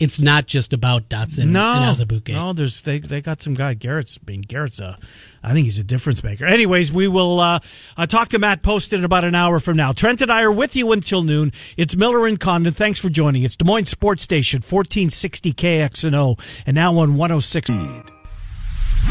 It's 0.00 0.18
not 0.18 0.46
just 0.46 0.72
about 0.72 1.08
Dotson 1.08 1.50
No, 1.50 1.72
and 1.72 1.84
Azubuike. 1.84 2.32
no, 2.34 2.52
there's 2.52 2.82
they 2.82 2.98
they 2.98 3.20
got 3.20 3.40
some 3.40 3.54
guy. 3.54 3.74
Garrett's 3.74 4.18
I 4.26 4.30
mean 4.30 4.42
Garrett's 4.42 4.80
a, 4.80 4.98
I 5.42 5.52
think 5.52 5.66
he's 5.66 5.78
a 5.78 5.84
difference 5.84 6.24
maker. 6.24 6.46
Anyways, 6.46 6.92
we 6.92 7.06
will 7.06 7.38
uh, 7.38 7.60
uh, 7.96 8.06
talk 8.06 8.28
to 8.30 8.38
Matt 8.40 8.62
Poston 8.62 8.98
in 9.00 9.04
about 9.04 9.22
an 9.24 9.34
hour 9.36 9.60
from 9.60 9.76
now. 9.76 9.92
Trent 9.92 10.20
and 10.20 10.32
I 10.32 10.42
are 10.42 10.50
with 10.50 10.74
you 10.74 10.90
until 10.90 11.22
noon. 11.22 11.52
It's 11.76 11.94
Miller 11.94 12.26
and 12.26 12.40
Condon. 12.40 12.72
Thanks 12.72 12.98
for 12.98 13.08
joining. 13.08 13.44
It's 13.44 13.56
Des 13.56 13.64
Moines 13.64 13.86
Sports 13.86 14.22
Station, 14.24 14.62
fourteen 14.62 15.10
sixty 15.10 15.52
KXNO, 15.52 16.40
and 16.66 16.74
now 16.74 16.96
on 16.98 17.14
one 17.16 17.30
hundred 17.30 17.42
six. 17.42 17.70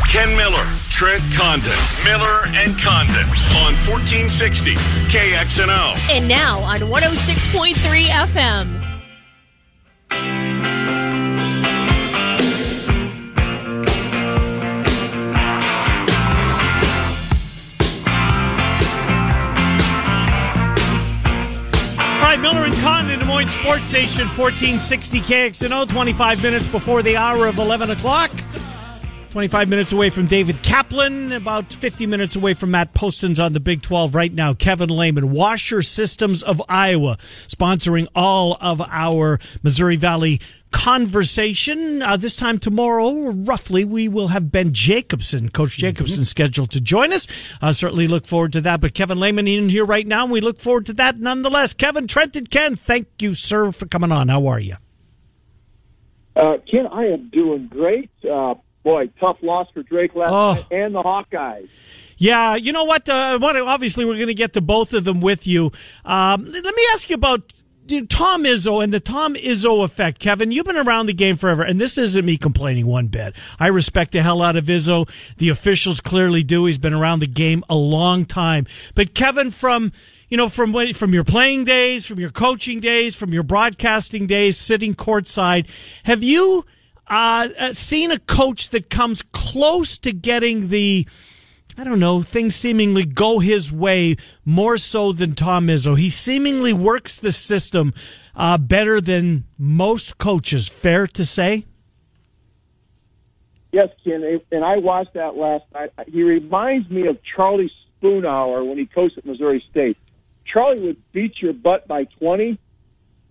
Ken 0.10 0.36
Miller, 0.36 0.65
Trent 0.89 1.24
Condon, 1.34 1.72
Miller 2.04 2.41
and 2.48 2.78
Condon 2.80 3.26
on 3.62 3.74
1460 3.88 4.74
KXNO. 5.08 5.96
And 6.12 6.28
now 6.28 6.60
on 6.62 6.80
106.3 6.82 7.76
FM. 8.08 8.92
Miller 22.43 22.65
and 22.65 22.73
Condon, 22.73 23.19
Des 23.19 23.25
Moines 23.25 23.47
Sports 23.47 23.86
Station, 23.86 24.27
1460 24.27 25.21
KXNO, 25.21 25.88
25 25.88 26.41
minutes 26.41 26.67
before 26.67 27.01
the 27.01 27.15
hour 27.15 27.47
of 27.47 27.58
11 27.58 27.89
o'clock. 27.91 28.32
25 29.32 29.69
minutes 29.69 29.93
away 29.93 30.10
from 30.10 30.27
David 30.27 30.62
Kaplan, 30.62 31.32
about 31.32 31.71
50 31.71 32.06
minutes 32.06 32.36
away 32.36 32.53
from 32.53 32.71
Matt 32.71 32.93
Poston's 32.93 33.39
on 33.39 33.53
the 33.53 33.62
Big 33.62 33.82
12 33.82 34.13
right 34.13 34.34
now. 34.34 34.53
Kevin 34.53 34.89
Lehman, 34.89 35.32
Washer 35.32 35.82
Systems 35.82 36.43
of 36.43 36.62
Iowa, 36.67 37.15
sponsoring 37.47 38.08
all 38.13 38.58
of 38.60 38.82
our 38.82 39.39
Missouri 39.63 39.95
Valley 39.95 40.41
conversation. 40.73 42.01
Uh, 42.01 42.17
this 42.17 42.36
time 42.36 42.59
tomorrow, 42.59 43.29
roughly, 43.31 43.86
we 43.86 44.09
will 44.09 44.29
have 44.29 44.51
Ben 44.51 44.73
Jacobson, 44.73 45.49
Coach 45.49 45.77
Jacobson, 45.77 46.17
mm-hmm. 46.17 46.23
scheduled 46.23 46.71
to 46.71 46.81
join 46.81 47.13
us. 47.13 47.27
I 47.62 47.69
uh, 47.69 47.73
certainly 47.73 48.07
look 48.07 48.25
forward 48.25 48.51
to 48.53 48.62
that. 48.62 48.81
But 48.81 48.93
Kevin 48.93 49.19
Lehman 49.19 49.47
in 49.47 49.69
here 49.69 49.86
right 49.86 50.05
now, 50.05 50.23
and 50.23 50.31
we 50.31 50.41
look 50.41 50.59
forward 50.59 50.88
to 50.88 50.93
that 50.93 51.19
nonetheless. 51.19 51.73
Kevin 51.73 52.07
Trent 52.07 52.36
and 52.36 52.49
Ken, 52.49 52.75
thank 52.75 53.07
you, 53.21 53.33
sir, 53.33 53.71
for 53.71 53.86
coming 53.86 54.12
on. 54.12 54.27
How 54.27 54.47
are 54.47 54.59
you? 54.59 54.75
Uh, 56.36 56.57
Ken, 56.69 56.88
I 56.88 57.05
am 57.05 57.29
doing 57.29 57.67
great. 57.67 58.09
Uh, 58.29 58.55
boy, 58.83 59.07
tough 59.19 59.38
loss 59.41 59.67
for 59.73 59.83
Drake 59.83 60.15
last 60.15 60.33
oh. 60.33 60.53
night 60.53 60.65
and 60.71 60.95
the 60.95 61.03
Hawkeyes. 61.03 61.69
Yeah, 62.17 62.55
you 62.55 62.71
know 62.71 62.83
what? 62.83 63.07
Uh, 63.07 63.38
what 63.39 63.55
obviously, 63.55 64.05
we're 64.05 64.15
going 64.15 64.27
to 64.27 64.33
get 64.33 64.53
to 64.53 64.62
both 64.62 64.93
of 64.93 65.03
them 65.03 65.21
with 65.21 65.45
you. 65.45 65.71
Um, 66.05 66.45
let 66.45 66.75
me 66.75 66.83
ask 66.93 67.09
you 67.09 67.15
about 67.15 67.51
Tom 68.10 68.43
Izzo 68.43 68.84
and 68.84 68.93
the 68.93 69.00
Tom 69.00 69.36
Izzo 69.36 69.84
effect. 69.84 70.19
Kevin, 70.19 70.52
you've 70.52 70.65
been 70.65 70.78
around 70.78 71.08
the 71.08 71.13
game 71.13 71.36
forever, 71.36 71.63
and 71.63 71.80
this 71.80 71.98
isn't 71.98 72.26
me 72.26 72.38
complaining 72.38 72.86
one 72.86 73.08
bit. 73.08 73.36
I 73.60 73.67
respect 73.67 74.12
the 74.12 74.22
hell 74.22 74.41
out 74.41 74.56
of 74.56 74.65
Izzo. 74.65 75.10
The 75.38 75.50
officials 75.50 76.00
clearly 76.00 76.43
do. 76.43 76.65
He's 76.65 76.78
been 76.78 76.93
around 76.93 77.19
the 77.19 77.28
game 77.28 77.63
a 77.69 77.76
long 77.76 78.26
time. 78.26 78.67
But 78.96 79.13
Kevin, 79.13 79.52
from 79.52 79.91
you 80.30 80.38
know, 80.38 80.50
from 80.50 80.74
when, 80.74 80.93
from 80.93 81.13
your 81.13 81.24
playing 81.24 81.65
days, 81.65 82.06
from 82.06 82.19
your 82.19 82.32
coaching 82.32 82.80
days, 82.80 83.15
from 83.15 83.34
your 83.34 83.43
broadcasting 83.43 84.26
days, 84.26 84.58
sitting 84.58 84.96
courtside, 84.96 85.67
have 86.06 86.24
you 86.24 86.65
uh, 87.08 87.50
uh, 87.60 87.74
seen 87.74 88.12
a 88.12 88.19
coach 88.19 88.69
that 88.69 88.89
comes 88.89 89.22
close 89.22 89.98
to 90.00 90.12
getting 90.12 90.69
the 90.69 91.08
I 91.77 91.83
don't 91.83 91.99
know, 91.99 92.21
things 92.21 92.55
seemingly 92.55 93.05
go 93.05 93.39
his 93.39 93.71
way 93.71 94.17
more 94.45 94.77
so 94.77 95.12
than 95.12 95.33
Tom 95.33 95.67
Izzo. 95.67 95.97
He 95.97 96.09
seemingly 96.09 96.71
works 96.71 97.17
the 97.17 97.31
system 97.31 97.93
uh, 98.36 98.57
better 98.59 99.01
than 99.01 99.45
most 99.57 100.17
coaches. 100.17 100.69
Fair 100.69 101.07
to 101.07 101.25
say? 101.25 101.65
Yes, 103.71 103.89
Ken, 104.03 104.39
and 104.51 104.63
I 104.63 104.77
watched 104.77 105.15
that 105.15 105.36
last 105.36 105.65
night. 105.73 105.91
He 106.07 106.21
reminds 106.21 106.89
me 106.91 107.07
of 107.07 107.17
Charlie 107.36 107.71
Spoonhour 108.01 108.67
when 108.67 108.77
he 108.77 108.86
coached 108.86 109.17
at 109.17 109.25
Missouri 109.25 109.63
State. 109.71 109.97
Charlie 110.45 110.86
would 110.86 111.12
beat 111.12 111.41
your 111.41 111.53
butt 111.53 111.88
by 111.88 112.03
20 112.19 112.59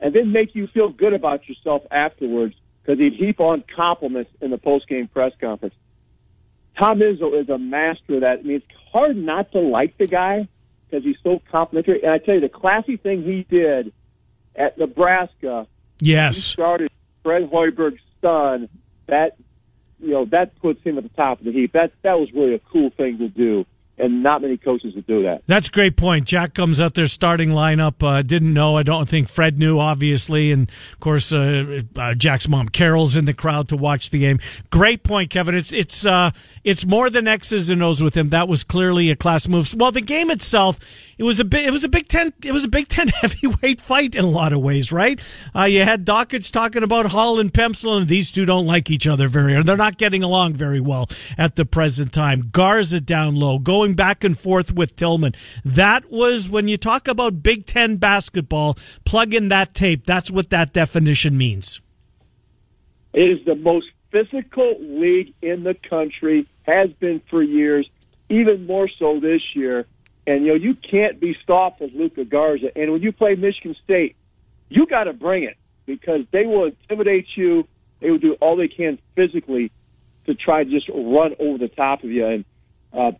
and 0.00 0.14
then 0.14 0.32
make 0.32 0.56
you 0.56 0.66
feel 0.66 0.88
good 0.88 1.12
about 1.12 1.48
yourself 1.48 1.82
afterwards 1.92 2.56
because 2.82 2.98
he'd 2.98 3.12
heap 3.12 3.38
on 3.38 3.62
compliments 3.76 4.32
in 4.40 4.50
the 4.50 4.58
post-game 4.58 5.06
press 5.06 5.32
conference. 5.40 5.74
Tom 6.78 7.00
Izzo 7.00 7.40
is 7.40 7.48
a 7.48 7.58
master 7.58 8.16
of 8.16 8.20
that. 8.22 8.40
I 8.40 8.42
mean, 8.42 8.56
it's 8.56 8.66
hard 8.92 9.16
not 9.16 9.52
to 9.52 9.60
like 9.60 9.96
the 9.98 10.06
guy 10.06 10.48
because 10.88 11.04
he's 11.04 11.16
so 11.22 11.40
complimentary. 11.50 12.02
And 12.02 12.12
I 12.12 12.18
tell 12.18 12.34
you, 12.34 12.40
the 12.40 12.48
classy 12.48 12.96
thing 12.96 13.22
he 13.22 13.46
did 13.48 13.92
at 14.56 14.78
Nebraska, 14.78 15.66
yes, 16.00 16.36
he 16.36 16.40
started 16.40 16.90
Fred 17.22 17.50
Hoiberg's 17.50 18.00
son. 18.20 18.68
That 19.06 19.36
you 19.98 20.10
know 20.10 20.24
that 20.26 20.58
puts 20.60 20.82
him 20.82 20.96
at 20.98 21.04
the 21.04 21.10
top 21.10 21.40
of 21.40 21.44
the 21.44 21.52
heap. 21.52 21.72
That 21.72 21.92
that 22.02 22.18
was 22.18 22.32
really 22.32 22.54
a 22.54 22.60
cool 22.70 22.90
thing 22.90 23.18
to 23.18 23.28
do 23.28 23.66
and 23.98 24.22
not 24.22 24.42
many 24.42 24.56
coaches 24.56 24.94
would 24.94 25.06
do 25.06 25.22
that. 25.22 25.42
That's 25.46 25.68
a 25.68 25.70
great 25.70 25.96
point. 25.96 26.26
Jack 26.26 26.54
comes 26.54 26.80
out 26.80 26.94
there 26.94 27.06
starting 27.06 27.50
lineup. 27.50 28.02
Uh, 28.02 28.22
didn't 28.22 28.52
know. 28.52 28.76
I 28.76 28.82
don't 28.82 29.08
think 29.08 29.28
Fred 29.28 29.58
knew, 29.58 29.78
obviously, 29.78 30.50
and 30.50 30.70
of 30.92 31.00
course 31.00 31.32
uh, 31.32 31.82
uh, 31.96 32.14
Jack's 32.14 32.48
mom 32.48 32.68
Carol's 32.68 33.16
in 33.16 33.26
the 33.26 33.34
crowd 33.34 33.68
to 33.68 33.76
watch 33.76 34.10
the 34.10 34.20
game. 34.20 34.40
Great 34.70 35.02
point, 35.02 35.30
Kevin. 35.30 35.54
It's 35.54 35.72
it's 35.72 36.06
uh, 36.06 36.30
it's 36.64 36.86
more 36.86 37.10
than 37.10 37.28
X's 37.28 37.70
and 37.70 37.82
O's 37.82 38.02
with 38.02 38.16
him. 38.16 38.30
That 38.30 38.48
was 38.48 38.64
clearly 38.64 39.10
a 39.10 39.16
class 39.16 39.46
move. 39.48 39.72
Well, 39.76 39.92
the 39.92 40.00
game 40.00 40.30
itself 40.30 40.78
it 41.22 41.24
was 41.24 41.38
a 41.38 41.44
bit, 41.44 41.64
it 41.64 41.70
was 41.70 41.84
a 41.84 41.88
Big 41.88 42.08
Ten, 42.08 42.32
it 42.44 42.50
was 42.50 42.64
a 42.64 42.68
Big 42.68 42.88
Ten 42.88 43.06
heavyweight 43.20 43.80
fight 43.80 44.16
in 44.16 44.24
a 44.24 44.28
lot 44.28 44.52
of 44.52 44.60
ways, 44.60 44.90
right? 44.90 45.20
Uh, 45.54 45.64
you 45.64 45.84
had 45.84 46.04
Dakich 46.04 46.50
talking 46.50 46.82
about 46.82 47.06
Hall 47.06 47.38
and 47.38 47.52
Pemsl, 47.52 47.96
and 47.96 48.08
these 48.08 48.32
two 48.32 48.44
don't 48.44 48.66
like 48.66 48.90
each 48.90 49.06
other 49.06 49.28
very, 49.28 49.62
they're 49.62 49.76
not 49.76 49.98
getting 49.98 50.24
along 50.24 50.54
very 50.54 50.80
well 50.80 51.08
at 51.38 51.54
the 51.54 51.64
present 51.64 52.12
time. 52.12 52.48
Garza 52.50 53.00
down 53.00 53.36
low, 53.36 53.60
going 53.82 53.94
back 53.94 54.22
and 54.22 54.38
forth 54.38 54.72
with 54.72 54.94
Tillman. 54.94 55.34
That 55.64 56.08
was 56.08 56.48
when 56.48 56.68
you 56.68 56.76
talk 56.76 57.08
about 57.08 57.42
Big 57.42 57.66
Ten 57.66 57.96
basketball. 57.96 58.78
Plug 59.04 59.34
in 59.34 59.48
that 59.48 59.74
tape. 59.74 60.04
That's 60.04 60.30
what 60.30 60.50
that 60.50 60.72
definition 60.72 61.36
means. 61.36 61.80
It 63.12 63.22
is 63.22 63.44
the 63.44 63.56
most 63.56 63.86
physical 64.12 64.76
league 64.78 65.34
in 65.42 65.64
the 65.64 65.74
country. 65.90 66.46
Has 66.62 66.90
been 67.00 67.20
for 67.28 67.42
years, 67.42 67.90
even 68.28 68.66
more 68.66 68.88
so 69.00 69.18
this 69.18 69.40
year. 69.56 69.86
And, 70.28 70.44
you 70.44 70.52
know, 70.52 70.54
you 70.54 70.76
can't 70.76 71.18
be 71.18 71.36
stopped 71.42 71.80
with 71.80 71.90
Luka 71.92 72.24
Garza. 72.24 72.68
And 72.76 72.92
when 72.92 73.02
you 73.02 73.10
play 73.10 73.34
Michigan 73.34 73.74
State, 73.82 74.14
you 74.68 74.86
got 74.86 75.04
to 75.04 75.12
bring 75.12 75.42
it 75.42 75.56
because 75.86 76.20
they 76.30 76.46
will 76.46 76.66
intimidate 76.66 77.26
you. 77.34 77.66
They 77.98 78.12
will 78.12 78.18
do 78.18 78.34
all 78.34 78.56
they 78.56 78.68
can 78.68 79.00
physically 79.16 79.72
to 80.26 80.36
try 80.36 80.62
to 80.62 80.70
just 80.70 80.88
run 80.88 81.34
over 81.40 81.58
the 81.58 81.66
top 81.66 82.04
of 82.04 82.10
you. 82.10 82.24
And 82.24 82.44
uh, 82.92 83.12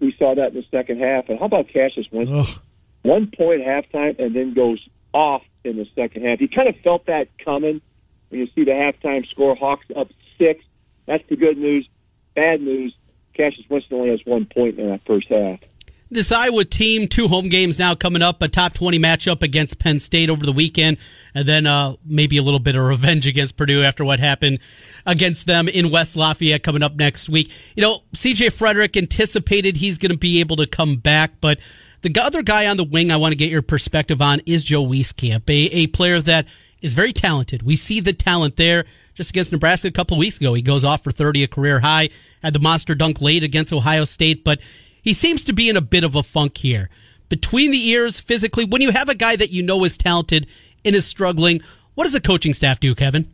we 0.00 0.14
saw 0.18 0.34
that 0.34 0.48
in 0.48 0.54
the 0.54 0.64
second 0.70 1.00
half. 1.00 1.28
And 1.28 1.38
how 1.38 1.46
about 1.46 1.68
Cassius 1.68 2.06
Winston? 2.10 2.40
Ugh. 2.40 2.62
One 3.02 3.30
point 3.36 3.62
halftime 3.62 4.18
and 4.18 4.34
then 4.34 4.52
goes 4.52 4.86
off 5.12 5.42
in 5.64 5.76
the 5.76 5.86
second 5.94 6.24
half. 6.24 6.40
You 6.40 6.48
kind 6.48 6.68
of 6.68 6.76
felt 6.80 7.06
that 7.06 7.28
coming 7.44 7.80
when 8.28 8.40
you 8.40 8.46
see 8.54 8.64
the 8.64 8.72
halftime 8.72 9.26
score. 9.28 9.54
Hawks 9.54 9.86
up 9.96 10.08
six. 10.38 10.64
That's 11.06 11.24
the 11.28 11.36
good 11.36 11.56
news. 11.56 11.88
Bad 12.34 12.60
news. 12.60 12.94
Cassius 13.34 13.66
Winston 13.68 13.98
only 13.98 14.10
has 14.10 14.20
one 14.24 14.46
point 14.46 14.78
in 14.78 14.88
that 14.88 15.02
first 15.06 15.28
half. 15.28 15.60
This 16.08 16.30
Iowa 16.30 16.64
team, 16.64 17.08
two 17.08 17.26
home 17.26 17.48
games 17.48 17.80
now 17.80 17.96
coming 17.96 18.22
up, 18.22 18.40
a 18.40 18.46
top 18.46 18.74
20 18.74 18.96
matchup 19.00 19.42
against 19.42 19.80
Penn 19.80 19.98
State 19.98 20.30
over 20.30 20.46
the 20.46 20.52
weekend, 20.52 20.98
and 21.34 21.48
then 21.48 21.66
uh, 21.66 21.94
maybe 22.04 22.36
a 22.36 22.44
little 22.44 22.60
bit 22.60 22.76
of 22.76 22.84
revenge 22.84 23.26
against 23.26 23.56
Purdue 23.56 23.82
after 23.82 24.04
what 24.04 24.20
happened 24.20 24.60
against 25.04 25.48
them 25.48 25.68
in 25.68 25.90
West 25.90 26.14
Lafayette 26.14 26.62
coming 26.62 26.84
up 26.84 26.94
next 26.94 27.28
week. 27.28 27.50
You 27.74 27.82
know, 27.82 27.98
CJ 28.14 28.52
Fredrick 28.56 28.96
anticipated 28.96 29.78
he's 29.78 29.98
going 29.98 30.12
to 30.12 30.18
be 30.18 30.38
able 30.38 30.54
to 30.56 30.66
come 30.68 30.94
back, 30.94 31.40
but 31.40 31.58
the 32.02 32.20
other 32.22 32.42
guy 32.42 32.68
on 32.68 32.76
the 32.76 32.84
wing 32.84 33.10
I 33.10 33.16
want 33.16 33.32
to 33.32 33.36
get 33.36 33.50
your 33.50 33.62
perspective 33.62 34.22
on 34.22 34.40
is 34.46 34.62
Joe 34.62 34.86
Wieskamp, 34.86 35.50
a, 35.50 35.76
a 35.76 35.86
player 35.88 36.20
that 36.20 36.46
is 36.82 36.94
very 36.94 37.12
talented. 37.12 37.62
We 37.64 37.74
see 37.74 37.98
the 37.98 38.12
talent 38.12 38.54
there 38.54 38.84
just 39.14 39.30
against 39.30 39.50
Nebraska 39.50 39.88
a 39.88 39.90
couple 39.90 40.16
weeks 40.18 40.38
ago. 40.38 40.54
He 40.54 40.62
goes 40.62 40.84
off 40.84 41.02
for 41.02 41.10
30, 41.10 41.42
a 41.42 41.48
career 41.48 41.80
high, 41.80 42.10
had 42.44 42.52
the 42.52 42.60
monster 42.60 42.94
dunk 42.94 43.20
late 43.20 43.42
against 43.42 43.72
Ohio 43.72 44.04
State, 44.04 44.44
but 44.44 44.60
he 45.06 45.14
seems 45.14 45.44
to 45.44 45.52
be 45.52 45.68
in 45.68 45.76
a 45.76 45.80
bit 45.80 46.02
of 46.02 46.16
a 46.16 46.22
funk 46.24 46.58
here. 46.58 46.90
Between 47.28 47.70
the 47.70 47.88
ears, 47.90 48.18
physically, 48.18 48.64
when 48.64 48.82
you 48.82 48.90
have 48.90 49.08
a 49.08 49.14
guy 49.14 49.36
that 49.36 49.52
you 49.52 49.62
know 49.62 49.84
is 49.84 49.96
talented 49.96 50.48
and 50.84 50.96
is 50.96 51.06
struggling, 51.06 51.60
what 51.94 52.04
does 52.04 52.12
the 52.12 52.20
coaching 52.20 52.52
staff 52.52 52.80
do, 52.80 52.92
Kevin? 52.92 53.32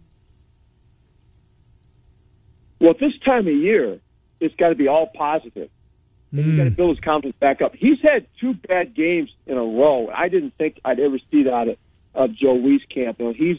Well, 2.78 2.90
at 2.90 2.98
this 2.98 3.18
time 3.24 3.48
of 3.48 3.54
year, 3.54 4.00
it's 4.38 4.54
got 4.56 4.68
to 4.68 4.74
be 4.74 4.87
all 4.87 5.06
positive. 5.06 5.70
And 6.30 6.44
he's 6.44 6.56
got 6.58 6.64
to 6.64 6.70
build 6.70 6.96
his 6.96 7.04
confidence 7.04 7.37
back 7.40 7.62
up. 7.62 7.74
He's 7.74 8.00
had 8.02 8.26
two 8.38 8.52
bad 8.52 8.94
games 8.94 9.30
in 9.46 9.56
a 9.56 9.64
row. 9.64 10.11
I 10.14 10.28
didn't 10.28 10.54
think 10.58 10.78
I'd 10.85 11.00
ever 11.00 11.18
see 11.30 11.44
that 11.44 11.68
of, 11.68 11.76
of 12.14 12.35
Joe 12.35 12.58
Wieskamp. 12.58 13.18
You 13.18 13.24
know, 13.24 13.32
he's 13.32 13.56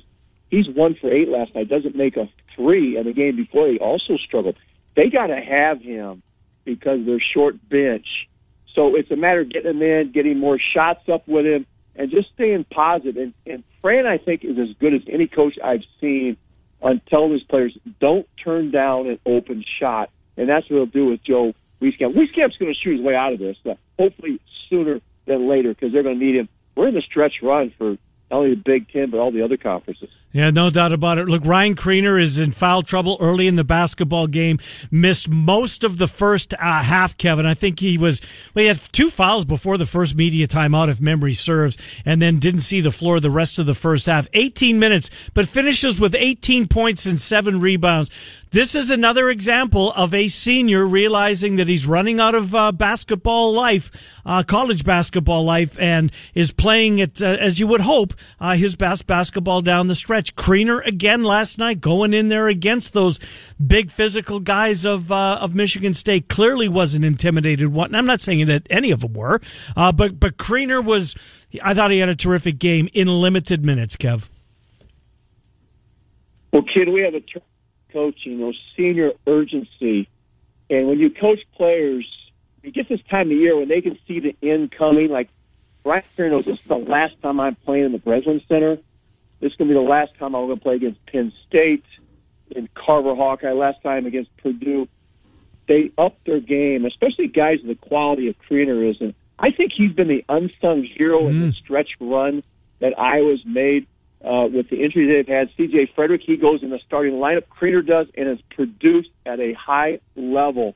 he's 0.52 0.68
one 0.70 0.96
for 1.02 1.12
eight 1.12 1.30
last 1.30 1.56
night. 1.56 1.68
Doesn't 1.68 1.96
make 1.96 2.16
a 2.18 2.30
three, 2.56 2.98
and 2.98 3.08
the 3.08 3.14
game 3.14 3.36
before 3.38 3.68
he 3.70 3.80
also 3.80 4.18
struggled. 4.18 4.56
They 4.96 5.10
got 5.10 5.28
to 5.28 5.40
have 5.40 5.82
him 5.82 6.22
because 6.66 7.06
they're 7.06 7.20
short 7.20 7.56
bench. 7.70 8.08
So 8.76 8.96
it's 8.96 9.12
a 9.12 9.16
matter 9.16 9.42
of 9.42 9.50
getting 9.50 9.72
him 9.72 9.82
in, 9.82 10.12
getting 10.12 10.40
more 10.40 10.58
shots 10.60 11.08
up 11.08 11.28
with 11.28 11.46
him, 11.46 11.66
and 11.96 12.10
just 12.10 12.32
staying 12.34 12.66
positive. 12.66 13.18
And, 13.18 13.34
and 13.46 13.64
Fran, 13.82 14.08
I 14.08 14.18
think, 14.18 14.44
is 14.44 14.58
as 14.58 14.76
good 14.80 14.94
as 14.94 15.02
any 15.08 15.28
coach 15.28 15.58
I've 15.64 15.84
seen 16.02 16.38
on 16.82 17.02
telling 17.08 17.32
his 17.32 17.44
players, 17.44 17.78
don't 18.00 18.28
turn 18.44 18.72
down 18.72 19.08
an 19.08 19.20
open 19.26 19.64
shot. 19.80 20.10
And 20.36 20.50
that's 20.50 20.70
what 20.70 20.78
he'll 20.78 20.86
do 20.88 21.06
with 21.06 21.24
Joe 21.24 21.54
Wieskamp. 21.82 22.14
Wieskamp's 22.14 22.58
going 22.58 22.74
to 22.74 22.80
shoot 22.80 22.98
his 22.98 23.02
way 23.02 23.16
out 23.16 23.34
of 23.34 23.40
this, 23.40 23.58
uh, 23.66 23.76
hopefully 24.00 24.40
sooner 24.70 25.00
than 25.26 25.48
later, 25.48 25.70
because 25.70 25.94
they're 25.94 26.04
going 26.04 26.20
to 26.20 26.26
need 26.26 26.36
him. 26.36 26.50
We're 26.76 26.88
in 26.88 26.96
the 26.96 27.02
stretch 27.02 27.42
run 27.44 27.72
for 27.78 27.92
not 27.92 28.00
only 28.32 28.56
the 28.56 28.62
Big 28.62 28.92
Ten, 28.92 29.12
but 29.12 29.20
all 29.20 29.32
the 29.32 29.44
other 29.44 29.58
conferences. 29.58 30.10
Yeah, 30.34 30.50
no 30.50 30.72
doubt 30.72 30.92
about 30.92 31.20
it. 31.20 31.28
Look, 31.28 31.46
Ryan 31.46 31.76
Kriener 31.76 32.20
is 32.20 32.40
in 32.40 32.54
foul 32.54 32.82
trouble 32.82 33.18
early 33.22 33.46
in 33.46 33.56
the 33.56 33.64
basketball 33.64 34.26
game. 34.26 34.58
Missed 34.90 35.30
most 35.30 35.84
of 35.84 36.00
the 36.00 36.08
first 36.08 36.56
uh, 36.56 36.58
half, 36.82 37.16
Kevin. 37.18 37.46
I 37.46 37.54
think 37.54 37.80
he 37.80 38.00
was, 38.00 38.20
well, 38.56 38.64
he 38.64 38.68
had 38.68 38.80
two 38.92 39.12
fouls 39.12 39.46
before 39.46 39.78
the 39.78 39.86
first 39.86 40.16
media 40.16 40.48
timeout, 40.48 40.90
if 40.90 41.00
memory 41.00 41.34
serves, 41.34 41.78
and 42.04 42.20
then 42.20 42.40
didn't 42.40 42.62
see 42.62 42.82
the 42.82 42.92
floor 42.92 43.20
the 43.20 43.30
rest 43.30 43.60
of 43.60 43.68
the 43.68 43.76
first 43.76 44.08
half. 44.08 44.28
18 44.34 44.80
minutes, 44.80 45.12
but 45.36 45.48
finishes 45.48 46.00
with 46.00 46.16
18 46.16 46.68
points 46.68 47.06
and 47.06 47.20
seven 47.22 47.60
rebounds. 47.60 48.10
This 48.54 48.76
is 48.76 48.92
another 48.92 49.32
example 49.32 49.92
of 49.94 50.14
a 50.14 50.28
senior 50.28 50.86
realizing 50.86 51.56
that 51.56 51.68
he's 51.68 51.88
running 51.88 52.20
out 52.20 52.36
of 52.36 52.54
uh, 52.54 52.72
basketball 52.72 53.52
life, 53.52 53.90
uh, 54.28 54.44
college 54.44 54.84
basketball 54.86 55.44
life, 55.44 55.76
and 55.80 56.12
is 56.36 56.52
playing 56.52 57.00
it, 57.00 57.20
uh, 57.20 57.30
as 57.40 57.60
you 57.60 57.66
would 57.66 57.82
hope, 57.82 58.14
uh, 58.40 58.54
his 58.54 58.76
best 58.76 59.08
basketball 59.08 59.64
down 59.64 59.88
the 59.88 59.96
stretch. 59.96 60.36
Kriener 60.36 60.86
again 60.86 61.24
last 61.24 61.58
night, 61.58 61.82
going 61.82 62.14
in 62.14 62.28
there 62.28 62.48
against 62.48 62.94
those 62.94 63.20
big 63.66 63.90
physical 63.90 64.40
guys 64.40 64.86
of 64.86 65.12
uh, 65.12 65.40
of 65.42 65.56
Michigan 65.56 65.96
State. 65.96 66.30
Clearly 66.30 66.70
wasn't 66.70 67.06
intimidated. 67.06 67.70
One, 67.70 67.96
I'm 67.96 68.06
not 68.06 68.22
saying 68.22 68.46
that 68.46 68.68
any 68.70 68.92
of 68.92 69.00
them 69.00 69.14
were, 69.14 69.42
uh, 69.76 69.92
but 69.92 70.20
but 70.20 70.38
Kriener 70.38 70.86
was. 70.86 71.16
I 71.64 71.74
thought 71.74 71.90
he 71.90 71.98
had 71.98 72.10
a 72.10 72.16
terrific 72.16 72.60
game 72.60 72.88
in 72.94 73.08
limited 73.08 73.66
minutes. 73.66 73.98
Kev. 73.98 74.30
Well, 76.52 76.62
kid, 76.72 76.88
we 76.90 77.02
have 77.02 77.16
a 77.16 77.20
ter- 77.20 77.42
coaching, 77.94 78.40
know, 78.40 78.54
senior 78.76 79.12
urgency, 79.28 80.10
and 80.70 80.88
when 80.88 81.00
you 81.00 81.10
coach 81.10 81.40
players, 81.56 82.06
you 82.64 82.72
get 82.72 82.90
this 82.90 83.02
time 83.10 83.32
of 83.32 83.38
year 83.38 83.56
when 83.56 83.68
they 83.68 83.82
can 83.82 83.98
see 84.08 84.20
the 84.20 84.36
end 84.42 84.72
coming. 84.72 85.10
Like 85.10 85.30
Brian 85.84 86.04
Ferry 86.16 86.32
knows 86.32 86.46
this 86.46 86.60
is 86.60 86.66
the 86.66 86.76
last 86.78 87.22
time 87.22 87.40
I'm 87.40 87.56
playing 87.56 87.86
in 87.86 87.92
the 87.92 88.00
Breslin 88.00 88.42
Center. 88.48 88.78
This 89.40 89.52
is 89.52 89.58
going 89.58 89.70
to 89.70 89.74
be 89.76 89.80
the 89.80 89.90
last 89.90 90.16
time 90.18 90.36
I'm 90.36 90.48
going 90.48 90.58
to 90.58 90.64
play 90.64 90.76
against 90.76 91.06
Penn 91.06 91.34
State 91.48 91.84
in 92.52 92.70
Carver 92.74 93.16
Hawkeye. 93.16 93.52
Last 93.52 93.82
time 93.84 94.06
against 94.06 94.36
Purdue. 94.38 94.88
They 95.68 95.92
upped 95.98 96.26
their 96.26 96.42
game, 96.42 96.86
especially 96.86 97.28
guys 97.28 97.62
of 97.62 97.68
the 97.68 97.76
quality 97.76 98.28
of 98.28 98.38
Kriener 98.42 98.90
is. 98.90 99.00
And 99.00 99.14
I 99.40 99.52
think 99.52 99.72
he's 99.74 99.94
been 99.94 100.10
the 100.10 100.26
unsung 100.28 100.84
hero 100.84 101.28
in 101.28 101.40
the 101.40 101.48
mm. 101.48 101.56
stretch 101.56 101.92
run 102.00 102.44
that 102.80 103.00
Iowa's 103.00 103.46
made 103.46 103.88
uh, 104.24 104.48
with 104.52 104.70
the 104.70 104.84
injuries 104.84 105.10
they've 105.10 105.36
had. 105.36 105.50
C.J. 105.58 105.92
Fredrick, 105.98 106.22
he 106.22 106.38
goes 106.38 106.64
in 106.64 106.70
the 106.70 106.80
starting 106.86 107.14
lineup. 107.14 107.44
Kriener 107.60 107.86
does 107.86 108.08
and 108.16 108.30
is 108.30 108.40
produced 108.56 109.10
at 109.26 109.40
a 109.40 109.54
high 109.54 110.00
level. 110.16 110.76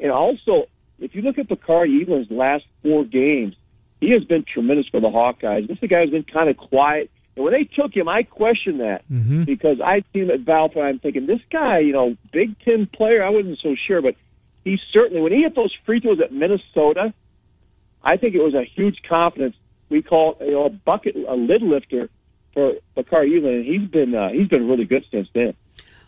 And 0.00 0.10
also, 0.10 0.64
if 0.98 1.14
you 1.14 1.22
look 1.22 1.38
at 1.38 1.48
Bakari 1.48 2.02
Evelyn's 2.02 2.30
last 2.30 2.64
four 2.82 3.04
games, 3.04 3.54
he 4.00 4.10
has 4.10 4.24
been 4.24 4.44
tremendous 4.44 4.88
for 4.88 5.00
the 5.00 5.08
Hawkeyes. 5.08 5.68
This 5.68 5.78
is 5.78 5.82
a 5.82 5.86
guy 5.86 6.02
who's 6.02 6.10
been 6.10 6.24
kind 6.24 6.48
of 6.48 6.56
quiet. 6.56 7.10
And 7.34 7.44
when 7.44 7.52
they 7.52 7.64
took 7.64 7.94
him, 7.94 8.08
I 8.08 8.22
questioned 8.22 8.80
that 8.80 9.02
because 9.44 9.78
I'd 9.84 10.04
seen 10.12 10.24
him 10.24 10.30
at 10.30 10.44
Valpo. 10.44 10.82
I'm 10.82 10.98
thinking, 10.98 11.26
this 11.26 11.40
guy, 11.50 11.80
you 11.80 11.92
know, 11.92 12.16
Big 12.32 12.58
Ten 12.60 12.86
player, 12.86 13.22
I 13.22 13.28
wasn't 13.28 13.58
so 13.62 13.74
sure, 13.86 14.00
but 14.00 14.14
he 14.64 14.78
certainly, 14.92 15.20
when 15.20 15.32
he 15.32 15.42
hit 15.42 15.54
those 15.54 15.74
free 15.84 16.00
throws 16.00 16.20
at 16.20 16.32
Minnesota, 16.32 17.12
I 18.02 18.16
think 18.16 18.34
it 18.34 18.42
was 18.42 18.54
a 18.54 18.64
huge 18.64 19.02
confidence. 19.08 19.54
We 19.88 20.02
call 20.02 20.36
it 20.40 20.46
you 20.46 20.52
know, 20.52 20.64
a 20.64 20.70
bucket, 20.70 21.14
a 21.16 21.34
lid 21.34 21.62
lifter 21.62 22.08
for 22.56 22.72
Bakari 22.94 23.36
Evelyn, 23.36 23.64
he's 23.64 23.86
been 23.90 24.14
uh, 24.14 24.30
he's 24.30 24.48
been 24.48 24.66
really 24.66 24.86
good 24.86 25.04
since 25.10 25.28
then. 25.34 25.54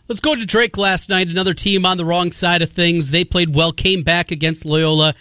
Let's 0.07 0.19
go 0.19 0.33
to 0.33 0.43
Drake 0.43 0.79
last 0.79 1.07
night. 1.07 1.27
Another 1.27 1.53
team 1.53 1.85
on 1.85 1.97
the 1.97 2.05
wrong 2.05 2.31
side 2.31 2.63
of 2.63 2.71
things. 2.71 3.11
They 3.11 3.23
played 3.23 3.53
well, 3.55 3.71
came 3.71 4.01
back 4.01 4.31
against 4.31 4.65
Loyola. 4.65 5.13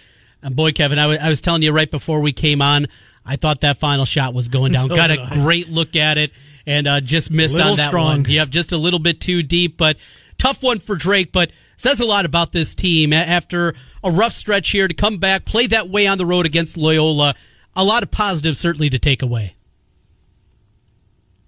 And 0.43 0.57
boy, 0.57 0.73
Kevin, 0.73 0.99
I 0.99 1.07
was, 1.07 1.19
I 1.19 1.29
was 1.29 1.43
telling 1.43 1.61
you 1.61 1.71
right 1.71 1.91
before 1.91 2.23
we 2.23 2.33
came 2.33 2.63
on, 2.63 2.87
I 3.27 3.37
thought 3.37 3.61
that 3.61 3.77
final 3.77 4.07
shot 4.07 4.33
was 4.33 4.49
going 4.49 4.73
down. 4.73 4.89
So 4.89 4.97
Got 4.97 5.11
a 5.11 5.17
did 5.19 5.29
great 5.35 5.69
look 5.69 5.95
at 5.95 6.17
it 6.17 6.33
and 6.67 6.87
uh, 6.87 7.01
just 7.03 7.31
missed 7.31 7.57
Little 7.57 7.73
on 7.73 7.77
that 7.77 7.89
strong. 7.89 8.23
one. 8.23 8.31
You 8.31 8.39
have 8.39 8.49
just 8.49 8.73
a 8.73 8.79
little 8.79 8.99
bit 8.99 9.21
too 9.21 9.43
deep, 9.43 9.77
but 9.77 9.99
tough 10.39 10.63
one 10.63 10.79
for 10.79 10.97
Drake. 10.97 11.33
But 11.33 11.51
says 11.77 12.01
a 12.01 12.07
lot 12.07 12.25
about 12.25 12.53
this 12.53 12.75
team 12.75 13.13
after 13.13 13.75
a 14.03 14.11
rough 14.11 14.33
stretch 14.33 14.71
here 14.71 14.89
to 14.89 14.95
come 14.95 15.19
back, 15.19 15.45
play 15.45 15.67
that 15.67 15.91
way 15.91 16.07
on 16.07 16.17
the 16.17 16.25
road 16.25 16.47
against 16.47 16.79
Loyola. 16.79 17.35
A 17.77 17.85
lot 17.85 18.03
of 18.03 18.11
positives 18.11 18.59
certainly 18.59 18.89
to 18.89 18.99
take 18.99 19.21
away. 19.21 19.55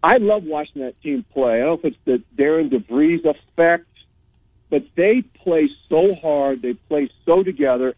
I 0.02 0.16
love 0.16 0.44
watching 0.44 0.82
that 0.82 1.00
team 1.00 1.24
play. 1.32 1.54
I 1.54 1.58
don't 1.58 1.82
know 1.82 1.88
if 1.88 1.94
it's 1.94 2.04
the 2.04 2.22
Darian 2.36 2.70
DeVries 2.70 3.24
effect, 3.24 3.86
but 4.70 4.84
they 4.96 5.22
play 5.22 5.68
so 5.88 6.14
hard. 6.14 6.62
They 6.62 6.74
play 6.74 7.10
so 7.26 7.42
together. 7.42 7.94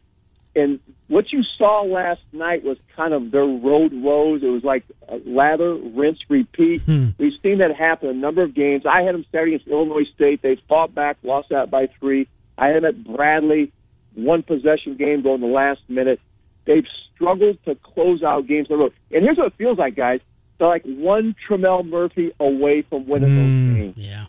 And 0.54 0.80
what 1.08 1.32
you 1.32 1.42
saw 1.56 1.82
last 1.82 2.20
night 2.32 2.62
was 2.62 2.76
kind 2.94 3.14
of 3.14 3.30
their 3.30 3.44
road 3.44 3.92
woes. 3.92 4.42
It 4.42 4.48
was 4.48 4.64
like 4.64 4.84
a 5.08 5.16
lather, 5.24 5.74
rinse, 5.74 6.18
repeat. 6.28 6.82
Hmm. 6.82 7.10
We've 7.18 7.32
seen 7.42 7.58
that 7.58 7.74
happen 7.74 8.08
a 8.10 8.14
number 8.14 8.42
of 8.42 8.54
games. 8.54 8.84
I 8.84 9.02
had 9.02 9.14
them 9.14 9.24
Saturday 9.32 9.54
against 9.54 9.70
Illinois 9.70 10.04
State. 10.14 10.42
They 10.42 10.56
fought 10.68 10.94
back, 10.94 11.18
lost 11.22 11.50
that 11.50 11.70
by 11.70 11.88
three. 12.00 12.28
I 12.58 12.68
had 12.68 12.76
them 12.76 12.84
at 12.84 13.04
Bradley, 13.04 13.72
one 14.14 14.42
possession 14.42 14.96
game 14.96 15.22
going 15.22 15.40
the 15.40 15.46
last 15.46 15.80
minute. 15.88 16.20
They've 16.66 16.86
struggled 17.14 17.64
to 17.64 17.74
close 17.76 18.22
out 18.22 18.46
games 18.46 18.70
on 18.70 18.76
the 18.76 18.84
road. 18.84 18.92
And 19.10 19.22
here's 19.24 19.38
what 19.38 19.48
it 19.48 19.54
feels 19.56 19.78
like, 19.78 19.94
guys. 19.96 20.20
They're 20.62 20.68
like 20.68 20.84
one 20.84 21.34
Tremell 21.48 21.84
Murphy 21.84 22.30
away 22.38 22.82
from 22.82 23.08
winning 23.08 23.34
those 23.34 23.76
games. 23.76 23.96
Yeah. 23.96 24.26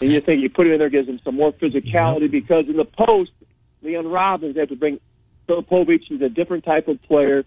And 0.00 0.12
you 0.12 0.20
think 0.20 0.42
you 0.42 0.48
put 0.48 0.68
him 0.68 0.74
in 0.74 0.78
there, 0.78 0.90
gives 0.90 1.08
him 1.08 1.18
some 1.24 1.34
more 1.34 1.52
physicality 1.52 2.30
because 2.30 2.68
in 2.68 2.76
the 2.76 2.84
post, 2.84 3.32
Liam 3.82 4.12
Robbins, 4.12 4.54
they 4.54 4.60
have 4.60 4.68
to 4.68 4.76
bring 4.76 5.00
Filipovic. 5.48 6.02
He's 6.04 6.22
a 6.22 6.28
different 6.28 6.62
type 6.62 6.86
of 6.86 7.02
player. 7.02 7.44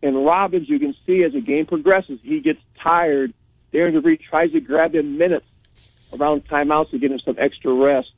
And 0.00 0.24
Robbins, 0.24 0.68
you 0.68 0.78
can 0.78 0.94
see 1.04 1.24
as 1.24 1.32
the 1.32 1.40
game 1.40 1.66
progresses, 1.66 2.20
he 2.22 2.38
gets 2.38 2.60
tired. 2.80 3.34
Darian 3.72 4.00
DeVries 4.00 4.20
tries 4.20 4.52
to 4.52 4.60
grab 4.60 4.94
him 4.94 5.18
minutes 5.18 5.46
around 6.12 6.46
timeouts 6.46 6.90
to 6.90 7.00
get 7.00 7.10
him 7.10 7.18
some 7.18 7.34
extra 7.36 7.74
rest. 7.74 8.12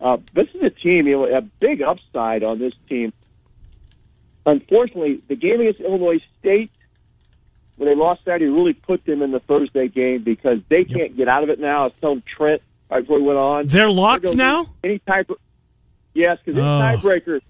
Uh, 0.00 0.18
this 0.32 0.46
is 0.54 0.62
a 0.62 0.70
team, 0.70 1.08
you 1.08 1.16
know, 1.16 1.24
a 1.24 1.40
big 1.40 1.82
upside 1.82 2.44
on 2.44 2.60
this 2.60 2.74
team. 2.88 3.12
Unfortunately, 4.46 5.20
the 5.26 5.34
game 5.34 5.60
against 5.60 5.80
Illinois 5.80 6.20
State, 6.38 6.70
when 7.76 7.88
they 7.88 7.94
lost 7.94 8.24
Saturday, 8.24 8.46
it 8.46 8.50
really 8.50 8.74
put 8.74 9.04
them 9.04 9.22
in 9.22 9.30
the 9.32 9.40
Thursday 9.40 9.88
game 9.88 10.22
because 10.22 10.58
they 10.68 10.84
can't 10.84 11.16
get 11.16 11.28
out 11.28 11.42
of 11.42 11.48
it 11.50 11.58
now. 11.58 11.80
I 11.80 11.84
was 11.84 11.92
telling 12.00 12.22
Trent 12.36 12.62
right 12.90 13.00
before 13.00 13.18
we 13.18 13.24
went 13.26 13.38
on. 13.38 13.66
They're 13.66 13.90
locked 13.90 14.24
gonna 14.24 14.36
now? 14.36 14.66
Any 14.84 14.98
type 15.00 15.30
of 15.30 15.36
yes, 16.14 16.38
because 16.44 16.58
any 16.58 16.66
Oh. 16.66 16.96
tiebreaker 16.96 17.40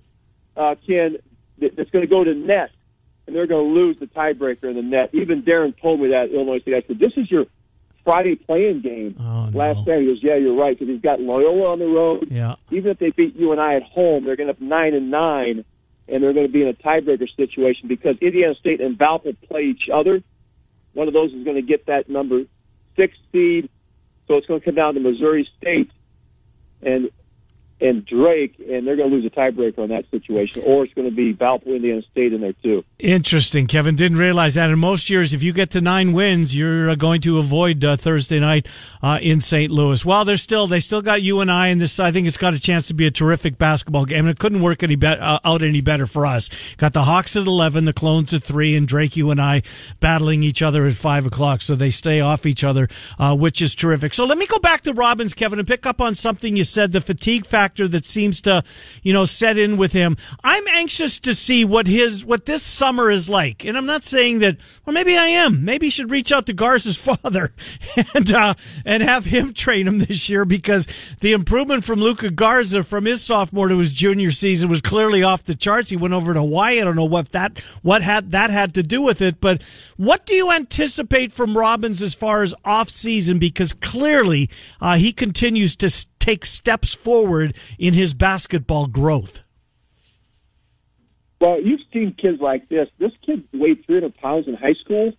uh, 0.56 0.74
can 0.86 1.16
that- 1.58 1.76
that's 1.76 1.90
going 1.90 2.02
to 2.04 2.10
go 2.10 2.22
to 2.24 2.34
net, 2.34 2.70
and 3.26 3.34
they're 3.34 3.46
going 3.46 3.66
to 3.66 3.72
lose 3.72 3.98
the 3.98 4.06
tiebreaker 4.06 4.64
in 4.64 4.76
the 4.76 4.82
net. 4.82 5.10
Even 5.12 5.42
Darian 5.42 5.72
told 5.80 6.00
me 6.00 6.08
that 6.08 6.30
Illinois 6.30 6.58
State. 6.60 6.74
I 6.74 6.82
said, 6.86 6.98
"This 6.98 7.12
is 7.16 7.30
your 7.30 7.46
Friday 8.04 8.34
playing 8.34 8.80
game." 8.80 9.16
Oh, 9.20 9.46
no. 9.46 9.58
Last 9.58 9.78
Saturday, 9.84 10.06
he 10.06 10.12
goes, 10.12 10.22
"Yeah, 10.22 10.36
you're 10.36 10.54
right," 10.56 10.78
because 10.78 10.92
he's 10.92 11.00
got 11.02 11.20
Loyola 11.20 11.72
on 11.72 11.78
the 11.78 11.86
road. 11.86 12.28
Yeah. 12.30 12.56
Even 12.70 12.90
if 12.90 12.98
they 12.98 13.10
beat 13.10 13.34
UNI 13.36 13.76
at 13.76 13.82
home, 13.82 14.24
they're 14.24 14.36
going 14.36 14.48
to 14.48 14.54
have 14.54 14.60
nine 14.60 14.94
and 14.94 15.10
nine, 15.10 15.64
and 16.12 16.22
they're 16.22 16.34
going 16.34 16.46
to 16.46 16.52
be 16.52 16.62
in 16.62 16.68
a 16.68 16.74
tiebreaker 16.74 17.26
situation 17.36 17.88
because 17.88 18.16
Indiana 18.18 18.54
State 18.54 18.80
and 18.80 18.98
Valpo 18.98 19.34
play 19.48 19.62
each 19.62 19.88
other. 19.92 20.22
One 20.92 21.08
of 21.08 21.14
those 21.14 21.32
is 21.32 21.42
going 21.44 21.56
to 21.56 21.62
get 21.62 21.86
that 21.86 22.08
number 22.08 22.42
six 22.96 23.16
seed, 23.32 23.70
so 24.28 24.36
it's 24.36 24.46
going 24.46 24.60
to 24.60 24.64
come 24.64 24.74
down 24.74 24.94
to 24.94 25.00
Missouri 25.00 25.48
State 25.58 25.90
and 26.82 27.10
and 27.82 28.06
Drake, 28.06 28.54
and 28.58 28.86
they're 28.86 28.96
going 28.96 29.10
to 29.10 29.16
lose 29.16 29.26
a 29.26 29.30
tiebreaker 29.30 29.80
on 29.80 29.88
that 29.88 30.08
situation, 30.10 30.62
or 30.64 30.84
it's 30.84 30.94
going 30.94 31.10
to 31.10 31.14
be 31.14 31.34
Valpo, 31.34 31.66
Indiana 31.66 32.02
State 32.10 32.32
in 32.32 32.40
there 32.40 32.52
too. 32.62 32.84
Interesting, 32.98 33.66
Kevin. 33.66 33.96
Didn't 33.96 34.18
realize 34.18 34.54
that. 34.54 34.70
In 34.70 34.78
most 34.78 35.10
years, 35.10 35.34
if 35.34 35.42
you 35.42 35.52
get 35.52 35.70
to 35.70 35.80
nine 35.80 36.12
wins, 36.12 36.56
you're 36.56 36.88
uh, 36.88 36.94
going 36.94 37.20
to 37.22 37.38
avoid 37.38 37.84
uh, 37.84 37.96
Thursday 37.96 38.38
night 38.38 38.68
uh, 39.02 39.18
in 39.20 39.40
St. 39.40 39.70
Louis. 39.70 40.04
Well, 40.04 40.24
they're 40.24 40.36
still 40.36 40.68
they 40.68 40.78
still 40.78 41.02
got 41.02 41.22
UNI, 41.22 41.70
and 41.72 41.80
this 41.80 41.98
I 41.98 42.12
think 42.12 42.28
it's 42.28 42.36
got 42.36 42.54
a 42.54 42.60
chance 42.60 42.86
to 42.86 42.94
be 42.94 43.06
a 43.06 43.10
terrific 43.10 43.58
basketball 43.58 44.04
game. 44.04 44.20
And 44.20 44.28
it 44.28 44.38
couldn't 44.38 44.62
work 44.62 44.84
any 44.84 44.94
be- 44.94 45.06
uh, 45.08 45.40
out 45.44 45.62
any 45.62 45.80
better 45.80 46.06
for 46.06 46.24
us. 46.24 46.48
Got 46.76 46.92
the 46.92 47.04
Hawks 47.04 47.34
at 47.34 47.46
eleven, 47.46 47.84
the 47.84 47.92
Clones 47.92 48.32
at 48.32 48.42
three, 48.44 48.76
and 48.76 48.86
Drake, 48.86 49.16
UNI 49.16 49.64
battling 49.98 50.44
each 50.44 50.62
other 50.62 50.86
at 50.86 50.94
five 50.94 51.26
o'clock. 51.26 51.62
So 51.62 51.74
they 51.74 51.90
stay 51.90 52.20
off 52.20 52.46
each 52.46 52.62
other, 52.62 52.88
uh, 53.18 53.34
which 53.34 53.60
is 53.60 53.74
terrific. 53.74 54.14
So 54.14 54.24
let 54.24 54.38
me 54.38 54.46
go 54.46 54.60
back 54.60 54.82
to 54.82 54.92
Robbins, 54.92 55.34
Kevin, 55.34 55.58
and 55.58 55.66
pick 55.66 55.84
up 55.86 56.00
on 56.00 56.14
something 56.14 56.54
you 56.54 56.64
said: 56.64 56.92
the 56.92 57.00
fatigue 57.00 57.44
factor 57.44 57.71
that 57.76 58.04
seems 58.04 58.40
to, 58.42 58.62
you 59.02 59.12
know, 59.12 59.24
set 59.24 59.58
in 59.58 59.76
with 59.76 59.92
him. 59.92 60.16
I'm 60.44 60.66
anxious 60.68 61.18
to 61.20 61.34
see 61.34 61.64
what 61.64 61.86
his 61.86 62.24
what 62.24 62.46
this 62.46 62.62
summer 62.62 63.10
is 63.10 63.28
like, 63.28 63.64
and 63.64 63.76
I'm 63.76 63.86
not 63.86 64.04
saying 64.04 64.40
that. 64.40 64.56
Well, 64.84 64.94
maybe 64.94 65.16
I 65.16 65.26
am. 65.26 65.64
Maybe 65.64 65.86
you 65.86 65.90
should 65.90 66.10
reach 66.10 66.32
out 66.32 66.46
to 66.46 66.52
Garza's 66.52 66.96
father 67.02 67.52
and 68.14 68.32
uh, 68.32 68.54
and 68.84 69.02
have 69.02 69.26
him 69.26 69.52
train 69.54 69.86
him 69.86 69.98
this 69.98 70.28
year 70.28 70.44
because 70.44 70.86
the 71.20 71.32
improvement 71.32 71.84
from 71.84 72.00
Luka 72.00 72.30
Garza 72.30 72.84
from 72.84 73.04
his 73.04 73.22
sophomore 73.22 73.68
to 73.68 73.78
his 73.78 73.92
junior 73.92 74.30
season 74.30 74.68
was 74.68 74.80
clearly 74.80 75.22
off 75.22 75.44
the 75.44 75.54
charts. 75.54 75.90
He 75.90 75.96
went 75.96 76.14
over 76.14 76.34
to 76.34 76.40
Hawaii. 76.40 76.80
I 76.80 76.84
don't 76.84 76.96
know 76.96 77.04
what 77.04 77.32
that 77.32 77.58
what 77.82 78.02
had 78.02 78.32
that 78.32 78.50
had 78.50 78.74
to 78.74 78.82
do 78.82 79.02
with 79.02 79.20
it, 79.20 79.40
but 79.40 79.62
what 79.96 80.26
do 80.26 80.34
you 80.34 80.50
anticipate 80.50 81.32
from 81.32 81.56
Robbins 81.56 82.02
as 82.02 82.14
far 82.14 82.42
as 82.42 82.54
off 82.64 82.88
season? 82.88 83.38
Because 83.38 83.72
clearly 83.72 84.50
uh, 84.80 84.96
he 84.96 85.12
continues 85.12 85.76
to 85.76 85.90
take 86.18 86.44
steps 86.44 86.94
forward 86.94 87.56
in 87.78 87.94
his 87.94 88.14
basketball 88.14 88.86
growth. 88.86 89.42
Well, 91.40 91.60
you've 91.60 91.80
seen 91.92 92.14
kids 92.14 92.40
like 92.40 92.68
this. 92.68 92.88
This 92.98 93.12
kid 93.26 93.48
weighed 93.52 93.84
300 93.84 94.16
pounds 94.16 94.46
in 94.46 94.54
high 94.54 94.74
school, 94.74 95.12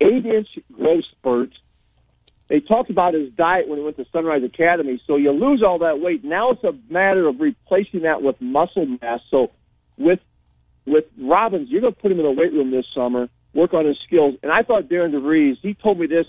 eight 0.00 0.26
inch 0.26 0.48
growth 0.72 1.04
spurt. 1.10 1.50
They 2.48 2.60
talked 2.60 2.90
about 2.90 3.14
his 3.14 3.30
diet 3.32 3.68
when 3.68 3.78
he 3.78 3.84
went 3.84 3.96
to 3.96 4.06
Sunrise 4.12 4.42
Academy. 4.42 5.00
So 5.06 5.16
you 5.16 5.30
lose 5.32 5.62
all 5.62 5.78
that 5.80 6.00
weight. 6.00 6.24
Now 6.24 6.50
it's 6.50 6.64
a 6.64 6.72
matter 6.90 7.28
of 7.28 7.40
replacing 7.40 8.02
that 8.02 8.22
with 8.22 8.40
muscle 8.40 8.86
mass. 8.86 9.20
So 9.30 9.50
with 9.96 10.20
with 10.86 11.04
Robbins, 11.18 11.68
you're 11.70 11.82
going 11.82 11.94
to 11.94 12.00
put 12.00 12.10
him 12.10 12.20
in 12.20 12.26
a 12.26 12.32
weight 12.32 12.52
room 12.52 12.70
this 12.70 12.86
summer, 12.94 13.28
work 13.54 13.74
on 13.74 13.84
his 13.86 13.98
skills. 14.06 14.36
And 14.42 14.50
I 14.50 14.62
thought 14.62 14.88
Darian 14.88 15.12
DeVries, 15.12 15.58
he 15.60 15.74
told 15.74 15.98
me 15.98 16.06
this 16.06 16.26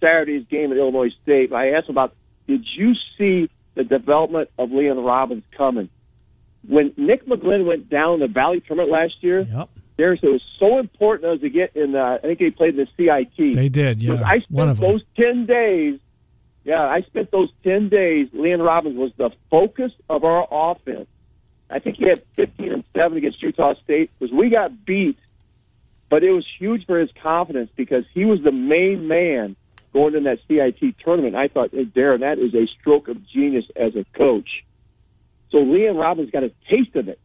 Saturday's 0.00 0.46
game 0.46 0.70
at 0.70 0.78
Illinois 0.78 1.10
State. 1.22 1.52
I 1.52 1.70
asked 1.70 1.88
him 1.88 1.94
about, 1.94 2.14
did 2.46 2.64
you 2.76 2.94
see 3.18 3.50
the 3.76 3.84
development 3.84 4.50
of 4.58 4.70
Liam 4.70 5.04
Robbins 5.06 5.44
coming? 5.56 5.88
When 6.66 6.92
Nick 6.96 7.26
McGlynn 7.26 7.64
went 7.64 7.88
down 7.88 8.18
the 8.18 8.26
Valley 8.26 8.60
tournament 8.60 8.90
last 8.90 9.14
year, 9.22 9.42
Yep. 9.42 9.68
It 9.98 10.22
was 10.22 10.42
so 10.58 10.78
important 10.78 11.32
as 11.32 11.40
to 11.40 11.48
get 11.48 11.74
in. 11.74 11.94
Uh, 11.96 12.18
I 12.22 12.26
think 12.26 12.38
they 12.38 12.50
played 12.50 12.78
in 12.78 12.84
the 12.84 12.88
CIT. 12.98 13.54
They 13.54 13.70
did, 13.70 14.02
yeah. 14.02 14.22
I 14.26 14.40
spent 14.40 14.50
One 14.50 14.68
of 14.68 14.76
them. 14.78 14.90
those 14.92 15.02
ten 15.16 15.46
days. 15.46 15.98
Yeah, 16.64 16.82
I 16.82 17.00
spent 17.00 17.30
those 17.30 17.48
ten 17.64 17.88
days. 17.88 18.28
Liam 18.34 18.62
Robbins 18.62 18.98
was 18.98 19.12
the 19.16 19.30
focus 19.50 19.92
of 20.10 20.24
our 20.24 20.46
offense. 20.50 21.06
I 21.70 21.78
think 21.78 21.96
he 21.96 22.04
had 22.08 22.22
15 22.34 22.72
and 22.72 22.84
seven 22.94 23.16
against 23.16 23.42
Utah 23.42 23.72
State. 23.84 24.10
Because 24.18 24.34
we 24.34 24.50
got 24.50 24.84
beat, 24.84 25.16
but 26.10 26.22
it 26.22 26.30
was 26.30 26.44
huge 26.58 26.84
for 26.84 26.98
his 27.00 27.10
confidence 27.22 27.70
because 27.74 28.04
he 28.12 28.26
was 28.26 28.42
the 28.42 28.52
main 28.52 29.08
man 29.08 29.56
going 29.96 30.14
in 30.14 30.24
that 30.24 30.40
CIT 30.46 30.98
tournament. 31.02 31.34
I 31.34 31.48
thought, 31.48 31.70
hey, 31.72 31.84
Darian, 31.84 32.20
that 32.20 32.38
is 32.38 32.54
a 32.54 32.66
stroke 32.78 33.08
of 33.08 33.16
genius 33.26 33.64
as 33.74 33.96
a 33.96 34.04
coach. 34.14 34.62
So 35.50 35.56
Liam 35.56 35.98
Robbins 35.98 36.30
got 36.30 36.42
a 36.42 36.50
taste 36.68 36.94
of 36.96 37.08
it, 37.08 37.18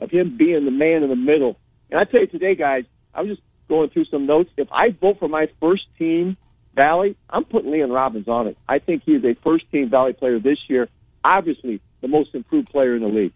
of 0.00 0.10
him 0.10 0.36
being 0.36 0.64
the 0.64 0.72
man 0.72 1.04
in 1.04 1.10
the 1.10 1.16
middle. 1.16 1.60
And 1.92 2.00
I 2.00 2.02
tell 2.02 2.18
you 2.18 2.26
today, 2.26 2.56
guys, 2.56 2.86
I 3.14 3.20
was 3.22 3.30
just 3.30 3.42
going 3.68 3.90
through 3.90 4.06
some 4.06 4.26
notes. 4.26 4.50
If 4.56 4.66
I 4.72 4.90
vote 5.00 5.20
for 5.20 5.28
my 5.28 5.46
first 5.60 5.84
team 5.96 6.36
Valley, 6.74 7.16
I'm 7.30 7.44
putting 7.44 7.70
Liam 7.70 7.94
Robbins 7.94 8.26
on 8.26 8.48
it. 8.48 8.58
I 8.68 8.80
think 8.80 9.04
he 9.06 9.12
is 9.12 9.24
a 9.24 9.36
first 9.44 9.70
team 9.70 9.88
Valley 9.88 10.12
player 10.12 10.40
this 10.40 10.58
year. 10.66 10.88
Obviously, 11.22 11.80
the 12.00 12.08
most 12.08 12.34
improved 12.34 12.68
player 12.68 12.96
in 12.96 13.02
the 13.02 13.08
league. 13.08 13.32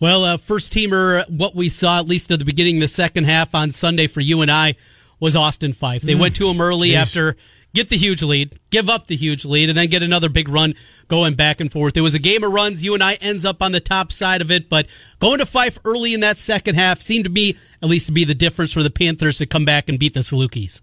Well, 0.00 0.24
uh, 0.24 0.36
first 0.36 0.70
teamer, 0.70 1.26
what 1.30 1.54
we 1.54 1.70
saw 1.70 1.98
at 1.98 2.06
least 2.06 2.30
at 2.30 2.40
the 2.40 2.44
beginning 2.44 2.76
of 2.76 2.82
the 2.82 2.88
second 2.88 3.24
half 3.24 3.54
on 3.54 3.70
Sunday 3.70 4.06
for 4.06 4.20
UNI 4.20 4.76
was 5.18 5.34
Austin 5.34 5.72
Phyfe. 5.72 6.02
They 6.02 6.14
went 6.14 6.36
to 6.36 6.48
him 6.48 6.60
early 6.60 6.90
Jeez. 6.90 6.96
after 6.96 7.36
get 7.74 7.88
the 7.88 7.96
huge 7.96 8.22
lead, 8.22 8.58
give 8.70 8.88
up 8.88 9.06
the 9.06 9.16
huge 9.16 9.44
lead, 9.44 9.68
and 9.68 9.78
then 9.78 9.88
get 9.88 10.02
another 10.02 10.28
big 10.28 10.48
run 10.48 10.74
going 11.08 11.34
back 11.34 11.60
and 11.60 11.70
forth. 11.70 11.96
It 11.96 12.00
was 12.00 12.14
a 12.14 12.18
game 12.18 12.44
of 12.44 12.52
runs. 12.52 12.84
UNI 12.84 13.18
ends 13.20 13.44
up 13.44 13.62
on 13.62 13.72
the 13.72 13.80
top 13.80 14.12
side 14.12 14.40
of 14.40 14.50
it, 14.50 14.68
but 14.68 14.86
going 15.18 15.38
to 15.38 15.46
Phyfe 15.46 15.78
early 15.84 16.14
in 16.14 16.20
that 16.20 16.38
second 16.38 16.74
half 16.74 17.00
seemed 17.00 17.24
to 17.24 17.30
me 17.30 17.56
at 17.82 17.88
least 17.88 18.06
to 18.06 18.12
be 18.12 18.24
the 18.24 18.34
difference 18.34 18.72
for 18.72 18.82
the 18.82 18.90
Panthers 18.90 19.38
to 19.38 19.46
come 19.46 19.64
back 19.64 19.88
and 19.88 19.98
beat 19.98 20.14
the 20.14 20.20
Salukis. 20.20 20.80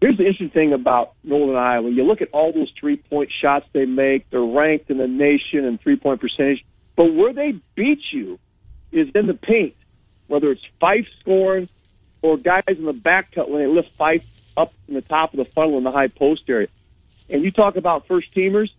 Here's 0.00 0.18
the 0.18 0.24
interesting 0.24 0.50
thing 0.50 0.72
about 0.72 1.14
Northern 1.24 1.56
Iowa. 1.56 1.90
You 1.90 2.04
look 2.04 2.20
at 2.20 2.28
all 2.32 2.52
those 2.52 2.70
three 2.78 2.96
point 2.96 3.30
shots 3.40 3.66
they 3.72 3.86
make, 3.86 4.28
they're 4.30 4.40
ranked 4.40 4.90
in 4.90 4.98
the 4.98 5.08
nation 5.08 5.64
in 5.64 5.78
three 5.78 5.96
point 5.96 6.20
percentage. 6.20 6.64
But 6.96 7.14
where 7.14 7.32
they 7.32 7.58
beat 7.74 8.00
you 8.12 8.38
is 8.92 9.08
in 9.14 9.26
the 9.26 9.34
paint, 9.34 9.74
whether 10.26 10.50
it's 10.50 10.62
Phyfe 10.80 11.06
scoring 11.20 11.68
or 12.22 12.36
guys 12.36 12.62
in 12.68 12.84
the 12.84 12.92
back 12.92 13.32
cut 13.32 13.50
when 13.50 13.62
they 13.62 13.66
lift 13.66 13.88
Phyfe 13.98 14.24
up 14.56 14.72
in 14.88 14.94
the 14.94 15.02
top 15.02 15.32
of 15.32 15.38
the 15.38 15.44
funnel 15.44 15.78
in 15.78 15.84
the 15.84 15.92
high 15.92 16.08
post 16.08 16.42
area. 16.48 16.68
And 17.28 17.42
you 17.42 17.50
talk 17.50 17.76
about 17.76 18.06
first 18.06 18.34
teamers. 18.34 18.70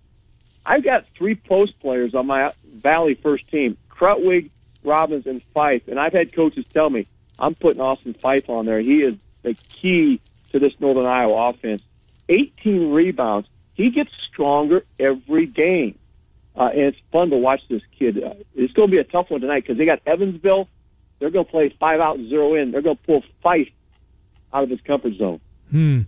I've 0.65 0.83
got 0.83 1.05
three 1.17 1.35
post 1.35 1.79
players 1.79 2.13
on 2.13 2.27
my 2.27 2.53
Valley 2.65 3.15
first 3.15 3.47
team: 3.49 3.77
Krutwig, 3.89 4.49
Robbins, 4.83 5.27
and 5.27 5.41
Phyfe. 5.55 5.87
And 5.87 5.99
I've 5.99 6.13
had 6.13 6.33
coaches 6.33 6.65
tell 6.73 6.89
me 6.89 7.07
I'm 7.39 7.55
putting 7.55 7.81
Austin 7.81 8.13
Phyfe 8.13 8.49
on 8.49 8.65
there. 8.65 8.79
He 8.79 9.01
is 9.01 9.15
the 9.43 9.53
key 9.53 10.21
to 10.51 10.59
this 10.59 10.73
Northern 10.79 11.05
Iowa 11.05 11.49
offense. 11.49 11.81
18 12.29 12.91
rebounds. 12.91 13.47
He 13.73 13.89
gets 13.91 14.11
stronger 14.27 14.83
every 14.99 15.45
game. 15.45 15.97
Uh, 16.55 16.69
and 16.71 16.81
it's 16.81 16.97
fun 17.11 17.29
to 17.29 17.37
watch 17.37 17.61
this 17.69 17.83
kid. 17.97 18.21
Uh, 18.21 18.33
it's 18.55 18.73
going 18.73 18.89
to 18.89 18.91
be 18.91 18.97
a 18.97 19.03
tough 19.03 19.29
one 19.29 19.41
tonight 19.41 19.61
because 19.61 19.77
they 19.77 19.85
got 19.85 20.01
Evansville. 20.05 20.67
They're 21.19 21.29
going 21.29 21.45
to 21.45 21.51
play 21.51 21.69
five 21.79 21.99
out 21.99 22.17
zero 22.17 22.55
in. 22.55 22.71
They're 22.71 22.81
going 22.81 22.97
to 22.97 23.03
pull 23.03 23.23
Phyfe 23.45 23.71
out 24.51 24.63
of 24.63 24.69
his 24.69 24.81
comfort 24.81 25.13
zone. 25.15 25.39
Hmm. 25.71 26.01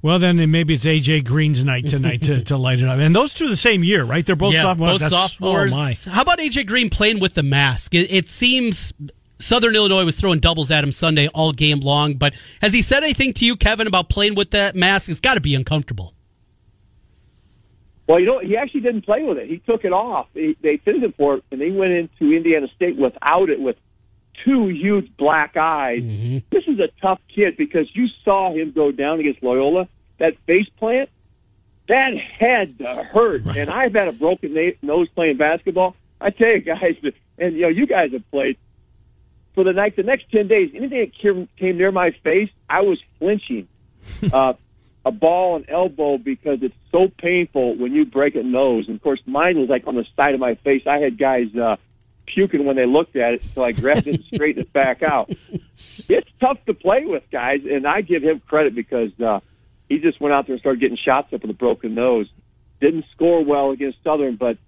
Well, 0.00 0.18
then 0.18 0.50
maybe 0.50 0.74
it's 0.74 0.84
AJ 0.84 1.24
Green's 1.26 1.64
night 1.64 1.86
tonight 1.86 2.22
to, 2.22 2.42
to 2.44 2.56
light 2.56 2.80
it 2.80 2.88
up. 2.88 2.98
And 2.98 3.14
those 3.14 3.34
two 3.34 3.48
the 3.48 3.56
same 3.56 3.84
year, 3.84 4.04
right? 4.04 4.24
They're 4.24 4.36
both 4.36 4.54
yeah, 4.54 4.62
sophomores. 4.62 5.00
both 5.00 5.10
sophomores. 5.10 5.74
Oh 5.74 5.78
my. 5.78 5.94
How 6.14 6.22
about 6.22 6.38
AJ 6.38 6.66
Green 6.66 6.88
playing 6.88 7.20
with 7.20 7.34
the 7.34 7.42
mask? 7.42 7.94
It, 7.94 8.10
it 8.10 8.28
seems 8.30 8.92
Southern 9.38 9.76
Illinois 9.76 10.04
was 10.04 10.16
throwing 10.16 10.40
doubles 10.40 10.70
at 10.70 10.82
him 10.82 10.92
Sunday 10.92 11.28
all 11.28 11.52
game 11.52 11.80
long. 11.80 12.14
But 12.14 12.34
has 12.62 12.72
he 12.72 12.80
said 12.80 13.02
anything 13.02 13.34
to 13.34 13.44
you, 13.44 13.56
Kevin, 13.56 13.86
about 13.86 14.08
playing 14.08 14.34
with 14.34 14.52
that 14.52 14.74
mask? 14.74 15.10
It's 15.10 15.20
got 15.20 15.34
to 15.34 15.40
be 15.40 15.54
uncomfortable. 15.54 16.14
Well, 18.06 18.18
you 18.18 18.26
know, 18.26 18.40
he 18.40 18.56
actually 18.56 18.80
didn't 18.80 19.02
play 19.02 19.22
with 19.22 19.38
it. 19.38 19.48
He 19.48 19.58
took 19.58 19.84
it 19.84 19.92
off. 19.92 20.26
He, 20.34 20.56
they 20.62 20.78
fitted 20.78 21.02
him 21.02 21.14
for 21.16 21.36
it, 21.36 21.44
and 21.50 21.60
they 21.60 21.70
went 21.70 21.92
into 21.92 22.34
Indiana 22.34 22.68
State 22.74 22.96
without 22.96 23.50
it 23.50 23.60
with 23.60 23.76
two 24.44 24.68
huge 24.68 25.16
black 25.16 25.56
eyes. 25.56 26.02
This 26.50 26.64
is 26.66 26.78
a 26.78 26.88
tough 27.00 27.20
kid 27.34 27.56
because 27.56 27.86
you 27.94 28.08
saw 28.24 28.52
him 28.52 28.72
go 28.72 28.92
down 28.92 29.20
against 29.20 29.42
Loyola. 29.42 29.88
That 30.18 30.34
face 30.46 30.68
plant, 30.78 31.10
that 31.88 32.12
had 32.16 32.78
to 32.78 33.02
hurt. 33.04 33.44
And 33.56 33.70
I've 33.70 33.94
had 33.94 34.08
a 34.08 34.12
broken 34.12 34.54
na- 34.54 34.76
nose 34.82 35.08
playing 35.14 35.36
basketball. 35.36 35.96
I 36.20 36.30
tell 36.30 36.48
you 36.48 36.60
guys, 36.60 36.96
and 37.38 37.54
you 37.54 37.62
know, 37.62 37.68
you 37.68 37.86
guys 37.86 38.12
have 38.12 38.28
played 38.30 38.56
for 39.54 39.64
the 39.64 39.72
night. 39.72 39.96
The 39.96 40.02
next 40.02 40.30
ten 40.30 40.48
days, 40.48 40.70
anything 40.74 41.00
that 41.00 41.14
came, 41.14 41.48
came 41.58 41.78
near 41.78 41.92
my 41.92 42.10
face, 42.22 42.50
I 42.68 42.82
was 42.82 42.98
flinching. 43.18 43.68
uh, 44.32 44.54
a 45.04 45.10
ball 45.10 45.56
and 45.56 45.68
elbow 45.68 46.16
because 46.16 46.58
it's 46.62 46.74
so 46.90 47.08
painful 47.18 47.76
when 47.76 47.92
you 47.92 48.04
break 48.04 48.36
a 48.36 48.42
nose. 48.42 48.84
And 48.86 48.96
of 48.96 49.02
course, 49.02 49.20
mine 49.26 49.58
was 49.58 49.68
like 49.68 49.86
on 49.86 49.96
the 49.96 50.04
side 50.16 50.34
of 50.34 50.40
my 50.40 50.54
face. 50.56 50.82
I 50.86 50.98
had 50.98 51.18
guys 51.18 51.54
uh, 51.56 51.76
puking 52.26 52.64
when 52.64 52.76
they 52.76 52.86
looked 52.86 53.16
at 53.16 53.34
it, 53.34 53.42
so 53.42 53.64
I 53.64 53.72
grabbed 53.72 54.06
it 54.06 54.16
and 54.16 54.24
straightened 54.24 54.66
it 54.66 54.72
back 54.72 55.02
out. 55.02 55.30
It's 56.08 56.30
tough 56.40 56.58
to 56.66 56.74
play 56.74 57.04
with, 57.04 57.24
guys, 57.30 57.60
and 57.70 57.86
I 57.86 58.00
give 58.00 58.22
him 58.22 58.40
credit 58.46 58.74
because 58.74 59.10
uh, 59.20 59.40
he 59.88 59.98
just 59.98 60.20
went 60.20 60.32
out 60.34 60.46
there 60.46 60.54
and 60.54 60.60
started 60.60 60.80
getting 60.80 60.96
shots 60.96 61.32
up 61.32 61.42
with 61.42 61.50
a 61.50 61.54
broken 61.54 61.94
nose. 61.94 62.28
Didn't 62.80 63.04
score 63.14 63.44
well 63.44 63.70
against 63.70 63.98
Southern, 64.02 64.36
but 64.36 64.58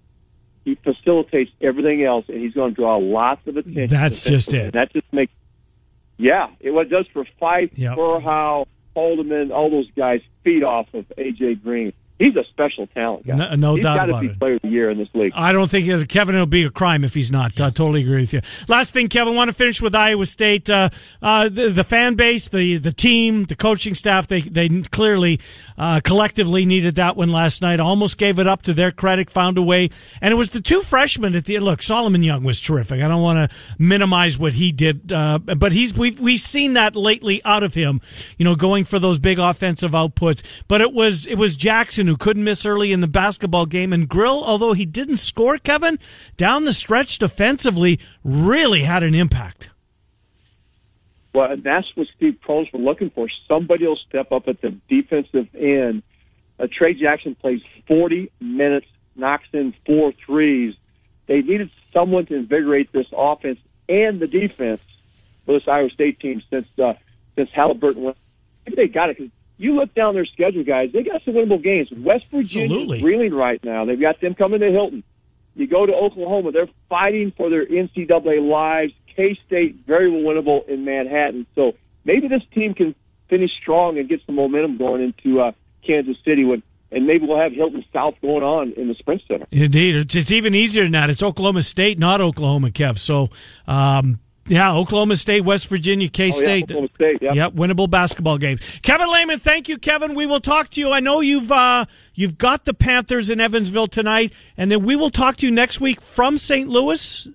he 0.63 0.75
facilitates 0.75 1.51
everything 1.61 2.03
else, 2.03 2.25
and 2.27 2.37
he's 2.41 2.53
going 2.53 2.71
to 2.71 2.75
draw 2.75 2.97
lots 2.97 3.45
of 3.47 3.57
attention. 3.57 3.87
That's 3.87 4.23
just 4.23 4.53
it. 4.53 4.73
That 4.73 4.91
just 4.93 5.11
makes, 5.13 5.31
yeah, 6.17 6.47
it 6.59 6.71
what 6.71 6.87
it 6.87 6.89
does 6.89 7.07
for 7.13 7.25
Phyfe, 7.41 7.71
Yep. 7.77 7.97
Berhow, 7.97 8.65
Haldeman, 8.95 9.51
all 9.51 9.69
those 9.69 9.89
guys 9.95 10.21
feed 10.43 10.63
off 10.63 10.87
of 10.93 11.05
AJ 11.17 11.61
Green. 11.63 11.93
He's 12.17 12.35
a 12.37 12.45
special 12.49 12.87
talent 12.87 13.27
guy. 13.27 13.35
No- 13.35 13.55
no 13.55 13.77
doubt 13.77 14.09
about 14.09 14.21
be 14.21 14.27
it. 14.27 14.39
Player 14.39 14.53
of 14.55 14.61
the 14.61 14.69
year 14.69 14.89
in 14.89 14.97
this 14.97 15.09
league. 15.13 15.33
I 15.35 15.51
don't 15.51 15.69
think 15.69 15.85
Kevin 16.07 16.35
it'll 16.35 16.47
be 16.47 16.63
a 16.63 16.69
crime 16.69 17.03
if 17.03 17.13
he's 17.13 17.29
not. 17.29 17.59
I 17.59 17.71
totally 17.71 18.03
agree 18.03 18.21
with 18.21 18.33
you. 18.33 18.41
Last 18.69 18.93
thing, 18.93 19.09
Kevin, 19.09 19.35
want 19.35 19.49
to 19.49 19.53
finish 19.53 19.81
with 19.81 19.93
Iowa 19.93 20.25
State. 20.25 20.69
Uh, 20.69 20.89
uh, 21.21 21.49
the, 21.49 21.69
the 21.69 21.83
fan 21.83 22.15
base, 22.15 22.47
the 22.47 22.77
the 22.77 22.93
team, 22.93 23.43
the 23.43 23.55
coaching 23.55 23.95
staff. 23.95 24.27
They 24.27 24.41
they 24.41 24.69
clearly 24.69 25.41
uh, 25.77 25.99
collectively 26.05 26.65
needed 26.65 26.95
that 26.95 27.17
one 27.17 27.33
last 27.33 27.61
night. 27.61 27.81
Almost 27.81 28.17
gave 28.17 28.39
it 28.39 28.47
up 28.47 28.61
to 28.63 28.73
their 28.73 28.91
credit. 28.93 29.29
Found 29.31 29.57
a 29.57 29.61
way, 29.61 29.89
and 30.21 30.31
it 30.31 30.37
was 30.37 30.51
the 30.51 30.61
two 30.61 30.81
freshmen 30.81 31.35
at 31.35 31.43
the 31.43 31.59
look. 31.59 31.81
Solomon 31.81 32.23
Young 32.23 32.45
was 32.45 32.61
terrific. 32.61 33.01
I 33.01 33.09
don't 33.09 33.21
want 33.21 33.51
to 33.51 33.57
minimize 33.77 34.37
what 34.37 34.53
he 34.53 34.71
did, 34.71 35.11
uh, 35.11 35.37
but 35.39 35.73
he's 35.73 35.93
we've 35.93 36.19
we've 36.19 36.39
seen 36.39 36.75
that 36.75 36.95
lately 36.95 37.41
out 37.43 37.63
of 37.63 37.73
him. 37.73 37.99
You 38.37 38.45
know, 38.45 38.55
going 38.55 38.85
for 38.85 38.99
those 38.99 39.19
big 39.19 39.37
offensive 39.37 39.91
outputs. 39.91 40.43
But 40.69 40.79
it 40.79 40.93
was 40.93 41.27
it 41.27 41.35
was 41.35 41.57
Jackson 41.57 42.04
who 42.07 42.17
couldn't 42.17 42.43
miss 42.43 42.65
early 42.65 42.91
in 42.91 43.01
the 43.01 43.07
basketball 43.07 43.65
game, 43.65 43.93
and 43.93 44.07
Grill, 44.07 44.43
although 44.43 44.73
he 44.73 44.85
didn't 44.85 45.17
score, 45.17 45.57
Kevin 45.57 45.99
down 46.37 46.65
the 46.65 46.73
stretch 46.73 47.17
defensively 47.17 47.99
really 48.23 48.83
had 48.83 49.03
an 49.03 49.13
impact. 49.13 49.69
Well, 51.33 51.51
and 51.51 51.63
that's 51.63 51.87
what 51.95 52.07
Steve 52.15 52.37
Prohm's 52.47 52.71
were 52.71 52.79
looking 52.79 53.09
for. 53.09 53.27
Somebody 53.47 53.85
will 53.85 53.99
step 54.07 54.31
up 54.31 54.47
at 54.47 54.61
the 54.61 54.77
defensive 54.87 55.53
end. 55.53 56.03
Uh, 56.57 56.67
Tre 56.71 56.93
Jackson 56.93 57.35
plays 57.35 57.61
40 57.87 58.31
minutes, 58.39 58.87
knocks 59.17 59.47
in 59.51 59.73
four 59.85 60.13
threes. 60.25 60.75
They 61.27 61.41
needed 61.41 61.69
someone 61.91 62.25
to 62.27 62.35
invigorate 62.35 62.91
this 62.93 63.07
offense 63.11 63.59
and 63.89 64.19
the 64.21 64.27
defense 64.27 64.81
for 65.45 65.59
this 65.59 65.67
Iowa 65.67 65.89
State 65.89 66.19
team 66.21 66.41
since 66.49 66.67
uh, 66.81 66.93
since 67.35 67.49
Halliburton 67.51 68.03
went. 68.03 68.17
They 68.73 68.87
got 68.87 69.09
it 69.09 69.17
because 69.17 69.31
you 69.57 69.75
look 69.75 69.93
down 69.93 70.13
their 70.13 70.25
schedule, 70.25 70.63
guys. 70.63 70.91
They 70.91 71.03
got 71.03 71.23
some 71.23 71.33
winnable 71.33 71.63
games. 71.63 71.89
West 71.91 72.25
Virginia 72.31 72.93
is 72.93 73.03
reeling 73.03 73.33
right 73.33 73.63
now. 73.63 73.85
They've 73.85 73.99
got 73.99 74.19
them 74.21 74.35
coming 74.35 74.59
to 74.59 74.69
Hilton. 74.71 75.03
You 75.55 75.67
go 75.67 75.85
to 75.85 75.93
Oklahoma, 75.93 76.51
they're 76.51 76.67
fighting 76.89 77.31
for 77.35 77.49
their 77.49 77.65
NCAA 77.65 78.47
lives. 78.47 78.93
K 79.15 79.37
State 79.47 79.77
very 79.87 80.11
winnable 80.11 80.67
in 80.67 80.83
Manhattan. 80.83 81.47
So 81.55 81.73
maybe 82.03 82.27
this 82.27 82.41
team 82.53 82.73
can 82.73 82.93
finish 83.29 83.51
strong 83.61 83.97
and 83.97 84.09
get 84.09 84.21
some 84.25 84.35
momentum 84.35 84.77
going 84.77 85.01
into 85.01 85.39
uh, 85.39 85.51
Kansas 85.85 86.17
City 86.25 86.43
when 86.43 86.61
and 86.91 87.07
maybe 87.07 87.25
we'll 87.25 87.39
have 87.39 87.51
Hilton 87.51 87.83
South 87.91 88.15
going 88.21 88.43
on 88.43 88.73
in 88.73 88.87
the 88.87 88.93
Sprint 88.93 89.21
Center. 89.27 89.45
Indeed, 89.51 89.95
it's, 89.95 90.15
it's 90.15 90.31
even 90.31 90.53
easier 90.53 90.83
than 90.83 90.93
that. 90.93 91.09
It's 91.09 91.23
Oklahoma 91.23 91.61
State, 91.61 91.97
not 91.99 92.21
Oklahoma, 92.21 92.69
Kev. 92.69 92.99
So, 92.99 93.29
um, 93.67 94.19
yeah, 94.47 94.73
Oklahoma 94.73 95.15
State, 95.15 95.41
West 95.41 95.67
Virginia, 95.67 96.07
K 96.07 96.23
Oh, 96.23 96.25
yeah, 96.27 96.31
State. 96.31 96.63
Oklahoma 96.65 96.89
State, 96.95 97.21
yep. 97.21 97.35
Yep, 97.35 97.53
winnable 97.53 97.89
basketball 97.89 98.37
games. 98.37 98.61
Kevin 98.83 99.11
Lehman, 99.11 99.39
thank 99.39 99.67
you, 99.67 99.77
Kevin. 99.77 100.13
We 100.13 100.25
will 100.25 100.39
talk 100.39 100.69
to 100.69 100.79
you. 100.79 100.91
I 100.91 100.99
know 100.99 101.21
you've 101.21 101.51
uh, 101.51 101.85
you've 102.13 102.37
got 102.37 102.65
the 102.65 102.73
Panthers 102.73 103.29
in 103.29 103.39
Evansville 103.41 103.87
tonight, 103.87 104.33
and 104.55 104.71
then 104.71 104.83
we 104.85 104.95
will 104.95 105.09
talk 105.09 105.37
to 105.37 105.45
you 105.45 105.51
next 105.51 105.81
week 105.81 105.99
from 106.01 106.37
St. 106.37 106.67
Louis. 106.69 107.27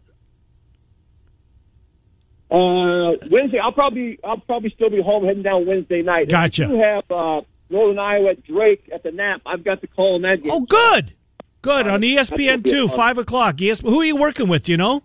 Uh, 2.51 3.13
Wednesday, 3.31 3.59
I'll 3.59 3.73
probably 3.73 4.19
I'll 4.25 4.39
probably 4.39 4.71
still 4.71 4.91
be 4.91 5.01
home 5.03 5.25
heading 5.25 5.43
down 5.43 5.67
Wednesday 5.67 6.03
night. 6.03 6.25
If 6.25 6.29
Gotcha. 6.31 6.67
You 6.67 6.81
have 6.81 7.11
uh, 7.11 7.43
Northern 7.71 7.99
Iowa 7.99 8.31
at 8.31 8.45
Drake 8.45 8.89
at 8.93 9.03
the 9.03 9.13
Knapp. 9.13 9.43
I've 9.47 9.63
got 9.65 9.81
the 9.81 9.87
call 9.87 10.17
on 10.17 10.23
that 10.23 10.43
game. 10.43 10.51
Oh, 10.53 10.61
good, 10.61 11.15
good 11.63 11.87
on 11.87 12.01
ESPN 12.01 12.65
two, 12.65 12.89
five 12.89 13.19
o'clock. 13.19 13.61
Yes, 13.61 13.81
who 13.81 14.01
are 14.01 14.05
you 14.05 14.17
working 14.17 14.49
with? 14.49 14.65
Do 14.65 14.73
you 14.73 14.79
know? 14.79 15.03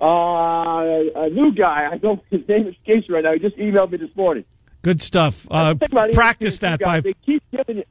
Uh, 0.00 1.24
a 1.24 1.28
new 1.30 1.52
guy. 1.52 1.88
I 1.90 1.98
don't 1.98 2.02
know 2.02 2.22
his 2.30 2.48
name 2.48 2.68
escapes 2.68 3.08
me 3.08 3.14
right 3.16 3.24
now. 3.24 3.32
He 3.32 3.40
just 3.40 3.56
emailed 3.56 3.90
me 3.90 3.98
this 3.98 4.14
morning. 4.14 4.44
Good 4.82 5.02
stuff. 5.02 5.46
Uh, 5.50 5.74
Think 5.74 5.92
about 5.92 6.10
it, 6.10 6.14
practice 6.14 6.58
that 6.58 6.78
guy, 6.78 6.84
by. 6.84 7.00
They 7.00 7.14
keep 7.26 7.42
giving 7.50 7.78
you. 7.78 7.84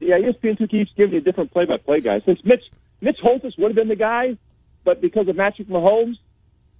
Yeah, 0.00 0.18
ESPN 0.18 0.56
two 0.58 0.68
keeps 0.68 0.92
giving 0.96 1.14
you 1.14 1.20
different 1.20 1.50
play-by-play 1.52 2.00
guys. 2.00 2.22
Since 2.24 2.44
Mitch 2.44 2.62
Mitch 3.00 3.18
Holthus 3.22 3.58
would 3.58 3.68
have 3.68 3.76
been 3.76 3.88
the 3.88 3.96
guy, 3.96 4.36
but 4.84 5.00
because 5.00 5.26
of 5.26 5.36
Patrick 5.36 5.68
Mahomes, 5.68 6.16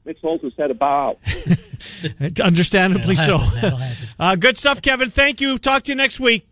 Mitch 0.04 0.18
Holthus 0.22 0.52
had 0.56 0.68
to 0.68 0.74
bow 0.74 1.16
out. 1.18 2.40
Understandably 2.40 3.16
so. 3.16 3.38
That'll 3.38 3.46
happen, 3.70 3.78
happen. 3.80 4.08
Uh, 4.20 4.34
good 4.36 4.56
stuff, 4.58 4.82
Kevin. 4.82 5.10
Thank 5.10 5.40
you. 5.40 5.58
Talk 5.58 5.84
to 5.84 5.92
you 5.92 5.96
next 5.96 6.18
week. 6.18 6.47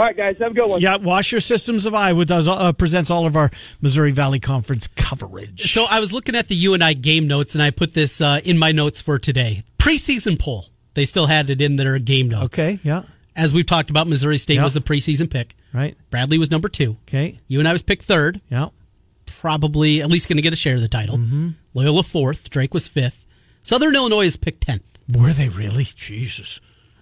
All 0.00 0.06
right, 0.06 0.16
guys, 0.16 0.38
have 0.38 0.52
a 0.52 0.54
good 0.54 0.66
one. 0.66 0.80
Yeah, 0.80 0.96
Washer 0.96 1.40
Systems 1.40 1.84
of 1.84 1.94
Iowa 1.94 2.24
does 2.24 2.48
uh, 2.48 2.72
presents 2.72 3.10
all 3.10 3.26
of 3.26 3.36
our 3.36 3.50
Missouri 3.82 4.12
Valley 4.12 4.40
Conference 4.40 4.88
coverage. 4.88 5.70
So 5.70 5.84
I 5.90 6.00
was 6.00 6.10
looking 6.10 6.34
at 6.34 6.48
the 6.48 6.54
UNI 6.54 6.94
game 6.94 7.26
notes, 7.28 7.54
and 7.54 7.62
I 7.62 7.68
put 7.70 7.92
this 7.92 8.22
uh, 8.22 8.40
in 8.42 8.56
my 8.56 8.72
notes 8.72 9.02
for 9.02 9.18
today. 9.18 9.62
Preseason 9.78 10.38
poll. 10.40 10.64
They 10.94 11.04
still 11.04 11.26
had 11.26 11.50
it 11.50 11.60
in 11.60 11.76
their 11.76 11.98
game 11.98 12.28
notes. 12.30 12.58
Okay, 12.58 12.80
yeah, 12.82 13.02
As 13.36 13.52
we've 13.52 13.66
talked 13.66 13.90
about, 13.90 14.08
Missouri 14.08 14.38
State 14.38 14.54
Yeah. 14.54 14.62
was 14.62 14.72
the 14.72 14.80
preseason 14.80 15.28
pick. 15.30 15.54
right. 15.74 15.94
Bradley 16.08 16.38
was 16.38 16.50
number 16.50 16.70
two. 16.70 16.96
Okay, 17.06 17.38
UNI 17.48 17.70
was 17.72 17.82
picked 17.82 18.04
third. 18.04 18.40
yeah. 18.48 18.68
Probably 19.26 20.00
at 20.00 20.08
least 20.08 20.30
going 20.30 20.38
to 20.38 20.42
get 20.42 20.54
a 20.54 20.56
share 20.56 20.76
of 20.76 20.80
the 20.80 20.88
title. 20.88 21.18
Mm-hmm. 21.18 21.48
Loyola 21.74 22.04
fourth. 22.04 22.48
Drake 22.48 22.72
was 22.72 22.88
fifth. 22.88 23.26
Southern 23.62 23.94
Illinois 23.94 24.24
is 24.24 24.38
picked 24.38 24.62
tenth. 24.62 24.98
Were 25.10 25.32
they 25.34 25.50
really? 25.50 25.84
Jesus. 25.94 26.58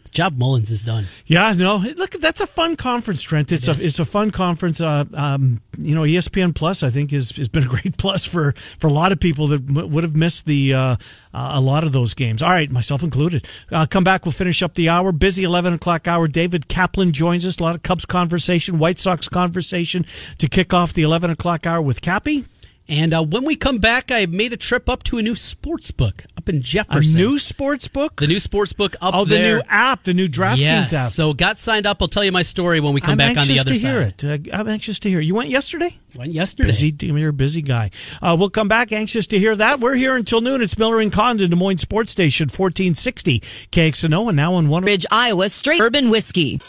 Job 0.08 0.36
Mullins 0.38 0.70
is 0.70 0.84
done. 0.84 1.06
Yeah, 1.26 1.52
no. 1.52 1.76
Look, 1.76 2.12
that's 2.12 2.40
a 2.40 2.46
fun 2.46 2.76
conference, 2.76 3.22
Trent. 3.22 3.52
It's 3.52 3.68
a 3.68 3.72
it's 3.72 3.98
a 3.98 4.04
fun 4.04 4.30
conference. 4.30 4.80
Uh, 4.80 5.04
um, 5.14 5.60
you 5.78 5.94
know, 5.94 6.02
ESPN 6.02 6.54
Plus, 6.54 6.82
I 6.82 6.90
think, 6.90 7.10
has 7.12 7.30
has 7.32 7.48
been 7.48 7.64
a 7.64 7.68
great 7.68 7.96
plus 7.96 8.24
for 8.24 8.52
for 8.78 8.86
a 8.86 8.92
lot 8.92 9.12
of 9.12 9.20
people 9.20 9.46
that 9.48 9.60
m- 9.68 9.90
would 9.90 10.04
have 10.04 10.16
missed 10.16 10.46
the 10.46 10.74
uh, 10.74 10.80
uh, 10.80 10.96
a 11.32 11.60
lot 11.60 11.84
of 11.84 11.92
those 11.92 12.14
games. 12.14 12.42
All 12.42 12.50
right, 12.50 12.70
myself 12.70 13.02
included. 13.02 13.46
Uh, 13.70 13.86
come 13.86 14.04
back. 14.04 14.24
We'll 14.24 14.32
finish 14.32 14.62
up 14.62 14.74
the 14.74 14.88
hour. 14.88 15.12
Busy 15.12 15.44
eleven 15.44 15.74
o'clock 15.74 16.08
hour. 16.08 16.28
David 16.28 16.68
Kaplan 16.68 17.12
joins 17.12 17.44
us. 17.46 17.58
A 17.58 17.62
lot 17.62 17.74
of 17.74 17.82
Cubs 17.82 18.04
conversation, 18.04 18.78
White 18.78 18.98
Sox 18.98 19.28
conversation 19.28 20.06
to 20.38 20.48
kick 20.48 20.72
off 20.74 20.92
the 20.92 21.02
eleven 21.02 21.30
o'clock 21.30 21.66
hour 21.66 21.80
with 21.82 22.00
Cappy. 22.00 22.44
And 22.90 23.12
uh, 23.12 23.22
when 23.22 23.44
we 23.44 23.54
come 23.54 23.78
back, 23.78 24.10
I 24.10 24.24
made 24.24 24.54
a 24.54 24.56
trip 24.56 24.88
up 24.88 25.02
to 25.04 25.18
a 25.18 25.22
new 25.22 25.36
sports 25.36 25.90
book 25.90 26.24
up 26.48 26.54
in 26.54 26.60
A 26.60 26.62
Jefferson. 26.62 27.20
new 27.20 27.38
sports 27.38 27.88
book. 27.88 28.16
the 28.20 28.26
new 28.26 28.40
sports 28.40 28.72
book 28.72 28.96
up 29.00 29.14
oh, 29.14 29.24
the 29.24 29.36
there. 29.36 29.56
new 29.56 29.62
app, 29.68 30.04
the 30.04 30.14
new 30.14 30.28
DraftKings 30.28 30.58
yes. 30.58 30.92
app. 30.92 31.10
So 31.10 31.32
got 31.34 31.58
signed 31.58 31.86
up. 31.86 31.98
I'll 32.00 32.08
tell 32.08 32.24
you 32.24 32.32
my 32.32 32.42
story 32.42 32.80
when 32.80 32.94
we 32.94 33.00
come 33.00 33.12
I'm 33.12 33.18
back 33.18 33.36
on 33.36 33.46
the 33.46 33.60
other 33.60 33.74
side. 33.76 33.88
I'm 33.88 34.02
anxious 34.02 34.14
other 34.14 34.14
to 34.14 34.24
side. 34.24 34.30
hear 34.30 34.40
it. 34.42 34.54
Uh, 34.54 34.56
I'm 34.56 34.68
anxious 34.68 34.98
to 35.00 35.08
hear. 35.08 35.20
You 35.20 35.34
went 35.34 35.50
yesterday. 35.50 35.96
Went 36.16 36.32
yesterday. 36.32 36.68
Busy, 36.68 36.96
you're 37.00 37.30
a 37.30 37.32
busy 37.32 37.62
guy. 37.62 37.90
Uh, 38.22 38.36
we'll 38.38 38.50
come 38.50 38.68
back. 38.68 38.92
Anxious 38.92 39.26
to 39.28 39.38
hear 39.38 39.54
that. 39.56 39.80
We're 39.80 39.94
here 39.94 40.16
until 40.16 40.40
noon. 40.40 40.62
It's 40.62 40.78
Miller 40.78 41.00
and 41.00 41.12
Condon, 41.12 41.50
Des 41.50 41.56
Moines 41.56 41.78
Sports 41.78 42.12
Station, 42.12 42.44
1460 42.44 43.40
KXNO, 43.70 44.28
and 44.28 44.36
now 44.36 44.54
on 44.54 44.68
one. 44.68 44.84
Ridge, 44.84 45.06
Iowa, 45.10 45.48
straight 45.48 45.78
bourbon 45.78 46.10
whiskey. 46.10 46.60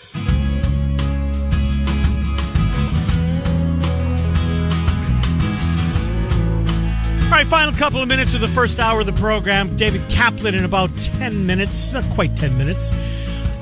Right, 7.40 7.48
final 7.48 7.74
couple 7.74 8.02
of 8.02 8.10
minutes 8.10 8.36
of 8.36 8.42
the 8.42 8.50
first 8.50 8.80
hour 8.80 9.00
of 9.00 9.06
the 9.06 9.14
program. 9.14 9.74
David 9.78 10.02
Kaplan 10.10 10.56
in 10.56 10.66
about 10.66 10.94
10 10.98 11.46
minutes, 11.46 11.94
not 11.94 12.04
quite 12.10 12.36
10 12.36 12.58
minutes. 12.58 12.92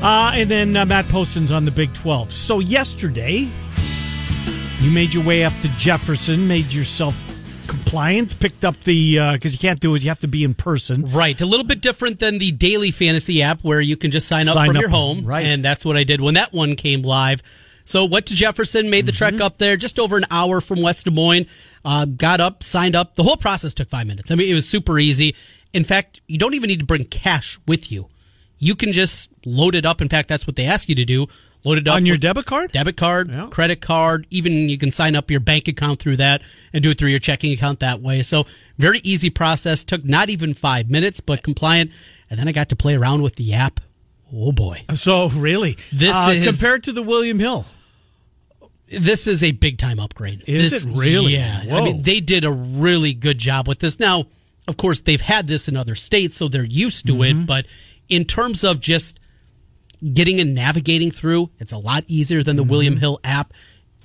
Uh, 0.02 0.32
and 0.34 0.50
then 0.50 0.76
uh, 0.76 0.84
Matt 0.84 1.08
Poston's 1.10 1.52
on 1.52 1.64
the 1.64 1.70
Big 1.70 1.94
12. 1.94 2.34
So, 2.34 2.58
yesterday, 2.58 3.48
you 4.82 4.92
made 4.92 5.14
your 5.14 5.24
way 5.24 5.44
up 5.44 5.54
to 5.62 5.68
Jefferson, 5.78 6.48
made 6.48 6.74
yourself 6.74 7.16
compliant, 7.68 8.40
picked 8.40 8.66
up 8.66 8.80
the, 8.80 9.34
because 9.34 9.54
you 9.54 9.60
can't 9.60 9.80
do 9.80 9.94
it, 9.94 10.02
you 10.02 10.10
have 10.10 10.20
to 10.20 10.28
be 10.28 10.44
in 10.44 10.56
person. 10.56 11.12
Right, 11.12 11.40
a 11.40 11.46
little 11.46 11.66
bit 11.66 11.80
different 11.80 12.20
than 12.20 12.40
the 12.40 12.52
daily 12.52 12.90
fantasy 12.90 13.44
app 13.44 13.62
where 13.62 13.80
you 13.80 13.96
can 13.96 14.10
just 14.10 14.28
sign 14.28 14.48
up 14.48 14.56
Sign 14.56 14.70
from 14.70 14.78
up, 14.78 14.82
your 14.82 14.90
home. 14.90 15.24
right. 15.24 15.46
And 15.46 15.64
that's 15.64 15.86
what 15.86 15.98
I 15.98 16.04
did 16.04 16.20
when 16.20 16.34
that 16.34 16.52
one 16.52 16.76
came 16.76 17.04
live. 17.04 17.44
So 17.88 18.04
went 18.06 18.26
to 18.28 18.36
Jefferson, 18.36 18.90
made 18.90 19.06
the 19.06 19.12
Mm-hmm. 19.14 19.18
trek 19.38 19.42
up 19.42 19.58
there, 19.60 19.78
just 19.78 19.98
over 19.98 20.18
an 20.18 20.26
hour 20.30 20.60
from 20.60 20.82
West 20.82 21.06
Des 21.06 21.12
Moines. 21.12 21.46
Uh, 21.86 22.04
got 22.06 22.42
up, 22.42 22.62
signed 22.64 22.96
up. 22.96 23.16
The 23.16 23.24
whole 23.24 23.38
process 23.38 23.74
took 23.74 23.90
five 23.90 24.06
minutes. 24.08 24.30
I 24.30 24.36
mean, 24.36 24.50
it 24.50 24.54
was 24.54 24.68
super 24.68 25.00
easy. 25.00 25.36
In 25.74 25.84
fact, 25.86 26.20
you 26.28 26.38
don't 26.38 26.54
even 26.54 26.68
need 26.68 26.80
to 26.80 26.86
bring 26.86 27.06
cash 27.06 27.58
with 27.66 27.90
you. 27.92 28.10
You 28.60 28.76
can 28.76 28.92
just 28.92 29.30
load 29.46 29.74
it 29.74 29.86
up. 29.86 30.02
In 30.02 30.10
fact, 30.10 30.28
that's 30.28 30.46
what 30.46 30.56
they 30.58 30.66
ask 30.66 30.90
you 30.90 30.96
to 30.96 31.06
do. 31.06 31.28
Load 31.64 31.78
it 31.78 31.88
up 31.88 31.96
On 31.96 32.06
your 32.06 32.18
debit 32.18 32.46
card? 32.46 32.72
debit 32.72 32.98
card, 32.98 33.30
Yeah. 33.30 33.48
credit 33.52 33.82
card. 33.82 34.28
Even 34.30 34.70
you 34.70 34.78
can 34.78 34.92
sign 34.92 35.16
up 35.16 35.32
your 35.32 35.40
bank 35.40 35.68
account 35.68 36.00
through 36.00 36.18
that 36.18 36.42
and 36.74 36.84
do 36.84 36.90
it 36.92 36.98
through 36.98 37.10
your 37.10 37.20
checking 37.20 37.52
account 37.54 37.80
that 37.80 38.02
way. 38.02 38.22
So 38.22 38.46
very 38.78 39.00
easy 39.04 39.30
process. 39.30 39.84
Took 39.84 40.04
not 40.06 40.30
even 40.30 40.54
five 40.54 40.90
minutes, 40.90 41.20
but 41.20 41.42
compliant. 41.44 41.92
And 42.30 42.40
then 42.40 42.48
I 42.48 42.52
got 42.52 42.70
to 42.70 42.76
play 42.76 42.96
around 42.96 43.22
with 43.22 43.36
the 43.38 43.54
app. 43.54 43.80
Oh 44.34 44.52
boy, 44.52 44.84
So, 44.96 45.30
really? 45.30 45.78
This 45.92 46.14
uh, 46.16 46.32
is- 46.36 46.46
Compared 46.46 46.84
to 46.84 46.92
the 46.92 47.02
William 47.02 47.40
Hill. 47.40 47.66
This 48.90 49.28
is 49.28 49.44
a 49.44 49.52
big 49.52 49.78
time 49.78 50.00
upgrade. 50.00 50.44
Is 50.48 50.72
This- 50.72 50.86
it 50.86 50.90
really? 50.96 51.34
Yeah. 51.34 51.64
Whoa. 51.66 51.78
I 51.78 51.84
mean, 51.84 52.02
they 52.04 52.20
did 52.20 52.46
a 52.46 52.52
really 52.52 53.14
good 53.14 53.38
job 53.38 53.68
with 53.68 53.80
this. 53.80 54.00
Now, 54.00 54.26
of 54.68 54.78
course, 54.78 55.02
they've 55.02 55.22
had 55.22 55.48
this 55.48 55.68
in 55.68 55.76
other 55.78 55.96
states, 55.96 56.36
so 56.38 56.48
they're 56.48 56.64
used 56.64 57.08
to 57.08 57.14
Mm-hmm. 57.14 57.42
it. 57.42 57.46
But 57.48 57.66
in 58.10 58.26
terms 58.26 58.64
of 58.64 58.80
just 58.80 59.20
getting 60.14 60.40
and 60.40 60.54
navigating 60.54 61.12
through, 61.12 61.50
it's 61.60 61.72
a 61.72 61.78
lot 61.78 62.04
easier 62.08 62.44
than 62.44 62.56
the 62.56 62.64
Mm-hmm. 62.64 62.70
William 62.72 62.98
Hill 62.98 63.20
app. 63.24 63.54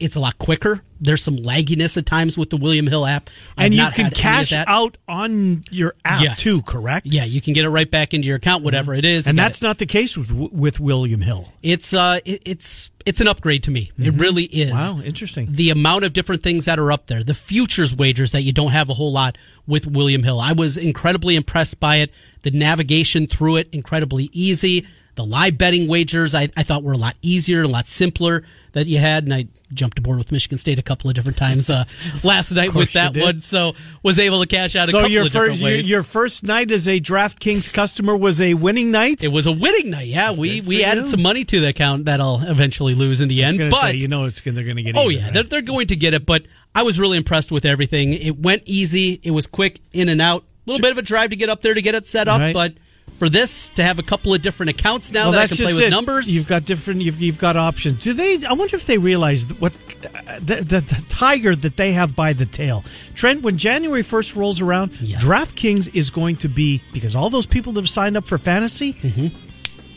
It's 0.01 0.17
a 0.17 0.21
lot 0.21 0.39
quicker. 0.39 0.83
There's 1.03 1.23
some 1.23 1.37
lagginess 1.37 1.97
at 1.97 2.07
times 2.07 2.39
with 2.39 2.51
the 2.51 2.57
William 2.57 2.87
Hill 2.87 3.05
app. 3.05 3.29
I've 3.59 3.67
And 3.67 3.75
you 3.75 3.81
can 3.83 3.91
had 3.91 3.99
any 3.99 4.07
of 4.09 4.15
cash 4.15 4.53
out 4.53 4.97
on 5.09 5.65
your 5.71 5.95
app 6.05 6.23
Yes. 6.23 6.41
too, 6.43 6.63
correct? 6.63 7.07
Yeah, 7.07 7.25
you 7.25 7.41
can 7.41 7.53
get 7.53 7.65
it 7.65 7.71
right 7.71 7.91
back 7.91 8.15
into 8.15 8.27
your 8.29 8.37
account, 8.37 8.63
whatever 8.63 8.95
it 8.95 9.05
is. 9.05 9.27
And 9.27 9.37
that's 9.37 9.61
not 9.61 9.79
the 9.79 9.87
case 9.87 10.17
with 10.17 10.31
with 10.31 10.79
William 10.81 11.21
Hill. 11.21 11.53
it's 11.63 11.93
uh 11.93 12.21
it, 12.25 12.43
it's 12.47 12.91
it's 13.05 13.21
an 13.21 13.27
upgrade 13.27 13.65
to 13.65 13.71
me. 13.73 13.91
It 13.99 14.15
really 14.15 14.45
is. 14.45 14.71
Mm-hmm. 14.71 14.99
Wow, 14.99 15.05
interesting. 15.05 15.49
The 15.51 15.71
amount 15.71 16.05
of 16.05 16.13
different 16.13 16.45
things 16.45 16.67
that 16.67 16.79
are 16.79 16.93
up 16.93 17.07
there, 17.09 17.25
the 17.25 17.35
futures 17.35 17.97
wagers 17.97 18.31
that 18.31 18.43
you 18.43 18.53
don't 18.53 18.71
have 18.71 18.89
a 18.91 18.95
whole 18.95 19.11
lot 19.11 19.37
with 19.67 19.89
William 19.89 20.23
Hill. 20.23 20.39
I 20.41 20.53
was 20.53 20.77
incredibly 20.77 21.35
impressed 21.35 21.81
by 21.81 21.97
it. 21.97 22.13
The 22.43 22.53
navigation 22.53 23.27
through 23.27 23.57
it 23.57 23.69
incredibly 23.73 24.31
easy. 24.33 24.87
The 25.15 25.25
live 25.27 25.59
betting 25.59 25.89
wagers 25.89 26.35
I, 26.35 26.49
I 26.57 26.63
thought 26.63 26.83
were 26.83 26.93
a 26.93 26.99
lot 26.99 27.17
easier, 27.21 27.63
a 27.63 27.69
lot 27.69 27.87
simpler 27.87 28.45
that 28.73 28.87
you 28.87 28.97
had, 28.99 29.25
and 29.25 29.35
I 29.35 29.47
jumped 29.75 29.99
aboard 29.99 30.17
with 30.17 30.33
Michigan 30.33 30.57
State 30.57 30.79
a 30.79 30.83
couple 30.83 31.11
of 31.11 31.15
different 31.15 31.37
times 31.37 31.69
uh, 31.69 31.85
last 32.25 32.51
night 32.53 32.75
with 32.75 32.95
that 32.95 33.15
one, 33.15 33.41
so 33.41 33.75
was 34.03 34.19
able 34.19 34.41
to 34.41 34.47
cash 34.47 34.75
out 34.75 34.89
a 34.89 34.91
So 34.91 34.99
couple 35.01 35.11
your 35.13 35.27
of 35.27 35.33
different 35.33 35.51
first 35.53 35.63
your, 35.63 35.71
ways. 35.71 35.91
your 35.91 36.03
first 36.03 36.43
night 36.45 36.71
as 36.71 36.89
a 36.89 36.99
DraftKings 36.99 37.71
customer 37.71 38.17
was 38.17 38.41
a 38.41 38.55
winning 38.55 38.91
night. 38.91 39.23
It 39.23 39.29
was 39.29 39.47
a 39.47 39.53
winning 39.53 39.91
night. 39.91 40.07
Yeah, 40.07 40.33
we 40.33 40.61
Good 40.61 40.69
we 40.69 40.83
added 40.85 41.03
you. 41.03 41.07
some 41.09 41.23
money 41.23 41.45
to 41.45 41.61
the 41.61 41.69
account 41.69 42.07
that 42.07 42.19
I'll 42.23 42.41
eventually 42.49 42.95
lose 42.95 43.21
in 43.21 43.29
the 43.29 43.45
end. 43.45 43.59
But 43.59 43.73
say, 43.81 43.97
you 43.97 44.09
know, 44.09 44.25
it's 44.25 44.41
they're 44.41 44.65
going 44.65 44.77
to 44.77 44.83
get. 44.83 44.97
oh 44.97 45.11
yeah, 45.11 45.25
right? 45.25 45.35
they're, 45.35 45.43
they're 45.43 45.61
going 45.63 45.89
to 45.89 45.97
get 45.97 46.15
it. 46.15 46.25
But 46.25 46.45
I 46.75 46.85
was 46.85 46.99
really 46.99 47.19
impressed 47.19 47.53
with 47.53 47.67
everything. 47.67 48.15
It 48.15 48.39
went 48.39 48.63
easy. 48.65 49.21
It 49.23 49.33
was 49.33 49.47
quick 49.47 49.81
in 49.93 50.09
and 50.09 50.23
out. 50.23 50.45
A 50.67 50.71
little 50.71 50.81
bit 50.83 50.93
of 50.93 50.97
a 50.99 51.03
drive 51.03 51.29
to 51.31 51.37
get 51.37 51.51
up 51.51 51.61
there 51.61 51.75
to 51.75 51.83
get 51.83 51.95
it 51.95 52.07
set 52.07 52.29
up, 52.29 52.41
Right. 52.41 52.55
but 52.55 52.73
for 53.19 53.29
this 53.29 53.69
to 53.71 53.85
have 53.85 53.99
a 54.01 54.03
couple 54.03 54.35
of 54.35 54.43
different 54.43 54.71
accounts 54.71 55.13
now 55.13 55.25
well, 55.25 55.33
that 55.33 55.41
I 55.43 55.47
can 55.47 55.57
play 55.59 55.75
with 55.75 55.83
it. 55.85 55.91
numbers. 55.91 56.33
You've 56.33 56.49
got 56.49 56.65
different. 56.65 57.03
You've, 57.03 57.21
you've 57.21 57.39
got 57.39 57.57
options. 57.57 58.03
Do 58.03 58.13
they? 58.15 58.45
I 58.45 58.53
wonder 58.55 58.75
if 58.77 58.87
they 58.87 58.99
realize 58.99 59.45
what 59.61 59.73
uh, 60.05 60.39
the, 60.41 60.57
the, 60.57 60.81
the 60.81 61.05
tiger 61.09 61.55
that 61.55 61.77
they 61.77 61.93
have 61.93 62.17
by 62.17 62.33
the 62.33 62.47
tail. 62.47 62.85
Trent, 63.15 63.43
when 63.43 63.59
January 63.59 64.03
first 64.03 64.35
rolls 64.35 64.61
around, 64.61 65.01
Yeah. 65.01 65.19
DraftKings 65.19 65.95
is 65.95 66.11
going 66.11 66.37
to 66.39 66.49
be 66.49 66.83
because 66.93 67.15
all 67.15 67.31
those 67.31 67.47
people 67.47 67.73
that 67.75 67.81
have 67.83 67.91
signed 67.91 68.17
up 68.17 68.27
for 68.27 68.39
fantasy 68.39 68.95
Mm-hmm. 68.95 69.29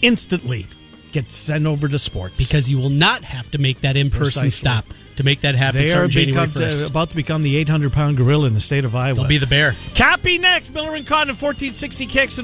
instantly 0.02 0.68
get 1.12 1.32
sent 1.32 1.66
over 1.66 1.88
to 1.88 1.98
sports 1.98 2.44
because 2.46 2.70
you 2.70 2.78
will 2.78 2.90
not 2.90 3.24
have 3.24 3.50
to 3.52 3.58
make 3.58 3.80
that 3.82 3.96
in 3.96 4.10
person 4.10 4.42
Precisely. 4.42 4.50
stop 4.50 4.86
to 5.16 5.24
make 5.24 5.40
that 5.42 5.56
happen. 5.56 5.82
They 5.82 5.94
are 5.94 6.10
become, 6.10 6.52
uh, 6.58 6.86
about 6.86 7.12
to 7.12 7.16
become 7.16 7.42
the 7.42 7.56
800 7.56 7.94
pound 7.94 8.18
gorilla 8.18 8.48
in 8.48 8.54
the 8.54 8.60
state 8.60 8.84
of 8.84 8.98
Iowa. 8.98 9.16
They'll 9.20 9.28
be 9.30 9.38
the 9.38 9.48
bear. 9.48 9.76
Cappy 9.94 10.38
next. 10.40 10.74
Miller 10.74 10.94
and 10.94 11.08
Condon, 11.08 11.36
1460 11.38 12.06
kicks 12.08 12.38
and 12.38 12.44